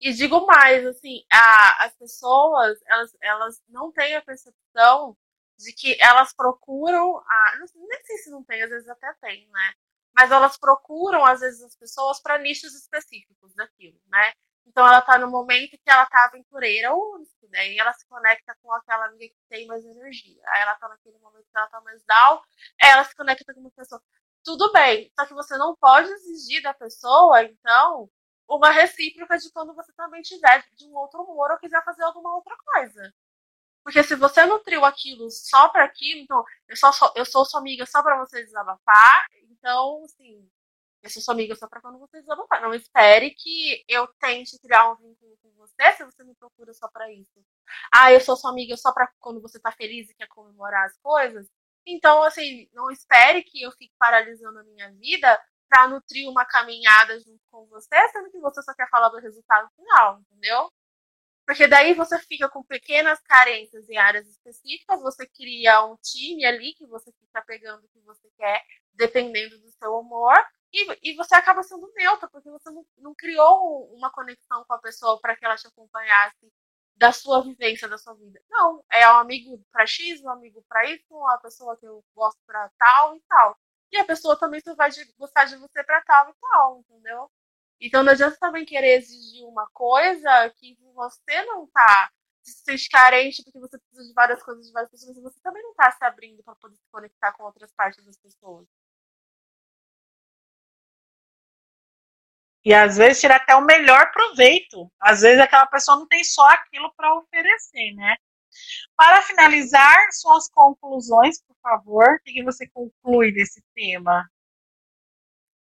E 0.00 0.12
digo 0.12 0.46
mais, 0.46 0.86
assim, 0.86 1.24
a, 1.32 1.86
as 1.86 1.96
pessoas, 1.96 2.78
elas, 2.86 3.16
elas 3.20 3.62
não 3.68 3.90
têm 3.90 4.14
a 4.14 4.22
percepção 4.22 5.16
de 5.64 5.72
que 5.72 5.96
elas 6.00 6.32
procuram, 6.34 7.18
a, 7.18 7.52
nem 7.74 8.04
sei 8.04 8.18
se 8.18 8.30
não 8.30 8.44
tem, 8.44 8.62
às 8.62 8.70
vezes 8.70 8.88
até 8.88 9.12
tem, 9.20 9.48
né? 9.50 9.72
Mas 10.14 10.30
elas 10.30 10.56
procuram, 10.56 11.24
às 11.26 11.40
vezes, 11.40 11.62
as 11.62 11.76
pessoas 11.76 12.20
para 12.22 12.38
nichos 12.38 12.74
específicos 12.74 13.54
daquilo, 13.54 14.00
né? 14.06 14.32
Então 14.66 14.86
ela 14.86 15.02
tá 15.02 15.18
no 15.18 15.30
momento 15.30 15.72
que 15.72 15.90
ela 15.90 16.06
tá 16.06 16.24
aventureira, 16.24 16.94
ou 16.94 17.18
né? 17.54 17.72
E 17.72 17.78
ela 17.78 17.92
se 17.92 18.06
conecta 18.08 18.56
com 18.62 18.72
aquela 18.72 19.06
amiga 19.06 19.32
que 19.34 19.48
tem 19.48 19.66
mais 19.66 19.84
energia. 19.84 20.42
Aí 20.48 20.62
ela 20.62 20.74
tá 20.76 20.88
naquele 20.88 21.18
momento 21.18 21.44
que 21.44 21.56
ela 21.56 21.68
tá 21.68 21.80
mais 21.80 22.02
down, 22.04 22.42
ela 22.80 23.04
se 23.04 23.14
conecta 23.14 23.54
com 23.54 23.60
uma 23.60 23.70
pessoa. 23.70 24.02
Tudo 24.44 24.70
bem, 24.72 25.10
só 25.18 25.26
que 25.26 25.34
você 25.34 25.56
não 25.56 25.74
pode 25.76 26.10
exigir 26.10 26.62
da 26.62 26.74
pessoa, 26.74 27.42
então, 27.44 28.10
uma 28.48 28.70
recíproca 28.70 29.38
de 29.38 29.50
quando 29.52 29.74
você 29.74 29.92
também 29.94 30.20
tiver 30.22 30.64
de 30.74 30.86
um 30.86 30.94
outro 30.96 31.22
humor 31.22 31.50
ou 31.52 31.58
quiser 31.58 31.82
fazer 31.84 32.02
alguma 32.02 32.34
outra 32.36 32.54
coisa. 32.72 33.14
Porque 33.84 34.02
se 34.02 34.16
você 34.16 34.46
nutriu 34.46 34.84
aquilo 34.84 35.30
só 35.30 35.68
para 35.68 35.84
aquilo, 35.84 36.20
então, 36.20 36.42
eu, 36.68 36.76
só, 36.76 36.90
eu 37.14 37.24
sou 37.24 37.44
sua 37.44 37.60
amiga 37.60 37.84
só 37.86 38.02
para 38.02 38.18
você 38.18 38.42
desabafar, 38.42 39.26
então, 39.50 40.02
assim, 40.04 40.48
eu 41.02 41.10
sou 41.10 41.20
sua 41.22 41.34
amiga 41.34 41.54
só 41.54 41.68
pra 41.68 41.82
quando 41.82 41.98
você 41.98 42.20
desabafar. 42.20 42.62
Não 42.62 42.74
espere 42.74 43.30
que 43.32 43.84
eu 43.86 44.08
tente 44.18 44.58
criar 44.58 44.90
um 44.90 44.96
vínculo 44.96 45.36
com 45.42 45.50
você 45.52 45.92
se 45.92 46.04
você 46.04 46.24
me 46.24 46.34
procura 46.34 46.72
só 46.72 46.88
pra 46.88 47.12
isso. 47.12 47.44
Ah, 47.94 48.10
eu 48.10 48.20
sou 48.20 48.36
sua 48.36 48.50
amiga 48.50 48.76
só 48.76 48.90
pra 48.92 49.10
quando 49.20 49.40
você 49.42 49.60
tá 49.60 49.70
feliz 49.70 50.08
e 50.08 50.14
quer 50.14 50.28
comemorar 50.28 50.86
as 50.86 50.96
coisas. 51.02 51.46
Então, 51.86 52.22
assim, 52.22 52.68
não 52.72 52.90
espere 52.90 53.42
que 53.42 53.62
eu 53.62 53.70
fique 53.72 53.92
paralisando 53.98 54.60
a 54.60 54.64
minha 54.64 54.90
vida 54.92 55.38
para 55.68 55.88
nutrir 55.88 56.28
uma 56.28 56.46
caminhada 56.46 57.18
junto 57.20 57.40
com 57.50 57.66
você, 57.66 58.08
sendo 58.08 58.30
que 58.30 58.38
você 58.40 58.62
só 58.62 58.72
quer 58.74 58.88
falar 58.88 59.10
do 59.10 59.18
resultado 59.18 59.68
final, 59.76 60.20
entendeu? 60.20 60.70
Porque 61.46 61.66
daí 61.66 61.92
você 61.94 62.18
fica 62.20 62.48
com 62.48 62.62
pequenas 62.62 63.20
carências 63.20 63.88
em 63.88 63.98
áreas 63.98 64.26
específicas, 64.26 65.02
você 65.02 65.26
cria 65.26 65.84
um 65.84 65.96
time 65.96 66.44
ali 66.44 66.74
que 66.74 66.86
você 66.86 67.12
fica 67.12 67.42
pegando 67.42 67.84
o 67.84 67.88
que 67.88 68.00
você 68.00 68.28
quer, 68.38 68.62
dependendo 68.94 69.58
do 69.58 69.70
seu 69.72 69.94
humor, 69.98 70.34
e, 70.72 71.10
e 71.10 71.14
você 71.14 71.34
acaba 71.34 71.62
sendo 71.62 71.92
neutra, 71.94 72.28
porque 72.28 72.50
você 72.50 72.70
não, 72.70 72.84
não 72.98 73.14
criou 73.14 73.94
uma 73.94 74.10
conexão 74.10 74.64
com 74.66 74.74
a 74.74 74.80
pessoa 74.80 75.20
para 75.20 75.36
que 75.36 75.44
ela 75.44 75.56
te 75.56 75.66
acompanhasse 75.66 76.50
da 76.96 77.12
sua 77.12 77.42
vivência, 77.42 77.88
da 77.88 77.98
sua 77.98 78.14
vida. 78.14 78.40
Não, 78.48 78.84
é 78.90 79.08
um 79.10 79.18
amigo 79.18 79.62
para 79.70 79.86
X, 79.86 80.22
um 80.22 80.30
amigo 80.30 80.64
para 80.68 80.88
Y, 80.90 80.98
uma 81.10 81.38
pessoa 81.38 81.76
que 81.76 81.86
eu 81.86 82.02
gosto 82.14 82.40
para 82.46 82.70
tal 82.78 83.16
e 83.16 83.20
tal. 83.28 83.56
E 83.92 83.98
a 83.98 84.04
pessoa 84.04 84.38
também 84.38 84.60
vai 84.76 84.90
gostar 85.18 85.44
de 85.44 85.56
você 85.56 85.84
para 85.84 86.02
tal 86.02 86.30
e 86.30 86.34
tal, 86.40 86.78
entendeu? 86.80 87.30
Então 87.80 88.02
não 88.02 88.12
adianta 88.12 88.36
também 88.38 88.64
querer 88.64 88.98
exigir 88.98 89.44
uma 89.46 89.68
coisa 89.72 90.50
que 90.56 90.76
você 90.94 91.42
não 91.44 91.66
tá 91.68 92.10
se 92.42 92.62
sente 92.64 92.88
carente 92.88 93.42
porque 93.42 93.58
você 93.58 93.78
precisa 93.78 94.06
de 94.08 94.14
várias 94.14 94.42
coisas 94.42 94.66
de 94.66 94.72
várias 94.72 94.90
pessoas, 94.90 95.16
mas 95.16 95.32
você 95.32 95.40
também 95.40 95.62
não 95.62 95.74
tá 95.74 95.90
se 95.90 96.04
abrindo 96.04 96.42
para 96.42 96.54
poder 96.56 96.76
se 96.76 96.88
conectar 96.90 97.32
com 97.32 97.44
outras 97.44 97.72
partes 97.72 98.04
das 98.04 98.16
pessoas. 98.18 98.66
E 102.64 102.72
às 102.72 102.96
vezes 102.96 103.20
tirar 103.20 103.36
até 103.36 103.54
o 103.54 103.64
melhor 103.64 104.10
proveito. 104.12 104.90
Às 104.98 105.20
vezes 105.20 105.40
aquela 105.40 105.66
pessoa 105.66 105.98
não 105.98 106.06
tem 106.06 106.24
só 106.24 106.48
aquilo 106.48 106.92
para 106.94 107.14
oferecer, 107.14 107.92
né? 107.94 108.16
Para 108.96 109.20
finalizar, 109.22 109.96
suas 110.12 110.48
conclusões, 110.48 111.42
por 111.42 111.56
favor. 111.62 112.14
O 112.14 112.22
que 112.24 112.42
você 112.42 112.66
conclui 112.68 113.32
desse 113.32 113.62
tema? 113.74 114.28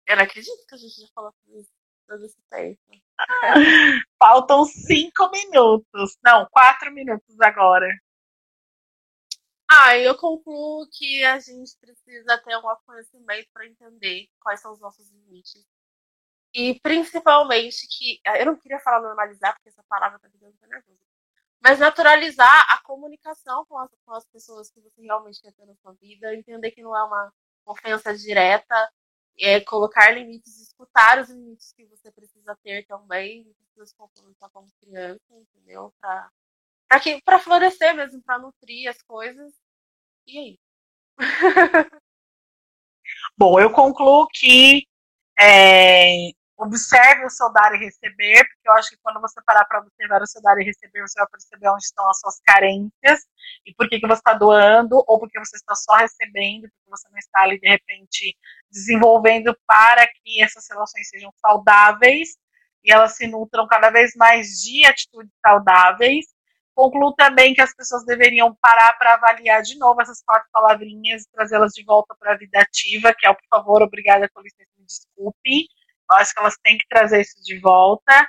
Eu 0.06 0.16
não 0.16 0.24
acredito 0.24 0.66
que 0.68 0.74
a 0.74 0.78
gente 0.78 1.00
já 1.00 1.06
falou 1.14 1.32
todo 2.10 2.24
esse 2.24 2.42
tempo. 2.50 2.80
Faltam 4.18 4.64
cinco 4.64 5.30
minutos. 5.30 6.18
Não, 6.24 6.46
quatro 6.50 6.92
minutos 6.92 7.40
agora. 7.40 7.86
Ah, 9.70 9.96
eu 9.96 10.16
concluo 10.16 10.88
que 10.90 11.24
a 11.24 11.38
gente 11.38 11.76
precisa 11.78 12.36
ter 12.38 12.56
um 12.56 12.62
conhecimento 12.84 13.48
para 13.52 13.66
entender 13.66 14.28
quais 14.40 14.60
são 14.60 14.72
os 14.72 14.80
nossos 14.80 15.08
limites 15.12 15.64
e 16.52 16.80
principalmente 16.80 17.86
que. 17.86 18.20
Ah, 18.26 18.38
eu 18.38 18.46
não 18.46 18.56
queria 18.56 18.80
falar 18.80 19.00
normalizar, 19.00 19.54
porque 19.54 19.68
essa 19.68 19.84
palavra 19.88 20.18
tá 20.18 20.28
me 20.28 20.38
dando 20.38 20.56
nervosa. 20.66 20.98
Mas 21.62 21.78
naturalizar 21.78 22.66
a 22.72 22.82
comunicação 22.82 23.64
com 23.66 23.78
as, 23.78 23.90
com 24.04 24.14
as 24.14 24.26
pessoas 24.26 24.70
que 24.70 24.80
você 24.80 25.02
realmente 25.02 25.40
quer 25.40 25.52
ter 25.52 25.66
na 25.66 25.74
sua 25.76 25.92
vida, 25.94 26.34
entender 26.34 26.72
que 26.72 26.82
não 26.82 26.96
é 26.96 27.04
uma 27.04 27.32
ofensa 27.66 28.16
direta, 28.16 28.90
é 29.38 29.60
colocar 29.60 30.10
limites, 30.10 30.60
escutar 30.60 31.20
os 31.20 31.28
limites 31.30 31.72
que 31.72 31.84
você 31.86 32.10
precisa 32.12 32.56
ter 32.62 32.86
também, 32.86 33.44
não 33.44 33.54
precisa 33.54 33.86
se 33.86 33.94
comportar 33.94 34.50
como 34.50 34.68
criança, 34.80 35.20
entendeu? 35.30 35.92
Pra, 36.00 36.30
pra, 36.88 37.00
que, 37.00 37.22
pra 37.22 37.38
florescer 37.38 37.94
mesmo, 37.94 38.22
pra 38.22 38.38
nutrir 38.38 38.88
as 38.88 39.00
coisas. 39.02 39.52
E 40.26 40.38
aí? 40.38 40.58
Bom, 43.36 43.58
eu 43.60 43.72
concluo 43.72 44.28
que 44.28 44.86
é, 45.38 46.30
observe 46.60 47.24
o 47.24 47.30
seu 47.30 47.50
dar 47.52 47.74
e 47.74 47.78
receber, 47.78 48.44
porque 48.44 48.68
eu 48.68 48.72
acho 48.74 48.90
que 48.90 48.98
quando 49.02 49.20
você 49.20 49.40
parar 49.46 49.64
para 49.64 49.80
observar 49.80 50.20
o 50.20 50.26
seu 50.26 50.42
dar 50.42 50.58
e 50.58 50.64
receber, 50.64 51.00
você 51.00 51.18
vai 51.18 51.28
perceber 51.28 51.68
onde 51.70 51.84
estão 51.84 52.08
as 52.10 52.20
suas 52.20 52.38
carências 52.40 53.26
e 53.64 53.74
por 53.74 53.88
que, 53.88 53.98
que 53.98 54.06
você 54.06 54.18
está 54.18 54.34
doando, 54.34 55.02
ou 55.06 55.18
porque 55.18 55.38
você 55.38 55.56
está 55.56 55.74
só 55.74 55.96
recebendo, 55.96 56.62
porque 56.62 56.90
você 56.90 57.08
não 57.08 57.18
está 57.18 57.40
ali, 57.42 57.58
de 57.58 57.68
repente, 57.68 58.36
desenvolvendo 58.70 59.56
para 59.66 60.06
que 60.06 60.42
essas 60.42 60.66
relações 60.68 61.08
sejam 61.08 61.32
saudáveis 61.40 62.36
e 62.84 62.92
elas 62.92 63.16
se 63.16 63.26
nutram 63.26 63.66
cada 63.66 63.90
vez 63.90 64.12
mais 64.14 64.60
de 64.62 64.84
atitudes 64.84 65.32
saudáveis. 65.44 66.26
Concluo 66.74 67.14
também 67.14 67.54
que 67.54 67.60
as 67.62 67.74
pessoas 67.74 68.04
deveriam 68.04 68.54
parar 68.60 68.92
para 68.98 69.14
avaliar 69.14 69.62
de 69.62 69.78
novo 69.78 70.00
essas 70.02 70.22
quatro 70.22 70.48
palavrinhas 70.52 71.22
e 71.22 71.30
trazê-las 71.32 71.72
de 71.72 71.84
volta 71.84 72.14
para 72.18 72.32
a 72.34 72.36
vida 72.36 72.60
ativa, 72.60 73.14
que 73.18 73.26
é 73.26 73.30
o 73.30 73.34
por 73.34 73.46
favor, 73.48 73.82
obrigada, 73.82 74.28
com 74.28 74.40
licença, 74.40 74.70
me 74.78 74.84
desculpe 74.84 75.68
acho 76.14 76.32
que 76.32 76.40
elas 76.40 76.56
têm 76.62 76.78
que 76.78 76.86
trazer 76.88 77.20
isso 77.20 77.42
de 77.42 77.58
volta. 77.58 78.28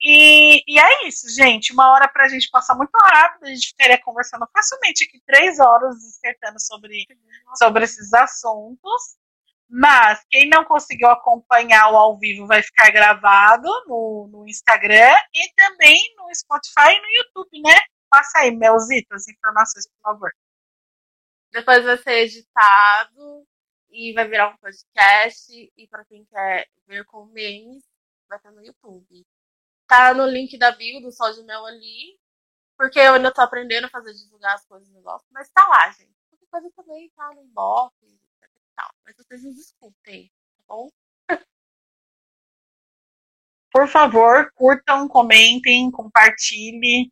E, 0.00 0.62
e 0.66 0.78
é 0.78 1.08
isso, 1.08 1.28
gente. 1.34 1.72
Uma 1.72 1.90
hora 1.92 2.08
para 2.08 2.24
a 2.24 2.28
gente 2.28 2.50
passar 2.50 2.74
muito 2.74 2.92
rápido. 2.94 3.44
A 3.44 3.48
gente 3.48 3.68
ficaria 3.68 4.00
conversando 4.02 4.46
facilmente 4.52 5.04
aqui 5.04 5.20
três 5.26 5.58
horas 5.58 5.96
dissertando 5.96 6.60
sobre, 6.60 7.06
sobre 7.56 7.84
esses 7.84 8.12
assuntos. 8.12 9.16
Mas 9.68 10.24
quem 10.30 10.48
não 10.48 10.64
conseguiu 10.64 11.08
acompanhar 11.10 11.90
o 11.90 11.96
ao 11.96 12.18
vivo 12.18 12.46
vai 12.46 12.62
ficar 12.62 12.90
gravado 12.90 13.68
no, 13.86 14.28
no 14.30 14.48
Instagram 14.48 15.16
e 15.34 15.52
também 15.56 16.00
no 16.16 16.32
Spotify 16.32 16.92
e 16.92 17.00
no 17.00 17.08
YouTube, 17.18 17.62
né? 17.62 17.74
Passa 18.08 18.38
aí, 18.40 18.54
Melzita, 18.54 19.16
as 19.16 19.26
informações, 19.26 19.88
por 19.88 20.00
favor. 20.02 20.30
Depois 21.52 21.84
vai 21.84 21.96
ser 21.98 22.12
editado 22.22 23.44
e 23.96 24.12
vai 24.12 24.28
virar 24.28 24.50
um 24.50 24.56
podcast. 24.58 25.72
E 25.76 25.88
para 25.88 26.04
quem 26.04 26.24
quer 26.26 26.68
ver 26.86 27.04
com 27.06 27.24
memes, 27.26 27.82
vai 28.28 28.36
estar 28.36 28.52
no 28.52 28.62
YouTube. 28.62 29.26
Tá 29.86 30.12
no 30.12 30.26
link 30.26 30.58
da 30.58 30.70
bio 30.72 31.00
do 31.00 31.10
Sol 31.10 31.32
de 31.32 31.42
Mel 31.44 31.64
ali. 31.64 32.18
Porque 32.76 32.98
eu 32.98 33.14
ainda 33.14 33.32
tô 33.32 33.40
aprendendo 33.40 33.86
a 33.86 33.90
fazer 33.90 34.12
divulgar 34.12 34.54
as 34.54 34.66
coisas 34.66 34.86
no 34.88 34.96
negócio, 34.96 35.26
mas 35.30 35.48
tá 35.48 35.66
lá, 35.66 35.90
gente. 35.92 36.14
Qualquer 36.28 36.46
coisa 36.50 36.70
também 36.76 37.10
tá 37.16 37.32
no 37.34 37.42
inbox 37.42 37.96
e 38.02 38.20
tal. 38.74 38.90
Mas 39.02 39.16
vocês 39.16 39.42
nos 39.42 39.56
escutem, 39.56 40.30
tá 40.58 40.64
bom? 40.68 40.90
Por 43.72 43.88
favor, 43.88 44.52
curtam, 44.52 45.08
comentem, 45.08 45.90
compartilhem, 45.90 47.10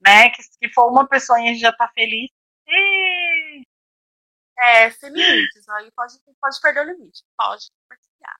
né? 0.00 0.28
Que 0.30 0.42
se 0.42 0.68
for 0.74 0.90
uma 0.90 1.08
pessoa 1.08 1.38
a 1.38 1.42
gente 1.42 1.60
já 1.60 1.72
tá 1.72 1.88
feliz. 1.94 2.30
É, 4.58 4.90
sem 4.90 5.10
limites. 5.10 5.68
Aí 5.68 5.90
pode, 5.92 6.14
pode 6.40 6.60
perder 6.60 6.80
o 6.80 6.92
limite. 6.92 7.22
Pode 7.36 7.66
compartilhar. 7.70 8.36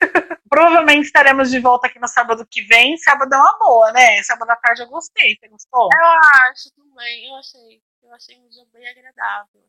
Provavelmente 0.48 1.06
estaremos 1.06 1.50
de 1.50 1.58
volta 1.58 1.86
aqui 1.86 1.98
no 1.98 2.08
sábado 2.08 2.46
que 2.48 2.62
vem. 2.62 2.96
Sábado 2.98 3.34
é 3.34 3.38
uma 3.38 3.58
boa, 3.58 3.92
né? 3.92 4.22
Sábado 4.22 4.50
à 4.50 4.56
tarde 4.56 4.82
eu 4.82 4.88
gostei. 4.88 5.36
Você 5.36 5.48
gostou? 5.48 5.88
Eu 5.92 6.06
acho 6.50 6.70
também. 6.74 7.28
Eu 7.28 7.36
achei. 7.36 7.82
Eu 8.02 8.14
achei 8.14 8.38
um 8.38 8.48
dia 8.48 8.64
bem 8.72 8.88
agradável. 8.88 9.68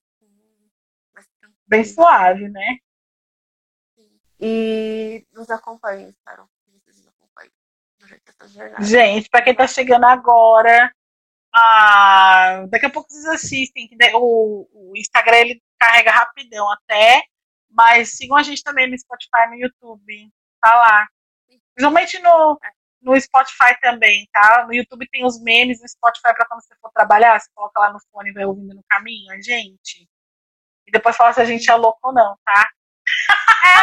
Assim, 1.16 1.54
bem 1.66 1.84
suave, 1.84 2.48
né? 2.48 2.78
Sim. 3.96 4.20
E 4.40 5.26
nos 5.34 5.50
acompanhem, 5.50 6.10
espero 6.10 6.48
que 6.64 6.72
vocês 6.72 6.98
nos 6.98 7.08
acompanhem 7.08 7.52
durante 8.00 8.24
essa 8.30 8.48
jornada. 8.48 8.84
Gente, 8.84 9.30
para 9.30 9.44
quem 9.44 9.56
tá 9.56 9.68
chegando 9.68 10.06
agora, 10.06 10.94
ah, 11.52 12.66
daqui 12.70 12.86
a 12.86 12.90
pouco 12.92 13.10
vocês 13.10 13.26
assistem. 13.26 13.90
O, 14.14 14.68
o 14.72 14.94
Instagram 14.96 15.38
ele 15.38 15.64
carrega 15.80 16.12
rapidão 16.12 16.70
até. 16.72 17.24
Mas 17.70 18.16
sigam 18.18 18.38
a 18.38 18.44
gente 18.44 18.64
também 18.64 18.90
no 18.90 18.98
Spotify 18.98 19.48
no 19.50 19.56
YouTube. 19.56 20.30
Tá 20.62 20.76
lá. 20.76 21.08
Principalmente 21.76 22.20
no, 22.20 22.60
no 23.02 23.20
Spotify 23.20 23.80
também, 23.82 24.28
tá? 24.32 24.66
No 24.66 24.74
YouTube 24.74 25.08
tem 25.10 25.26
os 25.26 25.42
memes, 25.42 25.82
no 25.82 25.88
Spotify 25.88 26.34
para 26.34 26.46
quando 26.48 26.62
você 26.64 26.76
for 26.82 26.92
trabalhar, 26.92 27.40
você 27.40 27.50
coloca 27.54 27.80
lá 27.80 27.94
no 27.94 28.00
fone 28.12 28.30
e 28.30 28.34
vai 28.34 28.46
ouvindo 28.46 28.74
no 28.74 28.84
caminho, 28.90 29.32
a 29.32 29.42
gente. 29.42 30.10
E 30.88 30.92
depois 30.92 31.16
fala 31.16 31.34
se 31.34 31.42
a 31.42 31.46
gente 31.46 31.70
é 31.70 31.76
louco 31.76 32.00
ou 32.04 32.14
não, 32.14 32.38
tá? 32.44 32.70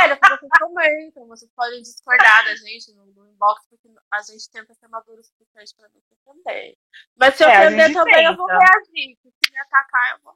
É, 0.05 0.09
depois 0.09 0.39
vocês 0.39 0.51
comentam, 0.59 1.27
vocês 1.29 1.51
podem 1.55 1.81
discordar 1.83 2.45
da 2.45 2.57
gente 2.57 2.93
no, 2.95 3.07
no 3.07 3.27
inbox, 3.29 3.67
porque 3.69 3.89
a 4.13 4.23
gente 4.23 4.51
tenta 4.51 4.75
ser 4.75 4.89
maduro 4.89 5.21
o 5.21 5.25
suficiente 5.25 5.75
pra 5.77 5.89
você 5.89 6.15
também. 6.25 6.77
Mas 7.17 7.35
se 7.37 7.45
eu 7.45 7.49
É, 7.49 7.57
a 7.57 7.61
perder 7.61 7.87
gente 7.87 7.95
também, 7.95 8.25
eu 8.25 8.37
vou 8.37 8.47
tenta. 8.47 8.59
reagir. 8.59 9.19
Se 9.23 9.53
me 9.53 9.59
atacar, 9.59 10.13
eu 10.13 10.19
vou 10.23 10.33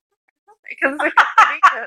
Quer 0.67 0.91
dizer, 0.93 1.07
eu 1.07 1.13
tô 1.15 1.25
brincando. 1.47 1.87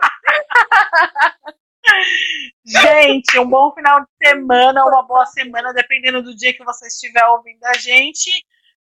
Gente, 2.66 3.40
um 3.40 3.50
bom 3.50 3.74
final 3.74 4.02
de 4.02 4.08
semana, 4.24 4.86
uma 4.86 5.04
boa 5.04 5.26
semana, 5.26 5.74
dependendo 5.74 6.22
do 6.22 6.36
dia 6.36 6.54
que 6.54 6.64
você 6.64 6.88
estiver 6.88 7.26
ouvindo 7.26 7.64
a 7.66 7.74
gente. 7.74 8.30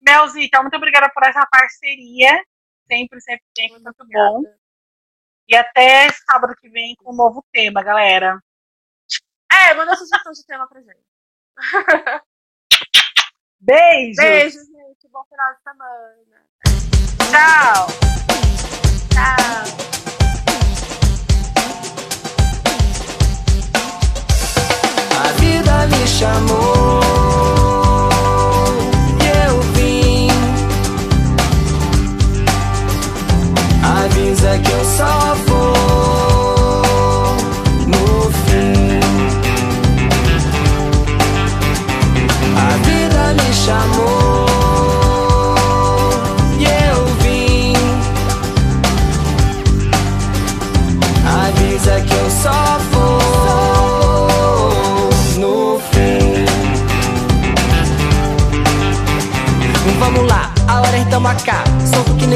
Melzita, 0.01 0.61
muito 0.61 0.77
obrigada 0.77 1.11
por 1.13 1.23
essa 1.25 1.47
parceria. 1.47 2.43
Sempre, 2.87 3.21
sempre, 3.21 3.45
sempre 3.57 3.83
muito 3.83 4.07
bom. 4.07 4.43
E 5.49 5.57
até 5.57 6.11
sábado 6.13 6.55
que 6.61 6.69
vem 6.69 6.95
com 6.97 7.13
um 7.13 7.17
novo 7.17 7.45
tema, 7.53 7.83
galera. 7.83 8.39
É, 9.51 9.75
manda 9.75 9.97
sugestão 9.97 10.33
de 10.33 10.45
tema 10.47 10.69
pra 10.69 10.81
gente. 10.81 11.05
Beijos! 13.61 14.17
Beijo, 14.17 14.59
gente. 14.59 15.09
Bom 15.11 15.25
final 15.25 15.55
de 15.55 15.63
semana. 15.63 16.47
Tchau! 17.31 18.28
Tchau. 19.19 19.65
A 25.25 25.33
vida 25.41 25.87
me 25.89 26.07
chamou 26.07 27.08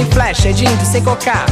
Nem 0.03 0.11
flecha, 0.11 0.53
de 0.53 0.65
índio 0.65 0.85
sem 0.85 1.01
cocar. 1.01 1.47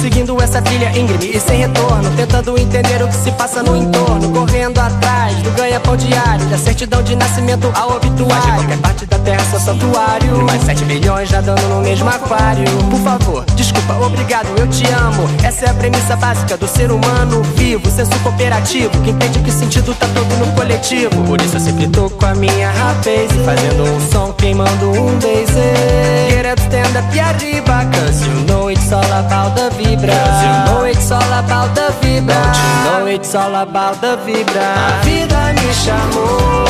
Seguindo 0.00 0.40
essa 0.42 0.60
trilha 0.60 0.90
íngreme 0.98 1.30
e 1.34 1.40
sem 1.40 1.60
retorno 1.60 2.10
Tentando 2.16 2.58
entender 2.58 3.02
o 3.02 3.08
que 3.08 3.14
se 3.14 3.30
passa 3.32 3.62
no 3.62 3.76
entorno. 3.76 4.30
Correndo 4.32 4.78
atrás 4.78 5.34
do 5.38 5.50
ganha-pão 5.52 5.96
diário 5.96 6.44
Da 6.46 6.58
certidão 6.58 7.02
de 7.02 7.16
nascimento 7.16 7.72
ao 7.74 7.96
obituário. 7.96 8.44
De 8.44 8.52
qualquer 8.52 8.78
parte 8.78 9.06
da 9.06 9.18
terra 9.18 9.42
sou 9.50 9.60
santuário. 9.60 10.44
Mais 10.44 10.62
7 10.62 10.84
milhões 10.84 11.30
nadando 11.30 11.62
no 11.68 11.80
mesmo 11.80 12.08
aquário. 12.08 12.64
Por 12.90 13.00
favor, 13.00 13.44
desculpa, 13.54 13.94
obrigado, 13.94 14.48
eu 14.58 14.66
te 14.68 14.86
amo. 14.88 15.28
Essa 15.42 15.66
é 15.66 15.70
a 15.70 15.74
premissa 15.74 16.16
básica 16.16 16.56
do 16.56 16.68
ser 16.68 16.90
humano 16.90 17.42
vivo 17.56 17.90
Senso 17.90 18.18
cooperativo, 18.20 18.90
que 19.02 19.10
entende 19.10 19.38
que 19.38 19.50
o 19.50 19.52
sentido 19.52 19.94
tá 19.94 20.06
todo 20.08 20.36
no 20.36 20.52
coletivo. 20.52 21.22
Por 21.24 21.40
isso 21.40 21.56
eu 21.56 21.60
sempre 21.60 21.88
tô 21.88 22.10
com 22.10 22.26
a 22.26 22.34
minha 22.34 22.70
rapaz 22.70 23.30
Fazendo 23.44 23.84
um 23.84 24.12
som, 24.12 24.32
queimando 24.32 24.90
um 24.90 25.18
beizer 25.18 26.30
Get 26.30 26.46
up, 26.52 26.60
stand 26.60 26.98
up 26.98 27.16
e 27.16 27.20
arriba 27.20 27.73
Cause 27.92 28.26
you 28.26 28.34
know 28.46 28.68
it's 28.68 28.92
all 28.92 29.04
about 29.04 29.54
the 29.56 29.70
vibra. 29.76 30.14
Cause 30.14 30.42
you 30.46 30.54
know 30.66 30.84
it's 30.84 31.10
all 31.10 31.32
about 31.40 31.74
the 31.74 31.88
vibra. 32.00 32.34
Don't 32.34 32.56
you 32.60 32.74
know 32.84 33.06
it's 33.06 33.34
all 33.34 33.54
about 33.54 34.00
the 34.00 34.16
vibra. 34.24 34.68
A 34.88 35.02
vida 35.04 35.52
me 35.58 35.74
chamou. 35.82 36.64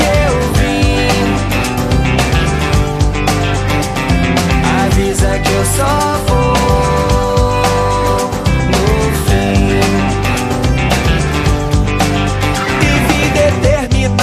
Eu 0.00 0.34
vim. 0.56 1.08
Avisa 4.84 5.38
que 5.38 5.52
eu 5.52 5.64
só 5.76 6.69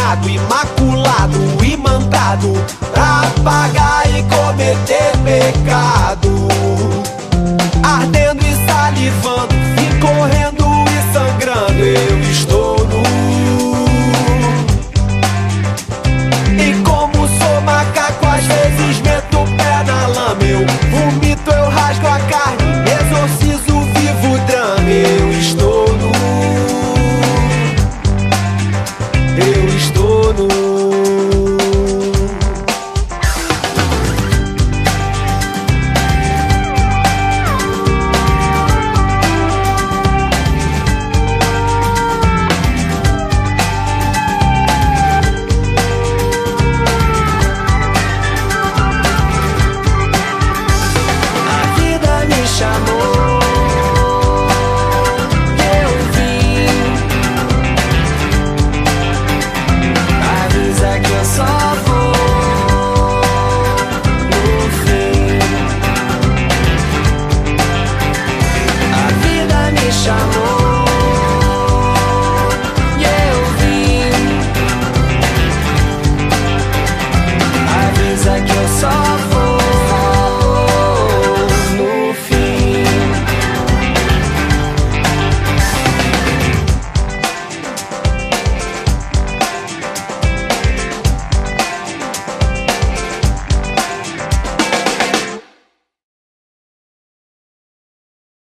Iluminado, 0.08 0.30
imaculado, 0.30 1.66
imantado 1.66 2.54
Pra 2.94 3.24
pagar 3.44 4.04
e 4.08 4.24
cometer 4.24 5.12
pecado. 5.24 6.48
Ardendo 7.84 8.42
e 8.46 8.66
salivando 8.66 9.54
E 9.54 10.00
correndo 10.00 10.66
e 10.90 11.14
sangrando 11.14 11.84
Eu 11.84 12.20
estou 12.32 12.57